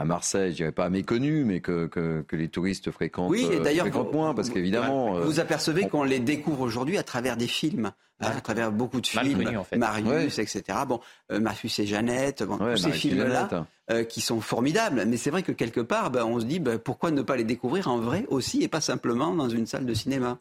[0.00, 3.86] à Marseille, je dirais pas méconnus, mais que, que, les touristes fréquentent, oui, et d'ailleurs,
[4.12, 5.20] moins, parce qu'évidemment...
[5.20, 9.06] Vous, apercevez qu'on les découvre aujourd'hui à travers des films, hein, à travers beaucoup de
[9.06, 9.44] films,
[9.76, 10.62] Marius, etc.
[10.88, 11.00] Bon,
[11.30, 15.04] Marius et Jeannette, bon, tous ces films-là, euh, qui sont formidables.
[15.06, 17.44] Mais c'est vrai que quelque part, ben, on se dit ben, pourquoi ne pas les
[17.44, 20.38] découvrir en vrai aussi et pas simplement dans une salle de cinéma?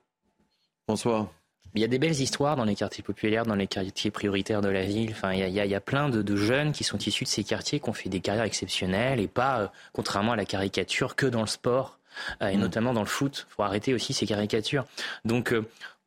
[0.88, 1.31] François
[1.76, 4.70] il y a des belles histoires dans les quartiers populaires, dans les quartiers prioritaires de
[4.70, 5.12] la ville.
[5.12, 7.94] Enfin, il y a, plein de, jeunes qui sont issus de ces quartiers, qui ont
[7.94, 12.00] fait des carrières exceptionnelles et pas, euh, contrairement à la caricature, que dans le sport
[12.41, 12.62] euh, et mm.
[12.62, 13.46] notamment dans le foot.
[13.50, 14.86] Il faut arrêter aussi ces caricatures.
[15.26, 15.54] Donc,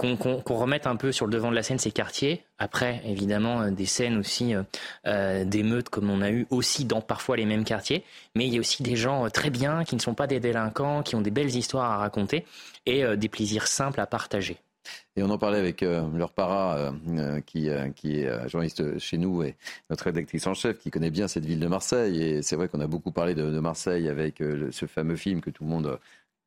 [0.02, 2.44] qu'on remette un peu sur le devant de la scène ces quartiers.
[2.58, 4.62] Après, évidemment, euh, des scènes aussi euh,
[5.06, 8.04] euh, d'émeutes comme on a eu aussi dans parfois les mêmes quartiers.
[8.34, 11.02] Mais il y a aussi des gens très bien qui ne sont pas des délinquants,
[11.02, 12.44] qui ont des belles histoires à raconter
[12.86, 14.56] et des plaisirs simples à partager.
[15.16, 16.92] Et on en parlait avec leur para,
[17.44, 19.56] qui, qui, est journaliste chez nous et
[19.90, 22.22] notre rédactrice en chef, qui connaît bien cette ville de Marseille.
[22.22, 25.64] Et c'est vrai qu'on a beaucoup parlé de, Marseille avec ce fameux film que tout
[25.64, 25.98] le monde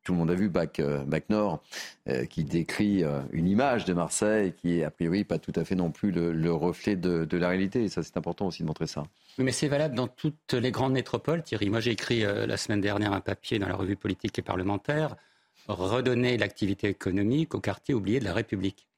[0.06, 1.62] tout le monde a vu Bac, euh, Nord,
[2.08, 5.64] euh, qui décrit euh, une image de Marseille qui est a priori pas tout à
[5.64, 7.82] fait non plus le, reflet de, la réalité.
[7.82, 9.02] Et ça, c'est important aussi de montrer ça.
[9.38, 11.68] Mais c'est valable dans toutes les grandes métropoles, Thierry.
[11.68, 15.16] Moi, j'ai écrit la semaine dernière un papier dans la revue politique et parlementaire,
[15.68, 18.88] redonner l'activité économique aux quartiers oubliés de la République.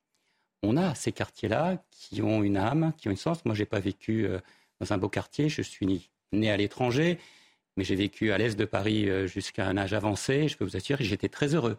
[0.62, 3.44] On a ces quartiers-là qui ont une âme, qui ont une sens.
[3.44, 4.28] Moi, j'ai pas vécu
[4.80, 5.48] dans un beau quartier.
[5.48, 7.18] Je suis né à l'étranger
[7.78, 10.48] mais j'ai vécu à l'est de Paris euh, jusqu'à un âge avancé.
[10.48, 11.76] Je peux vous assurer, j'étais très heureux.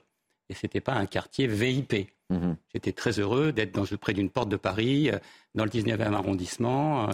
[0.48, 2.10] Et ce n'était pas un quartier VIP.
[2.30, 2.56] Mhm.
[2.74, 5.20] J'étais très heureux d'être près d'une porte de Paris, euh,
[5.56, 7.10] dans le 19e arrondissement.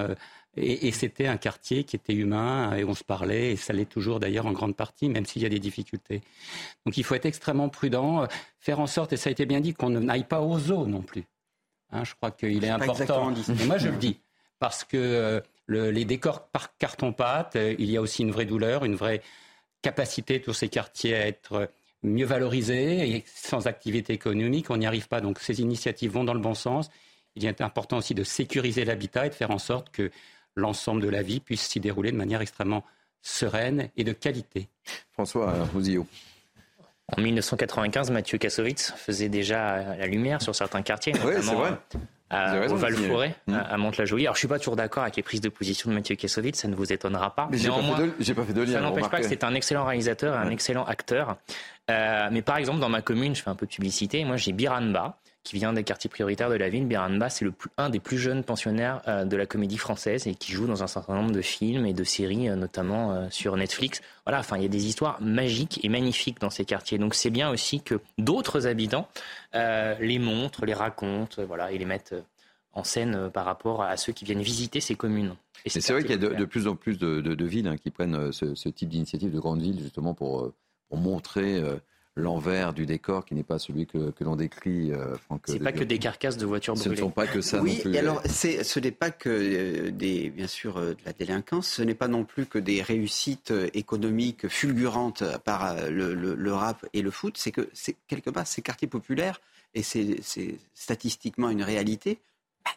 [0.58, 3.90] Euh, et, c'était un quartier qui était humain et on se parlait, et ça l'est
[3.90, 6.22] toujours d'ailleurs en grande partie, même s'il y a des difficultés.
[6.86, 8.28] Donc il faut être extrêmement prudent,
[8.60, 11.02] faire en sorte, et ça a été bien dit, qu'on n'aille pas aux eaux non
[11.02, 11.26] plus.
[11.92, 13.34] Hein, je crois qu'il est, important.
[13.34, 14.20] Et moi je le dis,
[14.60, 17.56] parce que les décors par carton-pâte.
[17.56, 19.22] Euh, il y a aussi une vraie douleur, une vraie
[19.82, 21.70] capacité de tous ces quartiers à être
[22.04, 23.10] mieux valorisés.
[23.10, 25.22] Et sans activité économique, on n'y arrive pas.
[25.22, 26.90] Donc ces initiatives vont dans le bon sens.
[27.36, 30.12] Il est important aussi de sécuriser l'habitat et de faire en sorte que
[30.56, 32.84] l'ensemble de la vie puisse s'y dérouler de manière extrêmement
[33.22, 34.68] sereine et de qualité.
[35.12, 36.08] François Rousillot.
[37.16, 41.14] En 1995, Mathieu Kassovitz faisait déjà la lumière sur certains quartiers.
[41.24, 41.78] Oui, c'est vrai.
[42.32, 43.54] À, au Val-Forêt, mmh.
[43.54, 44.24] à, Mantes-la-Jolie.
[44.24, 46.68] Alors, je suis pas toujours d'accord avec les prises de position de Mathieu Kassovitz, ça
[46.68, 47.48] ne vous étonnera pas.
[47.52, 48.74] Mais j'ai pas, pas, fait de lien.
[48.74, 51.38] Ça n'empêche pas que c'est un excellent réalisateur et un excellent acteur.
[51.92, 54.26] Euh, mais par exemple, dans ma commune, je fais un peu de publicité.
[54.26, 56.86] Moi, j'ai Biranba, qui vient des quartiers prioritaires de la ville.
[56.86, 57.46] Biranba, c'est
[57.78, 60.88] un des plus jeunes pensionnaires euh, de la comédie française et qui joue dans un
[60.88, 64.02] certain nombre de films et de séries, euh, notamment euh, sur Netflix.
[64.26, 66.98] Voilà, enfin, il y a des histoires magiques et magnifiques dans ces quartiers.
[66.98, 69.08] Donc, c'est bien aussi que d'autres habitants
[69.54, 72.16] les montrent, les racontent, voilà, et les mettent
[72.74, 75.36] en scène par rapport à ceux qui viennent visiter ces communes.
[75.64, 78.34] Et c'est vrai qu'il y a de, plus en plus de, villes hein, qui prennent
[78.34, 80.52] ce, type d'initiative de grandes villes justement pour,
[80.90, 81.62] pour montrer
[82.16, 85.44] l'envers du décor qui n'est pas celui que, l'on décrit, euh, Franck.
[85.46, 86.96] C'est pas que des carcasses de voitures brûlées.
[86.96, 87.96] Ce ne sont pas que ça oui, non plus.
[87.96, 91.82] Et alors, ce n'est pas que euh, des, bien sûr, euh, de la délinquance, ce
[91.82, 97.38] n'est pas non plus que des réussites économiques fulgurantes par le, rap et le foot,
[97.38, 99.42] c'est que c'est quelque part ces quartiers populaires,
[99.74, 100.22] et c'est
[100.74, 102.20] statistiquement une réalité,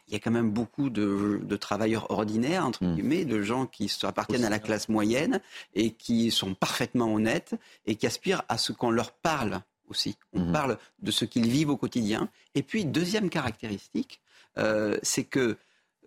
[0.09, 2.94] il y a quand même beaucoup de, travailleurs ordinaires, entre hmm.
[2.94, 5.40] guillemets, de gens qui appartiennent à la classe moyenne
[5.74, 7.55] et qui sont parfaitement honnêtes
[7.86, 10.16] et qui aspirent à ce qu'on leur parle aussi.
[10.32, 10.52] On hmm.
[10.52, 12.28] parle de ce qu'ils vivent au quotidien.
[12.55, 14.20] Et puis, deuxième caractéristique,
[14.59, 15.56] euh, c'est que euh,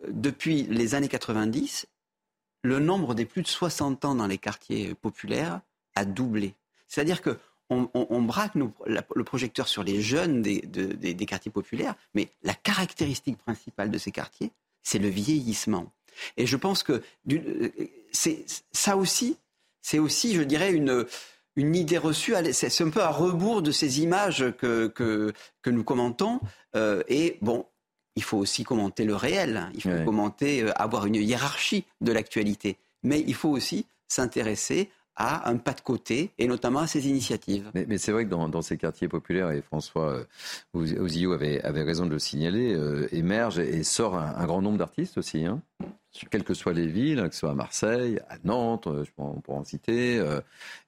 [0.07, 1.87] depuis les années 90,
[2.63, 5.61] le nombre des plus de 60 ans dans les quartiers populaires
[5.95, 6.55] a doublé.
[6.87, 7.37] C'est-à-dire que
[7.71, 13.89] on, braque le projecteur sur les jeunes des, des, quartiers populaires, mais la caractéristique principale
[13.89, 14.51] de ces quartiers,
[14.83, 15.91] c'est le vieillissement.
[16.37, 17.01] Et je pense que
[18.11, 19.37] c'est ça aussi,
[19.81, 21.05] c'est aussi, je dirais, une,
[21.55, 22.33] une idée reçue.
[22.51, 26.39] C'est un peu à rebours de ces images que, que, que nous commentons.
[26.75, 27.65] Euh, et bon,
[28.15, 29.69] il faut aussi commenter le réel.
[29.73, 32.77] Il faut commenter, euh, avoir une hiérarchie de l'actualité.
[33.03, 37.69] Mais il faut aussi s'intéresser à un pas de côté, et notamment à ces initiatives.
[37.73, 40.25] Mais, c'est vrai que dans, ces quartiers populaires, et François
[40.73, 44.77] euh, Ozio avait, avait raison de le signaler, euh, émerge et, sort un, grand nombre
[44.77, 45.61] d'artistes aussi, hein,
[46.29, 49.59] quelles que soient les villes, que ce soit à Marseille, à Nantes, euh, on pourrait
[49.59, 50.15] en citer,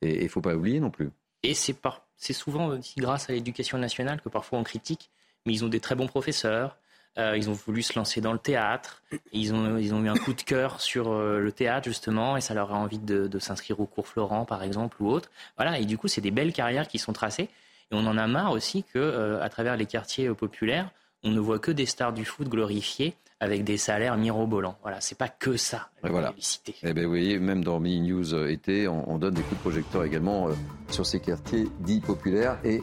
[0.01, 1.09] et il ne faut pas oublier non plus.
[1.43, 5.09] Et c'est souvent aussi grâce à l'éducation nationale que parfois on critique,
[5.45, 6.77] mais ils ont des très bons professeurs,
[7.19, 9.03] euh, ils ont voulu se lancer dans le théâtre.
[9.31, 12.41] Ils ont, ils ont eu un coup de cœur sur euh, le théâtre, justement, et
[12.41, 15.29] ça leur a envie de, de s'inscrire au cours Florent, par exemple, ou autre.
[15.57, 17.49] Voilà, et du coup, c'est des belles carrières qui sont tracées.
[17.91, 20.89] Et on en a marre aussi que, euh, à travers les quartiers populaires,
[21.23, 24.77] on ne voit que des stars du foot glorifiées avec des salaires mirobolants.
[24.81, 26.29] Voilà, c'est pas que ça, la voilà.
[26.29, 26.75] publicité.
[26.81, 29.61] Eh ben, vous voyez, même dans Mini News été, on, on, donne des coups de
[29.61, 30.47] projecteur également
[30.89, 32.57] sur ces quartiers dits populaires.
[32.63, 32.81] Et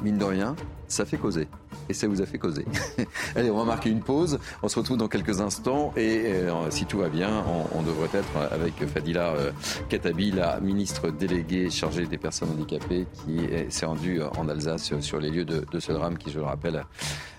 [0.00, 0.54] mine de rien,
[0.86, 1.48] ça fait causer.
[1.88, 2.64] Et ça vous a fait causer.
[3.36, 4.38] Allez, on va marquer une pause.
[4.62, 5.92] On se retrouve dans quelques instants.
[5.96, 7.44] Et euh, si tout va bien,
[7.74, 9.52] on, devrait être avec Fadila euh,
[9.88, 13.38] Katabi, la ministre déléguée chargée des personnes handicapées, qui
[13.68, 16.84] s'est rendue en Alsace sur les lieux de, ce drame qui, je le rappelle,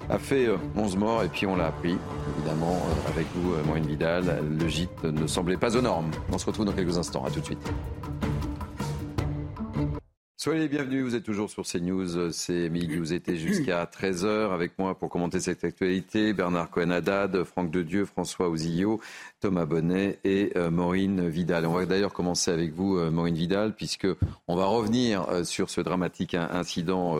[0.10, 1.24] a fait 11 euh, morts.
[1.24, 1.98] Et puis on l'a appris,
[2.38, 4.42] évidemment, avec vous, Maureen Vidal.
[4.60, 6.12] Le gîte ne semblait pas aux normes.
[6.32, 7.26] On se retrouve dans quelques instants.
[7.26, 7.72] À tout de suite.
[10.40, 14.78] Soyez les bienvenus, vous êtes toujours sur CNews, c'est Midi News été jusqu'à 13h avec
[14.78, 16.32] moi pour commenter cette actualité.
[16.32, 19.02] Bernard Cohen-Haddad, Franck Dedieu, François Ouzillot,
[19.40, 21.66] Thomas Bonnet et euh, Maureen Vidal.
[21.66, 24.06] On va d'ailleurs commencer avec vous, euh, Maureen Vidal, puisque
[24.48, 27.18] on va revenir euh, sur ce dramatique incident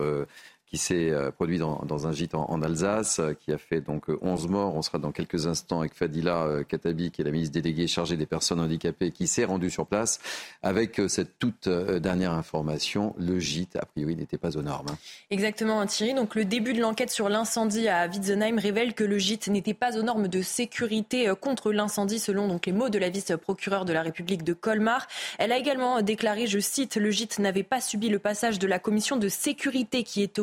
[0.70, 4.44] qui s'est euh, produit dans, un gîte en, Alsace, euh, qui a fait donc 11
[4.44, 4.74] euh, morts.
[4.74, 8.26] On sera dans quelques instants avec Fadila Katabi, qui est la ministre déléguée chargée des
[8.26, 10.20] personnes handicapées, qui s'est rendue sur place
[10.62, 13.14] avec cette toute dernière information.
[13.18, 14.88] Le gîte, a priori, n'était pas aux normes.
[14.90, 14.98] Hein.
[15.30, 16.14] Exactement, Thierry.
[16.14, 19.96] Donc le début de l'enquête sur l'incendie à Witzenheim révèle que le gîte n'était pas
[19.96, 24.02] aux normes de sécurité contre l'incendie, selon donc les mots de la vice-procureure de la
[24.02, 25.06] République de Colmar.
[25.38, 28.78] Elle a également déclaré, je cite, le gîte n'avait pas subi le passage de la
[28.78, 30.38] commission de sécurité qui est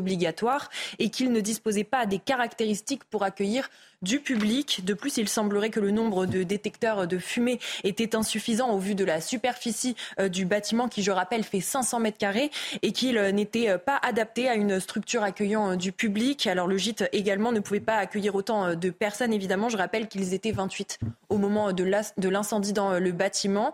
[1.00, 3.70] et qu'il ne disposait pas des caractéristiques pour accueillir
[4.02, 4.86] du public.
[4.86, 8.96] De plus, il semblerait que le nombre de détecteurs de fumée était insuffisant au vu
[8.96, 12.52] de la superficie euh, du bâtiment qui, je rappelle, fait 500 mètres carrés
[12.82, 16.46] et qu'il euh, n'était euh, pas adapté à une structure accueillant du public.
[16.48, 19.70] Alors le gîte également ne pouvait pas accueillir autant de personnes, évidemment.
[19.70, 23.74] Je rappelle qu'ils étaient 28 au moment de l'incendie dans le bâtiment.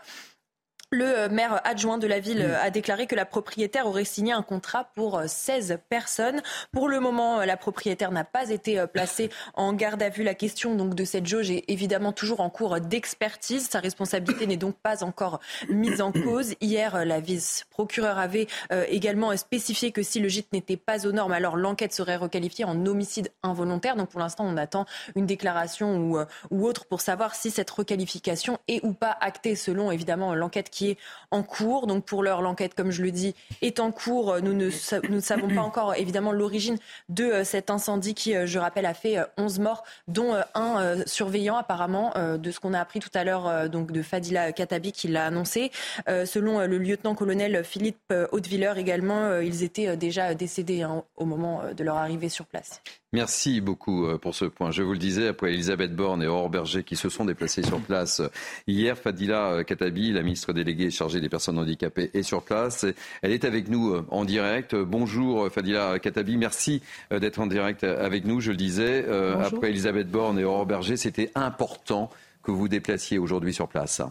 [0.93, 4.33] Le euh, maire adjoint de la ville euh, a déclaré que la propriétaire aurait signé
[4.33, 6.41] un contrat pour 16 euh, personnes.
[6.73, 10.23] Pour le moment, la propriétaire n'a pas été placée en garde à vue.
[10.23, 13.69] La question donc de cette jauge est évidemment toujours en cours d'expertise.
[13.69, 15.39] Sa responsabilité n'est donc pas encore
[15.69, 16.55] mise en cause.
[16.59, 18.47] Hier, la vice-procureure avait
[18.89, 22.85] également spécifié que si le gîte n'était pas aux normes, alors l'enquête serait requalifiée en
[22.85, 23.95] homicide involontaire.
[23.95, 24.85] Donc pour l'instant, on attend
[25.15, 26.17] une déclaration ou,
[26.49, 30.80] ou autre pour savoir si cette requalification est ou pas actée selon évidemment l'enquête qui
[30.89, 30.97] est
[31.31, 31.87] en cours.
[31.87, 34.37] Donc pour l'heure, l'enquête, comme je le dis, est en cours.
[34.41, 34.69] Nous ne,
[35.09, 36.77] nous ne savons pas encore évidemment l'origine
[37.09, 41.05] de euh, cet incendie qui, euh, je rappelle, a fait 11 euh, morts, dont un
[41.05, 45.07] surveillant apparemment, de ce qu'on a appris tout à l'heure donc de Fadila Katabi qui
[45.07, 45.71] l'a annoncé.
[46.07, 51.97] Selon le lieutenant-colonel Philippe Hautevilleur également, ils étaient déjà décédés hein, au moment de leur
[51.97, 52.81] arrivée sur place.
[53.13, 54.71] Merci beaucoup euh, pour ce point.
[54.71, 57.81] Je vous le disais, après Elisabeth Borne et Aurore Berger qui se sont déplacés sur
[57.81, 58.21] place
[58.67, 62.85] hier, Fadila euh, Katabi, la ministre déléguée chargée des personnes handicapées, est sur place.
[63.21, 64.75] Elle est avec nous euh, en direct.
[64.75, 66.81] Bonjour Fadila Katabi, merci
[67.11, 68.39] d'être en direct avec nous.
[68.39, 69.05] Je le disais,
[69.43, 72.09] après Elisabeth Borne et Aurore Berger, c'était important
[72.43, 74.01] que vous déplaciez aujourd'hui sur place.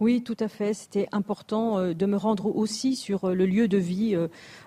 [0.00, 0.74] Oui, tout à fait.
[0.74, 4.16] C'était important euh, de me rendre aussi sur euh, le lieu de vie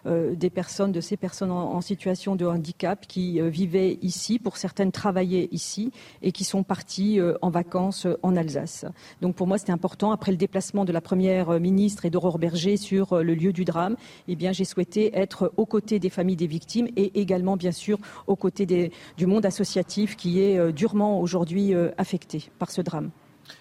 [0.06, 4.92] euh, des personnes, de ces personnes en, situation de handicap qui vivaient ici, pour certaines
[4.92, 5.92] travaillaient ici
[6.22, 8.86] et qui sont parties en vacances en Alsace.
[9.22, 10.12] Donc pour moi, c'était important.
[10.12, 13.96] Après le déplacement de la première ministre et d'Aurore Berger sur le lieu du drame,
[14.28, 18.00] eh bien, j'ai souhaité être aux côtés des familles des victimes et également, bien sûr,
[18.26, 23.12] aux côtés du monde associatif qui est durement aujourd'hui affecté par ce drame.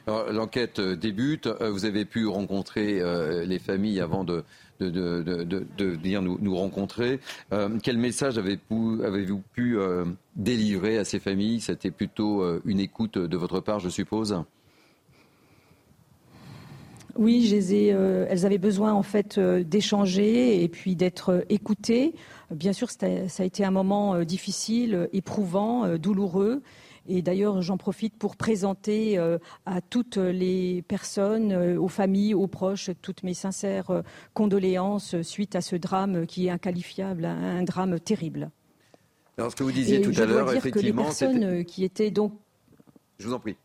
[0.06, 1.46] L'enquête euh, débute.
[1.46, 4.44] Euh, vous avez pu rencontrer euh, les familles avant de,
[4.78, 7.18] venir nous, rencontrer.
[7.82, 9.78] quel message avez-vous pu
[10.36, 11.60] délivrer à ces familles?
[11.60, 14.42] C'était plutôt une écoute de votre part, je suppose?
[17.16, 22.12] Oui, elles avaient besoin en fait d'échanger et puis d'être écoutées.
[22.50, 26.60] Bien sûr, ça a été un moment difficile, éprouvant, douloureux.
[27.08, 32.46] Et d'ailleurs, j'en profite pour présenter euh, à toutes les personnes, euh, aux familles, aux
[32.46, 34.02] proches, toutes mes sincères euh,
[34.34, 38.50] condoléances suite à ce drame qui est inqualifiable, un drame terrible.
[39.38, 42.32] Alors, ce que vous disiez tout à l'heure, effectivement, que les personnes qui étaient donc.
[43.18, 43.56] Je vous en prie.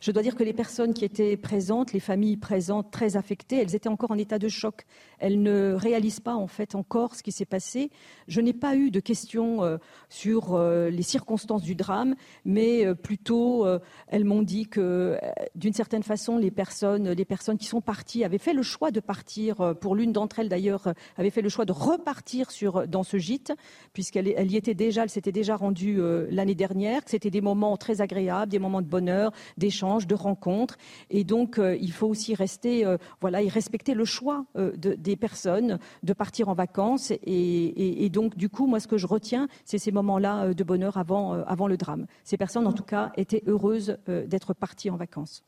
[0.00, 3.74] Je dois dire que les personnes qui étaient présentes, les familles présentes, très affectées, elles
[3.74, 4.84] étaient encore en état de choc.
[5.18, 7.90] Elles ne réalisent pas en fait encore ce qui s'est passé.
[8.28, 9.78] Je n'ai pas eu de questions euh,
[10.08, 12.14] sur euh, les circonstances du drame,
[12.44, 13.66] mais euh, plutôt
[14.08, 15.18] elles m'ont dit que
[15.54, 19.00] d'une certaine façon, les personnes, les personnes qui sont parties avaient fait le choix de
[19.00, 19.74] partir.
[19.80, 22.48] Pour l'une d'entre elles d'ailleurs, avaient fait le choix de repartir
[22.88, 23.52] dans ce gîte,
[23.92, 26.00] puisqu'elle elle y était déjà, elle s'était déjà rendue
[26.30, 27.04] l'année dernière.
[27.04, 30.76] Que c'était des moments très agréables, des moments de bonheur, d'échange de rencontres.
[31.10, 35.16] Et donc, euh, il faut aussi rester, euh, voilà, et respecter le choix euh, des
[35.16, 37.12] personnes de partir en vacances.
[37.24, 41.32] Et, donc, du coup, moi, ce que je retiens, c'est ces moments-là de bonheur avant,
[41.32, 42.06] avant le drame.
[42.24, 45.44] Ces personnes, en tout cas, étaient heureuses d'être parties en vacances.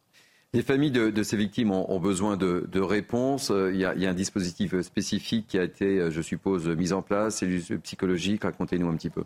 [0.52, 3.50] Les familles de, ces victimes ont, besoin de, réponses.
[3.54, 7.36] Il y, a, un dispositif spécifique qui a été, je suppose, mis en place.
[7.36, 8.42] C'est psychologique.
[8.44, 9.24] Racontez-nous un petit peu.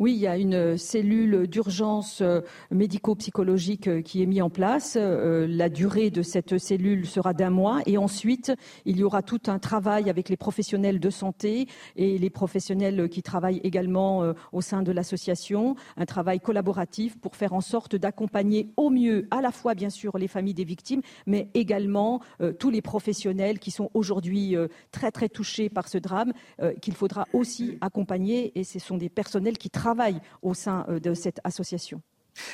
[0.00, 2.40] Oui, il y a une cellule d'urgence euh,
[2.70, 4.96] médico-psychologique euh, qui est mise en place.
[4.98, 7.80] Euh, la durée de cette cellule sera d'un mois.
[7.84, 8.50] Et ensuite,
[8.86, 11.66] il y aura tout un travail avec les professionnels de santé
[11.96, 17.52] et les professionnels qui travaillent également au sein de l'association, un travail collaboratif pour faire
[17.52, 21.48] en sorte d'accompagner au mieux à la fois bien sûr les familles des victimes, mais
[21.52, 22.20] également
[22.58, 24.56] tous les professionnels qui sont aujourd'hui
[24.92, 26.32] très très touchés par ce drame
[26.80, 28.58] qu'il faudra aussi accompagner.
[28.58, 32.00] Et ce sont des personnels qui travaillent travail au sein euh, de cette association.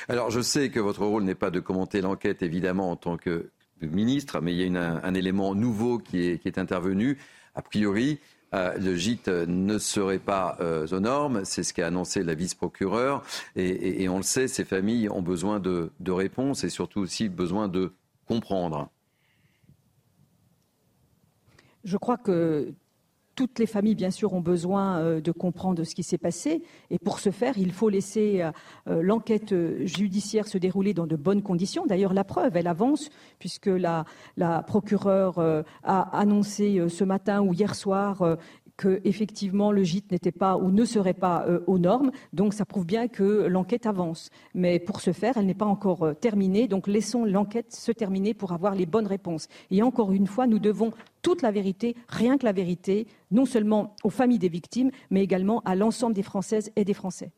[0.09, 3.51] Alors je sais que votre rôle n'est pas de commenter l'enquête évidemment en tant que
[3.79, 7.19] ministre, mais il y a un élément nouveau qui est, qui est, intervenu.
[7.53, 8.19] A priori,
[8.55, 13.23] euh, le gîte ne serait pas euh, aux normes, c'est ce qu'a annoncé la vice-procureure,
[13.55, 17.67] et, on le sait, ces familles ont besoin de, de réponses et surtout aussi besoin
[17.67, 17.93] de
[18.25, 18.89] comprendre.
[21.83, 22.73] Je crois que
[23.37, 26.63] toutes les familles, bien sûr, ont besoin euh, de comprendre ce qui s'est passé.
[26.89, 28.51] Et pour ce faire, il faut laisser euh,
[28.89, 29.53] euh, l'enquête
[29.85, 31.85] judiciaire se dérouler dans de bonnes conditions.
[31.85, 34.05] D'ailleurs, la preuve, elle avance, puisque la,
[34.37, 35.37] la procureure
[35.83, 38.37] a annoncé ce matin ou hier soir
[38.77, 42.11] que effectivement le gîte n'était pas ou ne serait pas euh, aux normes.
[42.31, 44.29] Donc ça prouve bien que l'enquête avance.
[44.53, 46.67] Mais pour ce faire, elle n'est pas encore euh, terminée.
[46.67, 49.47] Donc laissons l'enquête se terminer pour avoir les bonnes réponses.
[49.71, 50.91] Et encore une fois, nous devons
[51.23, 55.61] toute la vérité, rien que la vérité, non seulement aux familles des victimes, mais également
[55.65, 57.31] à l'ensemble des Françaises et des Français.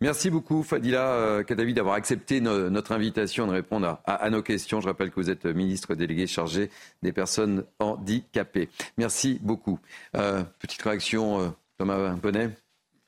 [0.00, 4.80] Merci beaucoup Fadila euh, Kadavi d'avoir accepté notre invitation de répondre à, nos questions.
[4.80, 6.70] Je rappelle que vous êtes ministre délégué chargé
[7.02, 8.68] des personnes handicapées.
[8.96, 9.80] Merci beaucoup.
[10.16, 11.48] Euh, petite réaction, euh,
[11.78, 12.50] Thomas Bonnet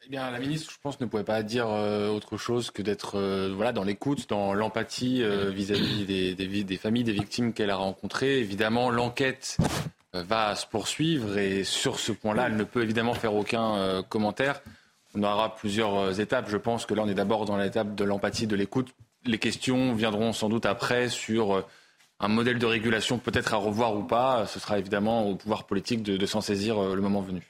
[0.07, 3.21] eh bien, la ministre, je pense, ne pouvait pas dire autre chose que d'être
[3.55, 5.23] voilà, dans l'écoute, dans l'empathie
[5.53, 8.41] vis-à-vis des, des, familles des victimes qu'elle a rencontrées.
[8.41, 9.59] Évidemment, l'enquête
[10.15, 14.63] va se poursuivre et sur ce point-là, elle ne peut évidemment faire aucun commentaire.
[15.15, 16.49] On aura plusieurs euh, étapes.
[16.49, 18.95] Je pense que là, on est d'abord dans l'étape de l'empathie, de l'écoute.
[19.25, 21.67] Les questions viendront sans doute après sur euh,
[22.21, 24.47] un modèle de régulation peut-être à revoir ou pas.
[24.47, 27.43] Ce sera évidemment au pouvoir politique de, s'en saisir euh, le moment venu.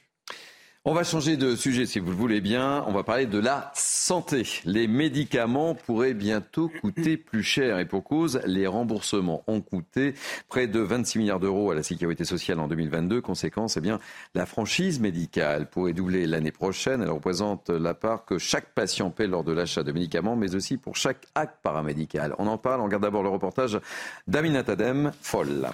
[0.83, 2.83] On va changer de sujet si vous le voulez bien.
[2.87, 4.47] On va parler de la santé.
[4.65, 10.15] Les médicaments pourraient bientôt coûter plus cher et pour cause, les remboursements ont coûté
[10.49, 13.21] près de 26 milliards d'euros à la sécurité sociale en 2022.
[13.21, 13.99] Conséquence, eh bien,
[14.33, 17.03] la franchise médicale pourrait doubler l'année prochaine.
[17.03, 20.77] Elle représente la part que chaque patient paie lors de l'achat de médicaments, mais aussi
[20.77, 22.33] pour chaque acte paramédical.
[22.39, 22.81] On en parle.
[22.81, 23.79] On regarde d'abord le reportage
[24.27, 25.69] d'Aminatadem Folle.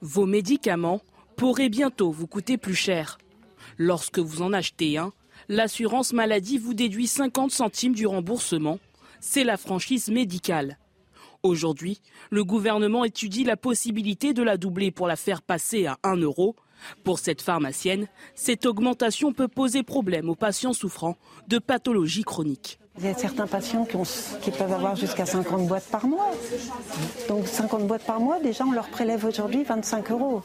[0.00, 1.02] Vos médicaments
[1.38, 3.16] pourrait bientôt vous coûter plus cher.
[3.78, 5.12] Lorsque vous en achetez un,
[5.48, 8.80] l'assurance maladie vous déduit 50 centimes du remboursement.
[9.20, 10.78] C'est la franchise médicale.
[11.44, 12.00] Aujourd'hui,
[12.30, 16.56] le gouvernement étudie la possibilité de la doubler pour la faire passer à 1 euro.
[17.04, 21.16] Pour cette pharmacienne, cette augmentation peut poser problème aux patients souffrant
[21.46, 22.80] de pathologies chroniques.
[23.00, 23.86] Il y a certains patients
[24.42, 26.30] qui, peuvent avoir jusqu'à 50 boîtes par mois.
[27.28, 30.42] Donc 50 boîtes par mois, déjà on leur prélève aujourd'hui 25 euros.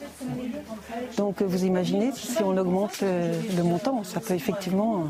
[1.18, 5.10] Donc vous imaginez, si on augmente le, montant, ça peut effectivement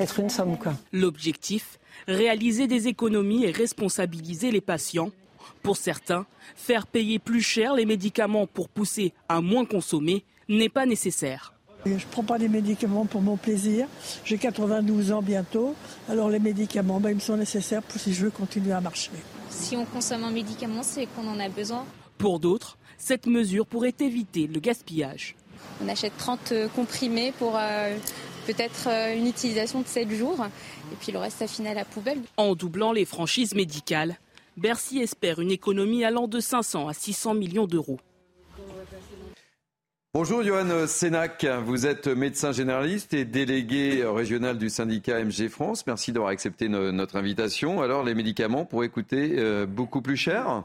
[0.00, 0.56] être une somme.
[0.92, 5.10] L'objectif, réaliser des économies et responsabiliser les patients.
[5.62, 6.26] Pour certains,
[6.56, 11.54] faire payer plus cher les médicaments pour pousser à moins consommer n'est pas nécessaire.
[11.86, 13.86] Je ne prends pas des médicaments pour mon plaisir.
[14.24, 15.74] J'ai 92 ans bientôt.
[16.08, 19.10] Alors les médicaments, ben, ils me sont nécessaires pour si je veux continuer à marcher.
[19.48, 21.86] Si on consomme un médicament, c'est qu'on en a besoin.
[22.18, 25.36] Pour d'autres, cette mesure pourrait éviter le gaspillage.
[25.82, 27.96] On achète 30 comprimés pour euh,
[28.46, 30.46] peut-être euh, une utilisation de 7 jours,
[30.92, 32.20] et puis le reste, ça finit à la poubelle.
[32.36, 34.18] En doublant les franchises médicales,
[34.56, 37.98] Bercy espère une économie allant de 500 à 600 millions d'euros.
[40.12, 45.86] Bonjour Johan Sénac, vous êtes médecin généraliste et délégué régional du syndicat MG France.
[45.86, 47.80] Merci d'avoir accepté notre invitation.
[47.80, 50.64] Alors les médicaments pourraient coûter euh, beaucoup plus cher?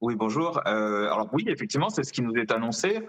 [0.00, 0.66] Oui, bonjour.
[0.66, 3.00] Euh, alors oui, effectivement, c'est ce qui nous est annoncé.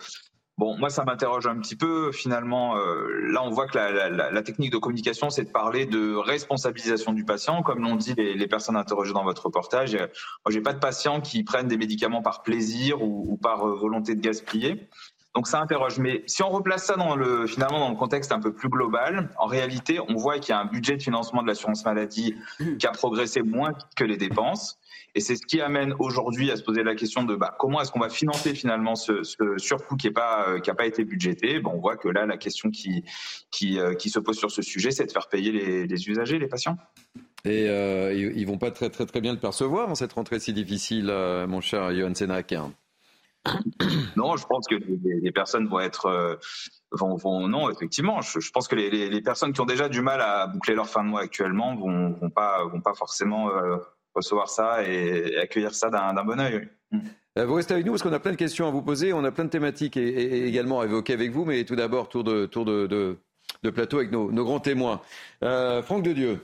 [0.59, 2.11] Bon, moi, ça m'interroge un petit peu.
[2.11, 7.11] Finalement, euh, là, on voit que la, technique de communication, c'est de parler de responsabilisation
[7.11, 9.95] du patient, comme l'ont dit les, personnes interrogées dans votre reportage.
[9.95, 14.13] Moi, j'ai pas de patients qui prennent des médicaments par plaisir ou, par euh, volonté
[14.13, 14.87] de gaspiller.
[15.35, 15.97] Donc ça interroge.
[15.99, 19.29] Mais si on replace ça dans le, finalement dans le contexte un peu plus global,
[19.37, 22.35] en réalité, on voit qu'il y a un budget de financement de l'assurance maladie
[22.79, 24.79] qui a progressé moins que les dépenses.
[25.15, 27.91] Et c'est ce qui amène aujourd'hui à se poser la question de bah, comment est-ce
[27.91, 31.59] qu'on va financer finalement ce, ce surcoût qui n'a pas, euh, pas été budgété?
[31.59, 33.03] Bon, on voit que là, la question qui,
[33.51, 36.39] qui, euh, qui se pose sur ce sujet, c'est de faire payer les, les usagers,
[36.39, 36.77] les patients.
[37.45, 40.53] Et euh, ils vont pas très, très, très bien le percevoir en cette rentrée si
[40.53, 42.55] difficile, euh, mon cher Johan Senak.
[44.15, 46.39] Non, je pense que les, personnes vont être.
[46.91, 50.21] Vont, vont, non, effectivement, je, pense que les, les, personnes qui ont déjà du mal
[50.21, 53.49] à boucler leur fin de mois actuellement vont, vont pas, vont pas forcément
[54.15, 56.69] recevoir ça et, accueillir ça d'un bon oeil.
[56.91, 56.99] Mm.
[57.39, 59.23] Euh, vous restez avec nous parce qu'on a plein de questions à vous poser, on
[59.23, 62.45] a plein de thématiques et, également à évoquer avec vous, mais tout d'abord, tour de,
[62.45, 65.01] tour de, de, plateau avec nos, grands témoins.
[65.43, 66.39] Euh, Franck de Dieu.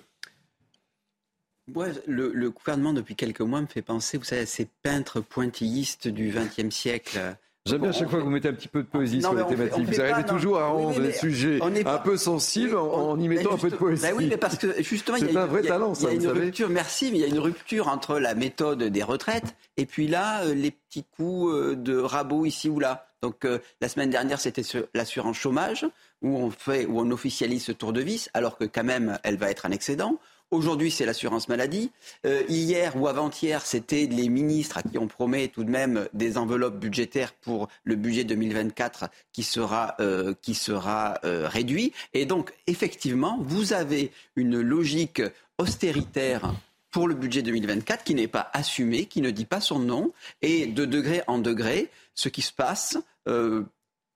[2.08, 6.32] Le, gouvernement, depuis quelques mois, me fait penser, vous savez, à ces peintres pointillistes du
[6.32, 7.20] XXe siècle
[7.66, 9.46] J'aime bien à chaque fois que vous mettez un petit peu de poésie sur les
[9.46, 9.86] thématiques.
[9.86, 13.70] Vous arrivez toujours à rendre les sujets un peu sensibles en, y mettant un peu
[13.70, 14.02] de poésie.
[14.02, 16.28] Ben oui, mais parce que justement, il y a, un vrai talent, ça, il y
[16.28, 16.70] a une rupture.
[16.70, 20.44] Merci, mais il y a une rupture entre la méthode des retraites et puis là,
[20.44, 23.08] euh, les petits coups euh, de rabot ici ou là.
[23.22, 24.64] Donc euh, la semaine dernière, c'était
[24.94, 25.86] l'assurance chômage
[26.22, 29.38] où on fait, où on officialise ce tour de vis, alors que quand même, elle
[29.38, 30.18] va être un excédent.
[30.52, 31.92] Aujourd'hui, c'est l'assurance maladie.
[32.26, 36.40] Euh, hier ou avant-hier, c'était les ministres à qui on promet tout de même des
[36.40, 41.94] enveloppes budgétaires pour le budget 2024 qui sera, euh, qui sera euh, réduit.
[42.16, 45.22] Et donc, effectivement, vous avez une logique
[45.60, 46.52] austéritaire
[46.90, 50.14] pour le budget 2024 qui n'est pas assumé, qui ne dit pas son nom.
[50.42, 52.98] Et de degré en degré, ce qui se passe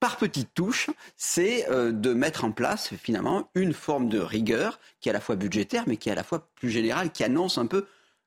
[0.04, 5.08] par petites touches, c'est euh, de mettre en place finalement une forme de rigueur qui
[5.08, 7.58] est à la fois budgétaire, mais qui est à la fois plus générale, qui annonce
[7.58, 7.86] un peu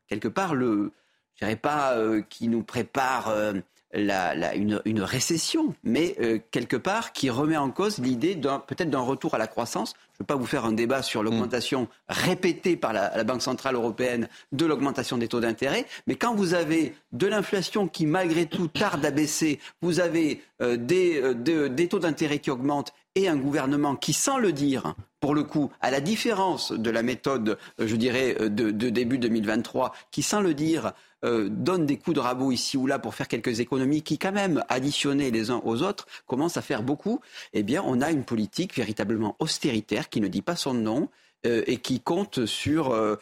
[0.09, 0.90] quelque part le,
[1.35, 3.53] je dirais pas, euh, qui nous prépare euh,
[3.93, 6.16] une, récession, mais
[6.51, 8.36] quelque part qui remet en cause l'idée
[8.66, 9.93] peut-être d'un retour à la croissance.
[10.16, 13.74] Je ne veux pas vous faire un débat sur l'augmentation répétée par la, Banque Centrale
[13.74, 18.66] Européenne de l'augmentation des taux d'intérêt, mais quand vous avez de l'inflation qui malgré tout
[18.66, 23.97] tarde à baisser, vous avez euh, euh, des, taux d'intérêt qui augmentent et un gouvernement
[23.97, 28.34] qui, sans le dire, pour le coup, à la différence de la méthode, je dirais,
[28.38, 30.93] de, de début 2023, qui, sans le dire,
[31.24, 34.32] euh, donne des coups de rabot ici ou là pour faire quelques économies qui, quand
[34.32, 37.20] même, additionnées les uns aux autres, commencent à faire beaucoup,
[37.55, 41.09] eh bien, on a une politique véritablement austéritaire qui ne dit pas son nom
[41.47, 43.16] euh, et qui compte sur euh,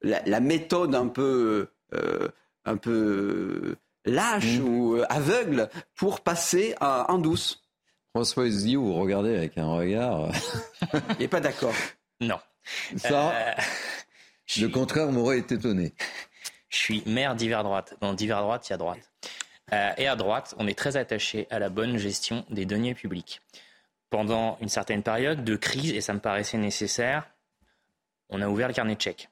[0.00, 1.66] la, méthode un peu,
[2.64, 4.64] un peu lâche mmh.
[4.64, 7.65] ou aveugle pour passer en douce.
[8.16, 10.30] François vous regardez avec un regard.
[11.10, 11.74] Il n'est pas d'accord.
[12.18, 12.38] Non.
[12.96, 13.54] Ça,
[14.56, 15.92] le contraire m'aurait été étonné.
[16.70, 17.94] Je suis maire d'hiver droite.
[18.00, 19.12] Dans d'hiver droite, il y a droite.
[19.74, 23.42] Euh, et à droite, on est très attaché à la bonne gestion des deniers publics.
[24.08, 27.28] Pendant une certaine période de crise, et ça me paraissait nécessaire,
[28.30, 29.28] on a ouvert le carnet de chèques.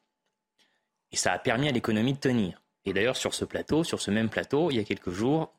[1.10, 2.60] Et ça a permis à l'économie de tenir.
[2.84, 5.54] Et d'ailleurs, sur ce plateau, sur ce même plateau, il y a quelques jours,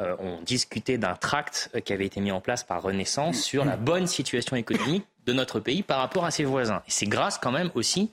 [0.00, 3.76] euh, on discutait d'un tract qui avait été mis en place par Renaissance sur la
[3.76, 6.82] bonne situation économique de notre pays par rapport à ses voisins.
[6.86, 8.10] Et c'est grâce quand même aussi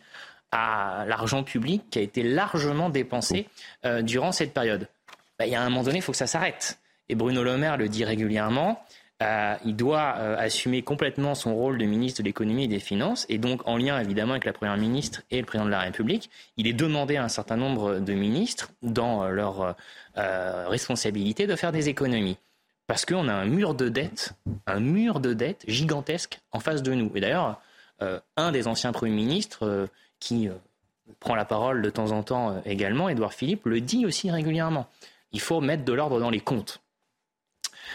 [0.52, 3.48] à l'argent public qui a été largement dépensé
[3.86, 4.88] euh, durant cette période.
[5.40, 6.80] Bah, il y a un moment donné, il faut que ça s'arrête.
[7.10, 8.84] Et Bruno Le Maire le dit régulièrement.
[9.24, 13.26] Euh, il doit euh, assumer complètement son rôle de ministre de l'économie et des finances,
[13.30, 16.30] et donc en lien évidemment avec la première ministre et le président de la République,
[16.58, 19.76] il est demandé à un certain nombre de ministres, dans leur
[20.16, 22.38] responsabilité, de faire des économies,
[22.86, 24.34] parce qu'on a un mur de dette,
[24.68, 27.12] un mur de dette gigantesque en face de nous.
[27.16, 27.62] Et d'ailleurs,
[28.36, 29.88] un des anciens premiers ministres
[30.24, 30.54] qui euh,
[31.20, 34.88] prend la parole de temps en temps euh, également, Édouard Philippe, le dit aussi régulièrement.
[35.32, 36.82] Il faut mettre de l'ordre dans les comptes.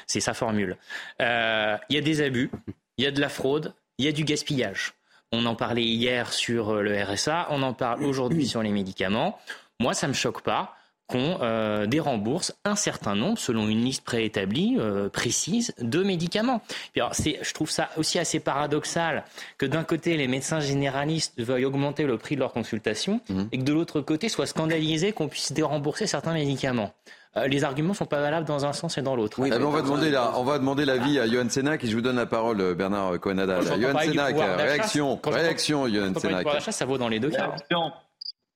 [0.07, 0.77] C'est sa formule.
[1.21, 2.51] Euh, il y a des abus,
[2.97, 4.95] il y a de la fraude, il y a du gaspillage.
[5.33, 9.39] On en parlait hier sur euh, le RSA, on en parle aujourd'hui sur les médicaments.
[9.81, 10.75] Moi, ça me choque pas
[11.09, 16.61] qu'on euh, dérembourse un certain nombre, selon une liste préétablie, euh, précise, de médicaments.
[16.97, 19.25] alors, je trouve ça aussi assez paradoxal
[19.57, 23.49] que d'un côté, les médecins généralistes veuillent augmenter le prix de leur consultation mhm.
[23.53, 26.93] et que de l'autre côté, soient scandalisés qu'on puisse dérembourser certains médicaments.
[27.39, 29.39] Euh, les arguments ne sont pas valables dans un sens et dans l'autre.
[29.41, 32.03] Oui, on, va demander la, on va demander l'avis à Johan Senac et je vous
[32.03, 33.61] donne la parole, euh, Bernard Cohenada.
[33.61, 36.47] Johan Senac, réaction, réaction, Johan Senac.
[36.61, 37.55] ça vaut dans les deux cas.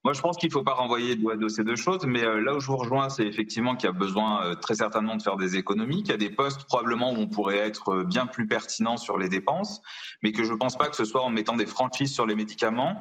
[0.05, 2.57] Moi, je pense qu'il ne faut pas renvoyer de ces deux choses, mais euh, là
[2.57, 5.55] où je vous rejoins, c'est effectivement qu'il y a besoin très certainement de faire des
[5.55, 9.17] économies, qu'il y a des postes probablement où on pourrait être bien plus pertinent sur
[9.17, 9.81] les dépenses,
[10.25, 12.35] mais que je ne pense pas que ce soit en mettant des franchises sur les
[12.35, 13.01] médicaments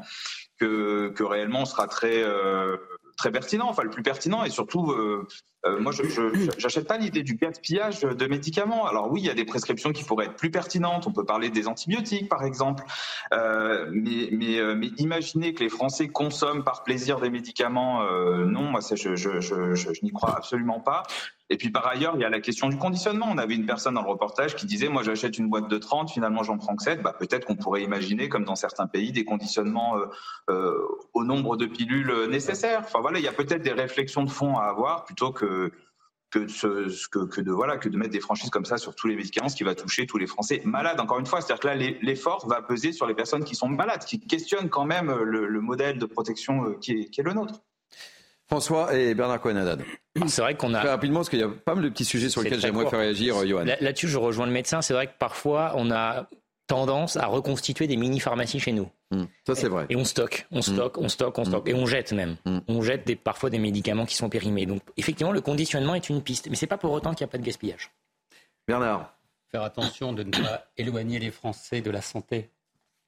[0.59, 2.23] que, que réellement on sera très
[3.21, 5.27] très pertinent, enfin le plus pertinent, et surtout, euh,
[5.65, 6.03] euh, moi, je
[6.61, 8.85] n'achète pas l'idée du gaspillage de médicaments.
[8.87, 11.07] Alors oui, il y a des prescriptions qui pourraient être plus pertinentes.
[11.07, 12.83] On peut parler des antibiotiques, par exemple,
[13.33, 18.03] euh, mais, mais, mais, imaginez que les Français consomment par plaisir des médicaments,
[18.45, 21.03] non, moi, je, n'y crois absolument pas.
[21.51, 23.27] Et puis par ailleurs, il y a la question du conditionnement.
[23.29, 26.09] On avait une personne dans le reportage qui disait Moi, j'achète une boîte de 30,
[26.09, 27.01] finalement, j'en prends que 7.
[27.01, 30.05] Bah, Peut-être qu'on pourrait imaginer, comme dans certains pays, des conditionnements euh,
[30.49, 30.79] euh,
[31.13, 32.83] au nombre de pilules nécessaires.
[32.85, 35.45] Enfin voilà, il y a peut-être des réflexions de fond à avoir plutôt que.
[36.29, 39.07] Que de, que, que, de, voilà, que de mettre des franchises comme ça sur tous
[39.07, 40.97] les médicaments, ce qui va toucher tous les Français malades.
[41.01, 44.05] Encore une fois, c'est-à-dire que là, l'effort va peser sur les personnes qui sont malades,
[44.05, 47.61] qui questionnent quand même le, modèle de protection euh, qui est, qui est le nôtre.
[48.47, 49.77] François et Bernard cohen
[50.27, 50.79] C'est vrai qu'on a.
[50.79, 52.99] Très rapidement, parce qu'il y a pas mal de petits sujets sur lesquels j'aimerais faire
[52.99, 53.65] réagir, euh, Johan.
[53.65, 54.81] Là-dessus, je rejoins le médecin.
[54.81, 56.27] C'est vrai que parfois, on a
[56.71, 58.89] tendance à reconstituer des mini-pharmacies chez nous.
[59.11, 59.25] Hmm.
[59.45, 59.85] Ça, c'est vrai.
[59.89, 60.61] Et on stocke, on hmm.
[60.61, 61.65] stocke, on stocke, on stocke.
[61.65, 61.69] Hmm.
[61.69, 62.37] Et on jette même.
[62.67, 64.65] On jette des, parfois des médicaments qui sont périmés.
[64.65, 66.49] Donc, effectivement, le conditionnement est une piste.
[66.49, 67.91] Mais c'est pas pour autant qu'il n'y a pas de gaspillage.
[68.67, 69.13] Bernard.
[69.49, 72.49] Faire attention de ne pas éloigner les Français de la santé.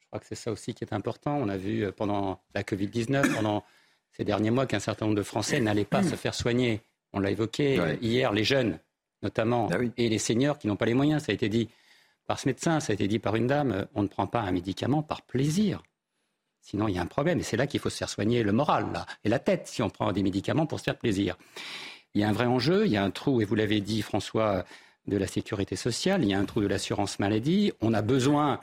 [0.02, 1.38] Je crois que c'est ça aussi qui est important.
[1.38, 3.64] On a vu euh, pendant la Covid-19, pendant
[4.12, 6.82] ces derniers mois qu'un certain nombre de Français n'allaient pas se faire soigner.
[7.14, 8.78] On l'a évoqué hier, les jeunes
[9.22, 11.24] notamment, ah et les seniors qui n'ont pas les moyens.
[11.24, 11.70] Ça a été dit
[12.26, 14.52] par ce médecin, ça a été dit par une dame, on ne prend pas un
[14.52, 15.84] médicament par plaisir.
[16.62, 17.40] Sinon, il y a un problème.
[17.40, 19.82] Et c'est là qu'il faut se faire soigner le moral là, et la tête si
[19.82, 21.38] on prend des médicaments pour se faire plaisir.
[22.16, 24.02] Il y a un vrai enjeu, il y a un trou, et vous l'avez dit,
[24.02, 24.66] François,
[25.08, 27.74] de la sécurité sociale, il y a un trou de l'assurance maladie.
[27.82, 28.60] On a besoin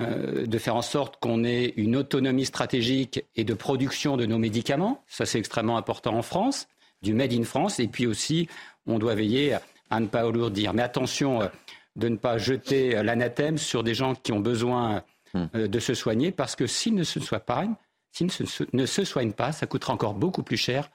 [0.00, 4.38] euh, de faire en sorte qu'on ait une autonomie stratégique et de production de nos
[4.38, 5.04] médicaments.
[5.06, 6.66] Ça, c'est extrêmement important en France,
[7.02, 7.78] du Made in France.
[7.78, 8.48] Et puis aussi,
[8.86, 9.56] on doit veiller
[9.90, 10.74] à ne pas alourdir.
[10.74, 11.48] Mais attention euh,
[11.96, 15.02] de ne pas jeter l'anathème sur des gens qui ont besoin
[15.32, 15.44] hmm.
[15.54, 17.66] euh, de se soigner, parce que s'ils ne se soignent pas,
[18.12, 18.28] s'ils
[18.72, 20.90] ne se, soignent pas, ça coûtera encore beaucoup plus cher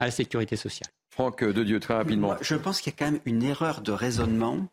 [0.00, 0.90] à la sécurité sociale.
[1.10, 2.36] Franck de Dieu, très rapidement.
[2.40, 4.66] je pense qu'il y a quand même une erreur de raisonnement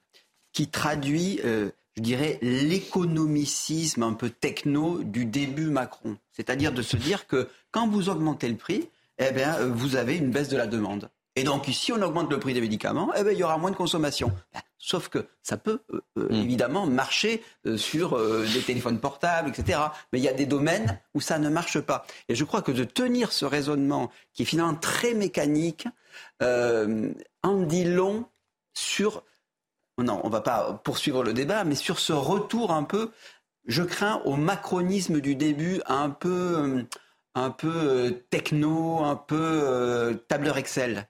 [0.51, 1.39] qui traduit
[1.97, 6.17] je dirais, l'économicisme un peu techno du début Macron.
[6.31, 10.31] C'est-à-dire de se dire que quand vous augmentez le prix, eh bien, vous avez une
[10.31, 11.09] baisse de la demande.
[11.35, 13.71] Et donc, si on augmente le prix des médicaments, eh bien, il y aura moins
[13.71, 14.31] de consommation.
[14.53, 16.33] Ben, sauf que ça peut euh, euh, mm.
[16.33, 19.79] évidemment marcher euh, sur les téléphones portables, etc.
[20.11, 22.05] Mais il y a des domaines où ça ne marche pas.
[22.27, 25.87] Et je crois que de tenir ce raisonnement, qui est finalement très mécanique,
[26.41, 28.25] en dit long
[28.73, 29.23] sur
[29.97, 33.11] non, on ne va pas poursuivre le débat, mais sur ce retour un peu,
[33.67, 36.85] je crains au macronisme du début, un peu,
[37.35, 41.07] un peu techno, un peu tableur Excel.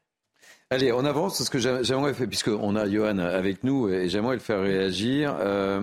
[0.71, 4.61] Allez, on avance, parce que j'aimerais, puisqu'on a Johan avec nous, et j'aimerais le faire
[4.61, 5.35] réagir.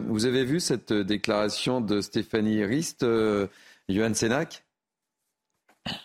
[0.06, 3.06] vous avez vu cette déclaration de Stéphanie Rist,
[3.88, 4.64] Johan Sénac?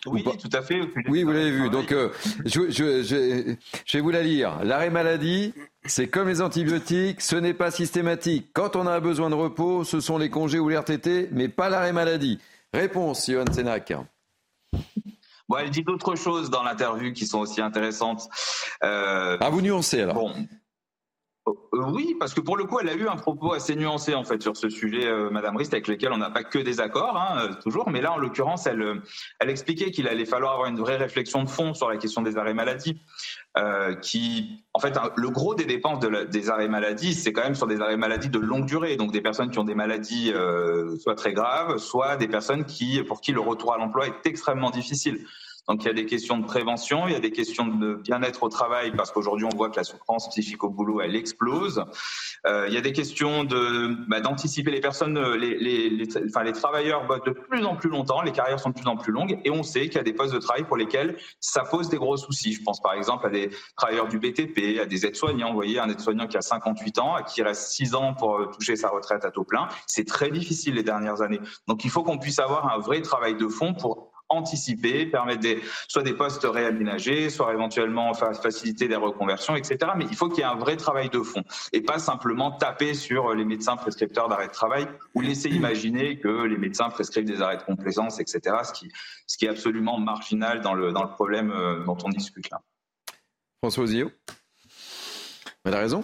[0.06, 0.82] Oui, tout à fait.
[1.08, 1.70] Oui, vous l'avez vu.
[1.70, 2.10] Donc, euh,
[2.46, 3.56] je, je,
[3.94, 4.64] vais vous la lire.
[4.64, 5.54] L'arrêt maladie,
[5.86, 8.50] c'est comme les antibiotiques, ce n'est pas systématique.
[8.54, 11.94] Quand on a besoin de repos, ce sont les congés ou l'RTT, mais pas l'arrêt
[11.94, 12.40] maladie.
[12.74, 13.94] Réponse, Johan Sénac.
[15.54, 18.28] Bon, elle dit d'autres choses dans l'interview qui sont aussi intéressantes.
[18.84, 20.16] Euh, à vous nuancer alors.
[20.16, 20.34] Bon,
[21.48, 21.52] euh,
[21.92, 24.42] oui, parce que pour le coup, elle a eu un propos assez nuancé en fait
[24.42, 27.40] sur ce sujet, euh, Madame Rist, avec lequel on n'a pas que des accords, hein,
[27.42, 27.90] euh, toujours.
[27.90, 29.02] Mais là, en l'occurrence, elle,
[29.40, 32.38] elle expliquait qu'il allait falloir avoir une vraie réflexion de fond sur la question des
[32.38, 33.02] arrêts maladie.
[34.02, 37.68] qui, en fait, le gros des dépenses de des arrêts maladie, c'est quand même sur
[37.68, 40.34] des arrêts maladie de longue durée, donc des personnes qui ont des maladies
[41.00, 44.72] soit très graves, soit des personnes qui, pour qui le retour à l'emploi est extrêmement
[44.72, 45.26] difficile.
[45.68, 48.44] Donc il y a des questions de prévention, il y a des questions de bien-être
[48.44, 51.86] au travail parce qu'aujourd'hui on voit que la souffrance psychique au boulot elle explose.
[52.46, 56.44] Euh, il y a des questions de bah, d'anticiper les personnes, les, les, les, enfin,
[56.44, 59.14] les travailleurs bossent de plus en plus longtemps, les carrières sont de plus en plus
[59.14, 61.90] longues et on sait qu'il y a des postes de travail pour lesquels ça pose
[61.90, 62.54] des gros soucis.
[62.54, 65.50] Je pense par exemple à des travailleurs du BTP, à des aides-soignants.
[65.50, 68.76] Vous voyez un aide-soignant qui a 58 ans, qui reste 6 ans pour euh, toucher
[68.76, 69.68] sa retraite à taux plein.
[69.88, 71.40] C'est très difficile les dernières années.
[71.68, 75.62] Donc il faut qu'on puisse avoir un vrai travail de fond pour anticiper, permettre des,
[75.88, 79.92] soit des postes réaménagés, soit éventuellement faciliter des reconversions, etc.
[79.96, 82.94] Mais il faut qu'il y ait un vrai travail de fond et pas simplement taper
[82.94, 87.42] sur les médecins prescripteurs d'arrêt de travail ou laisser imaginer que les médecins prescrivent des
[87.42, 88.58] arrêts de complaisance, etc.
[88.64, 88.92] Ce qui,
[89.28, 92.62] ce qui est absolument marginal dans le, dans le problème euh, dont on discute là.
[93.62, 94.12] François Ozio
[95.64, 96.04] Elle a raison?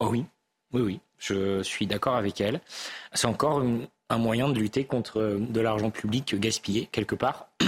[0.00, 0.24] Oh oui,
[0.72, 1.00] oui, oui.
[1.18, 2.60] Je suis d'accord avec elle.
[3.12, 3.60] C'est encore
[4.10, 7.48] un moyen de lutter contre euh, de l'argent public gaspillé quelque part.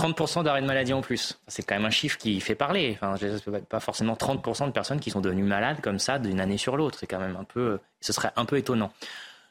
[0.00, 1.38] 30% d'arrêt de maladie en plus.
[1.46, 2.98] C'est quand même un chiffre qui fait parler.
[3.00, 3.16] Enfin,
[3.68, 6.98] pas forcément 30% de personnes qui sont devenues malades comme ça d'une année sur l'autre.
[6.98, 8.92] C'est quand même un peu, ce serait un peu étonnant.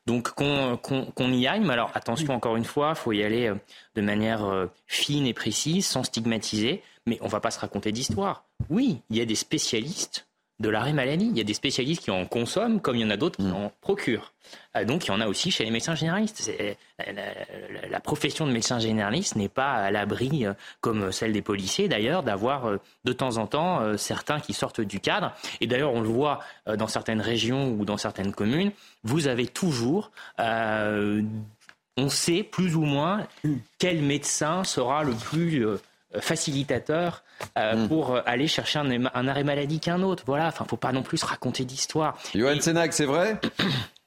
[0.08, 3.56] Donc qu'on y aille, mais alors attention encore une fois, faut y aller euh,
[3.94, 8.44] de manière euh, fine et précise, sans stigmatiser, mais on va pas se raconter d'histoire.
[8.72, 10.26] Oui, il y a des spécialistes
[10.60, 11.28] de l'arrêt maladie.
[11.30, 13.48] Il y a des spécialistes qui en consomment, comme il y en a d'autres qui
[13.48, 13.54] mm.
[13.54, 14.34] en procurent.
[14.76, 16.52] Euh, donc il y en a aussi chez les médecins généralistes.
[17.90, 22.24] La, profession de médecin généraliste n'est pas à l'abri, euh, comme celle des policiers d'ailleurs,
[22.24, 25.34] d'avoir euh, de temps en temps certains qui sortent du cadre.
[25.62, 28.72] Et d'ailleurs on le voit dans certaines régions ou dans certaines communes,
[29.04, 30.12] vous avez toujours...
[30.38, 33.28] on sait plus ou moins
[33.78, 35.66] quel médecin sera le plus
[36.20, 37.24] facilitateur
[37.58, 37.88] euh, hmm.
[37.88, 40.24] pour euh, aller chercher un, un arrêt maladie qu'un autre.
[40.26, 42.18] Voilà, enfin, faut pas non plus raconter d'histoire.
[42.34, 43.40] Johan Senac, c'est vrai?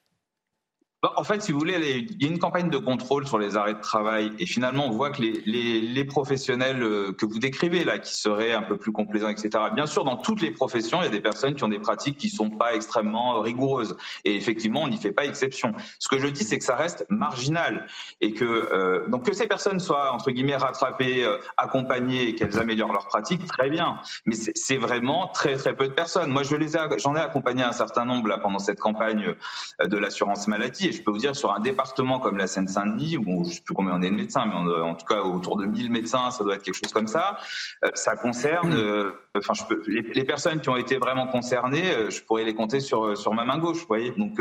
[1.03, 3.74] en fait, si vous voulez, il y a une campagne de contrôle sur les arrêts
[3.74, 7.83] de travail et finalement, on voit que les, les, les, professionnels euh, que vous décrivez
[7.83, 9.51] là, qui seraient un peu plus complaisants, etc.
[9.74, 12.19] Bien sûr, dans toutes les professions, il y a des personnes qui ont des pratiques
[12.19, 15.73] qui sont pas extrêmement rigoureuses et effectivement, on n'y fait pas exception.
[15.99, 17.89] Ce que je dis, c'est que ça reste marginal
[18.20, 22.61] et que euh, donc que ces personnes soient entre guillemets rattrapées, euh, accompagnées et qu'elles
[22.61, 23.99] améliorent leurs pratiques, très bien.
[24.24, 26.31] Mais c'est vraiment très très peu de personnes.
[26.31, 29.35] Moi, je les ai, j'en ai accompagné un certain nombre là pendant cette campagne
[29.81, 33.44] euh, de l'assurance maladie je peux vous dire, sur un département comme la Seine-Saint-Denis, où
[33.44, 35.66] je ne sais plus combien on est de médecins, mais en tout cas autour de
[35.66, 37.39] 1000 médecins, ça doit être quelque chose comme ça,
[37.85, 42.10] euh, ça concerne, euh, enfin, je peux, les, personnes qui ont été vraiment concernées, euh,
[42.10, 44.12] je pourrais les compter sur, sur ma main gauche, vous voyez.
[44.16, 44.40] Donc,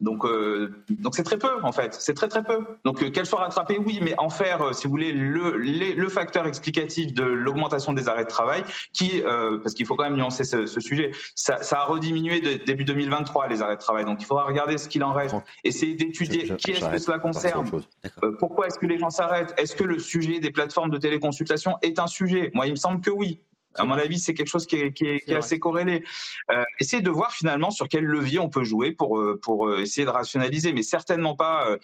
[0.00, 0.24] donc,
[0.88, 1.94] donc c'est très peu, en fait.
[1.94, 2.58] C'est très, très peu.
[2.84, 7.12] Donc, qu'elles soient rattrapées, oui, mais en faire, si vous voulez, le, le facteur explicatif
[7.12, 8.62] de l'augmentation des arrêts de travail,
[8.92, 9.22] qui,
[9.62, 12.84] parce qu'il faut quand même nuancer ce, ce sujet, ça, ça, a rediminué de, début
[12.84, 14.04] 2023, les arrêts de travail.
[14.04, 15.34] Donc, il faudra regarder ce qu'il en reste
[15.70, 17.68] essayer d'étudier qui est-ce que cela concerne,
[18.22, 21.76] euh, pourquoi est-ce que les gens s'arrêtent, est-ce que le sujet des plateformes de téléconsultation
[21.82, 22.50] est un sujet?
[22.54, 23.40] Moi, il me semble que oui.
[23.76, 26.02] À mon avis, c'est quelque chose qui est, qui est, qui est assez corrélé.
[26.50, 29.80] Euh, essayer de voir finalement sur quel levier on peut jouer pour, euh, pour euh,
[29.80, 31.78] essayer de rationaliser, mais certainement pas euh,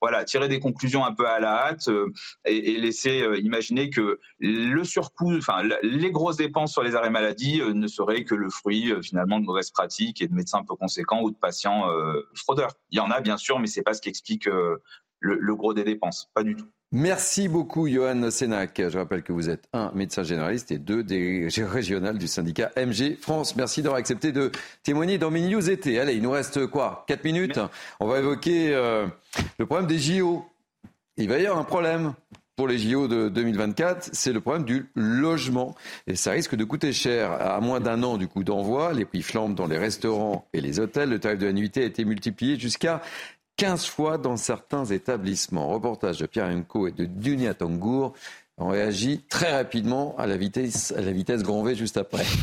[0.00, 1.88] voilà, tirer des conclusions un peu à la hâte
[2.44, 7.60] et, et, laisser imaginer que le surcoût, enfin les grosses dépenses sur les arrêts maladie
[7.62, 11.22] ne seraient que le fruit finalement de mauvaises pratiques et de médecins un peu conséquents
[11.22, 11.86] ou de patients
[12.34, 12.72] fraudeurs.
[12.90, 14.80] Il y en a bien sûr, mais c'est pas ce qui explique le,
[15.20, 16.68] le gros des dépenses, pas du tout.
[16.94, 18.74] Merci beaucoup, Johan Sénac.
[18.76, 23.16] Je rappelle que vous êtes un médecin généraliste et deux des régionales du syndicat MG
[23.18, 23.56] France.
[23.56, 24.52] Merci d'avoir accepté de
[24.82, 25.98] témoigner dans Mini News été.
[25.98, 27.04] Allez, il nous reste quoi?
[27.08, 27.58] Quatre minutes?
[27.98, 29.06] On va évoquer euh,
[29.56, 30.44] le problème des JO.
[31.16, 32.12] Il va y avoir un problème
[32.56, 35.74] pour les JO de 2024, c'est le problème du logement.
[36.06, 37.32] Et ça risque de coûter cher.
[37.32, 40.78] À moins d'un an du coup d'envoi, les prix flambent dans les restaurants et les
[40.78, 41.08] hôtels.
[41.08, 43.00] Le tarif de la nuitée a été multiplié jusqu'à
[43.56, 45.68] 15 fois dans certains établissements.
[45.68, 48.12] Reportage de Pierre Emco et de Dunia Tangour.
[48.58, 52.24] On réagit très rapidement à la vitesse, à la vitesse grand V juste après.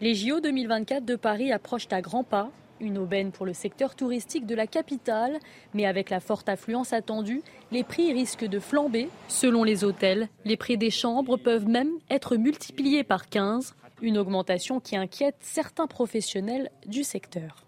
[0.00, 2.50] Les JO 2024 de Paris approchent à grands pas.
[2.80, 5.38] Une aubaine pour le secteur touristique de la capitale,
[5.72, 7.40] mais avec la forte affluence attendue,
[7.72, 9.08] les prix risquent de flamber.
[9.28, 14.80] Selon les hôtels, les prix des chambres peuvent même être multipliés par 15 une augmentation
[14.80, 17.66] qui inquiète certains professionnels du secteur.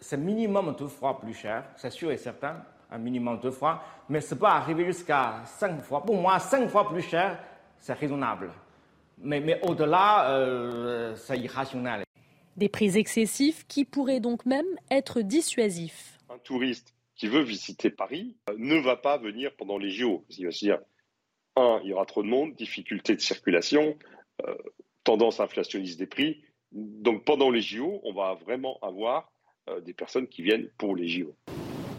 [0.00, 4.20] C'est minimum deux fois plus cher, c'est sûr et certain, un minimum deux fois, mais
[4.20, 6.02] ce peut arriver jusqu'à cinq fois.
[6.02, 7.42] Pour moi, cinq fois plus cher,
[7.78, 8.50] c'est raisonnable.
[9.18, 12.04] Mais, mais au-delà, euh, c'est irrationnel.
[12.56, 16.18] Des prix excessifs qui pourraient donc même être dissuasifs.
[16.28, 20.24] Un touriste qui veut visiter Paris euh, ne va pas venir pendant les JO.
[20.30, 20.78] Il va se dire,
[21.56, 23.96] un, il y aura trop de monde, difficulté de circulation,
[24.46, 24.54] euh,
[25.04, 26.42] tendance inflationniste des prix.
[26.72, 29.30] Donc pendant les JO, on va vraiment avoir
[29.68, 31.34] euh, des personnes qui viennent pour les JO.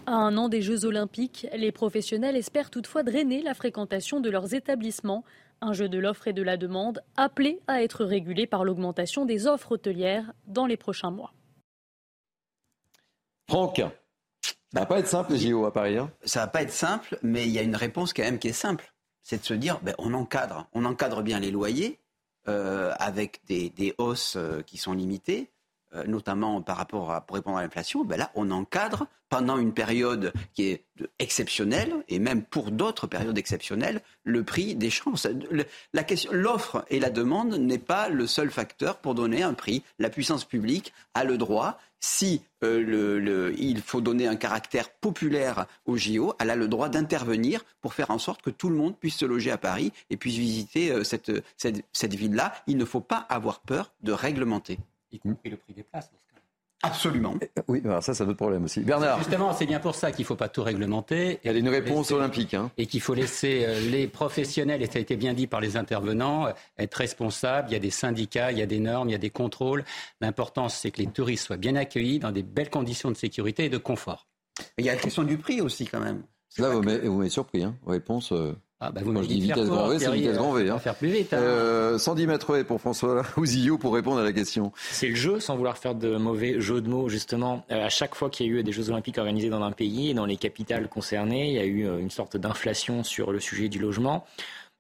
[0.06, 4.54] À un an des Jeux Olympiques, les professionnels espèrent toutefois drainer la fréquentation de leurs
[4.54, 5.24] établissements.
[5.62, 9.48] Un jeu de l'offre et de la demande appelé à être régulé par l'augmentation des
[9.48, 11.34] offres hôtelières dans les prochains mois.
[13.50, 15.98] Franck, ça va pas être simple les JO à Paris.
[15.98, 16.12] Hein?
[16.24, 18.54] Ça va pas être simple, mais il y a une réponse quand même qui est
[18.54, 18.94] simple.
[19.22, 22.00] C'est de se dire, ben, on encadre, on encadre bien les loyers
[22.50, 25.53] euh, avec des, des hausses euh, qui sont limitées.
[25.96, 29.74] Euh, notamment par rapport à, pour répondre à l'inflation, ben là, on encadre pendant une
[29.74, 30.86] période qui est
[31.20, 35.20] exceptionnelle, et même pour d'autres périodes exceptionnelles, le prix des chambres.
[35.94, 39.84] La question, l'offre et la demande n'est pas le seul facteur pour donner un prix.
[40.00, 45.96] La puissance publique a le droit, si euh, il faut donner un caractère populaire au
[45.96, 49.18] JO, elle a le droit d'intervenir pour faire en sorte que tout le monde puisse
[49.18, 52.54] se loger à Paris et puisse visiter euh, cette, cette ville-là.
[52.66, 54.80] Il ne faut pas avoir peur de réglementer
[55.14, 56.12] y compris le prix des places.
[56.84, 57.36] Absolument.
[57.42, 58.82] Euh, oui, alors ça, c'est notre problème aussi.
[58.82, 59.18] Bernard.
[59.20, 61.40] Justement, c'est bien pour ça qu'il ne faut pas tout réglementer.
[61.44, 62.54] Il y a une réponse olympique.
[62.54, 62.72] Hein.
[62.78, 65.78] Et qu'il faut laisser euh, les professionnels, et ça a été bien dit par les
[65.78, 67.70] intervenants, euh, être responsables.
[67.70, 69.86] Il y a des syndicats, il y a des normes, il y a des contrôles.
[70.20, 73.70] L'important, c'est que les touristes soient bien accueillis dans des belles conditions de sécurité et
[73.70, 74.28] de confort.
[74.78, 76.24] Il y a la question du prix aussi, quand même.
[76.58, 77.64] Là, vous m'avez surpris.
[77.64, 77.76] Hein.
[77.88, 78.34] Réponse.
[78.86, 80.70] Ah bah vous Quand je dis vitesse grand V, c'est vitesse grand V.
[80.70, 80.78] Hein.
[80.78, 81.34] Faire plus vite.
[81.34, 81.38] Hein.
[81.38, 84.74] Euh, 110 mètres pour François Ouzillot pour répondre à la question.
[84.92, 87.64] C'est le jeu, sans vouloir faire de mauvais jeux de mots, justement.
[87.72, 90.10] Euh, à chaque fois qu'il y a eu des Jeux Olympiques organisés dans un pays
[90.10, 93.40] et dans les capitales concernées, il y a eu euh, une sorte d'inflation sur le
[93.40, 94.26] sujet du logement.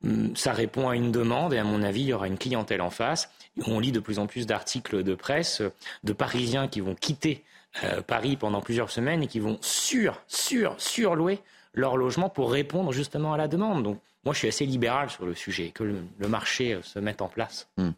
[0.03, 2.81] Hum, ça répond à une demande et à mon avis, il y aura une clientèle
[2.81, 3.29] en face.
[3.67, 5.61] On lit de plus en plus d'articles de presse
[6.03, 7.43] de Parisiens qui vont quitter
[7.83, 11.39] euh, Paris pendant plusieurs semaines et qui vont sur, sur, surlouer
[11.73, 13.83] leur logement pour répondre justement à la demande.
[13.83, 17.21] Donc, moi, je suis assez libéral sur le sujet, que le, marché euh, se mette
[17.21, 17.69] en place.
[17.77, 17.91] Hmm.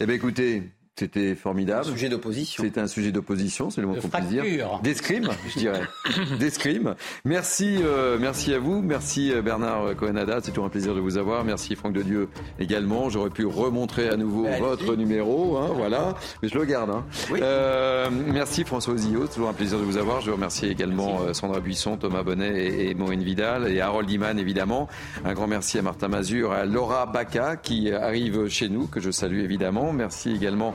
[0.00, 0.62] Eh bien, écoutez,
[1.00, 1.86] c'était formidable.
[1.88, 2.62] Un sujet d'opposition.
[2.62, 4.44] C'était un sujet d'opposition, c'est le mot qu'on puisse dire.
[4.82, 5.80] D'escrime, je dirais.
[6.38, 6.94] D'escrime.
[7.24, 8.82] Merci, euh, merci à vous.
[8.82, 10.40] Merci euh, Bernard Cohenada.
[10.42, 11.42] C'est toujours un plaisir de vous avoir.
[11.42, 12.28] Merci Franck de Dieu
[12.58, 13.08] également.
[13.08, 16.16] J'aurais pu remontrer à nouveau votre numéro, hein, voilà.
[16.42, 16.90] Mais je le garde.
[16.90, 17.04] Hein.
[17.32, 18.94] Euh, merci François.
[18.98, 20.20] C'est toujours un plaisir de vous avoir.
[20.20, 24.38] Je remercie également euh, Sandra Buisson, Thomas Bonnet et, et Maureen Vidal et Harold Iman
[24.38, 24.86] évidemment.
[25.24, 29.10] Un grand merci à Martin Mazur, à Laura Baca qui arrive chez nous, que je
[29.10, 29.94] salue évidemment.
[29.94, 30.74] Merci également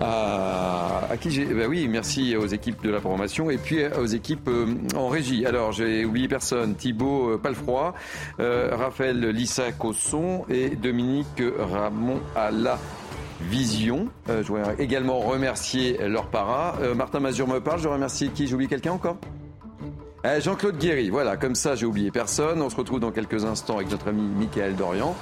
[0.00, 1.44] à, qui.
[1.44, 5.46] Bah oui, merci aux équipes de la formation et puis aux équipes euh, en régie.
[5.46, 7.94] Alors, j'ai oublié personne Thibaut euh, Palfroy,
[8.40, 12.78] euh, Raphaël Lissa Cosson et Dominique Ramon à la
[13.40, 14.08] vision.
[14.28, 16.76] Je voudrais également remercier leur para.
[16.96, 17.80] Martin Mazur me parle.
[17.80, 18.46] Je remercie qui?
[18.46, 19.18] J'ai oublié quelqu'un encore?
[20.24, 22.62] Euh, Jean-Claude Guéry, voilà, comme ça j'ai oublié personne.
[22.62, 25.14] On se retrouve dans quelques instants avec notre ami Michael Dorian.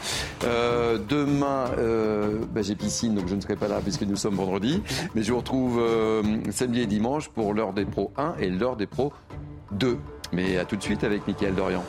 [0.44, 4.34] Euh, demain, euh, bah, j'ai piscine, donc je ne serai pas là puisque nous sommes
[4.34, 4.82] vendredi.
[5.14, 8.76] Mais je vous retrouve euh, samedi et dimanche pour l'heure des pros 1 et l'heure
[8.76, 9.12] des pros
[9.72, 9.98] 2.
[10.32, 11.84] Mais à tout de suite avec Michael Dorian.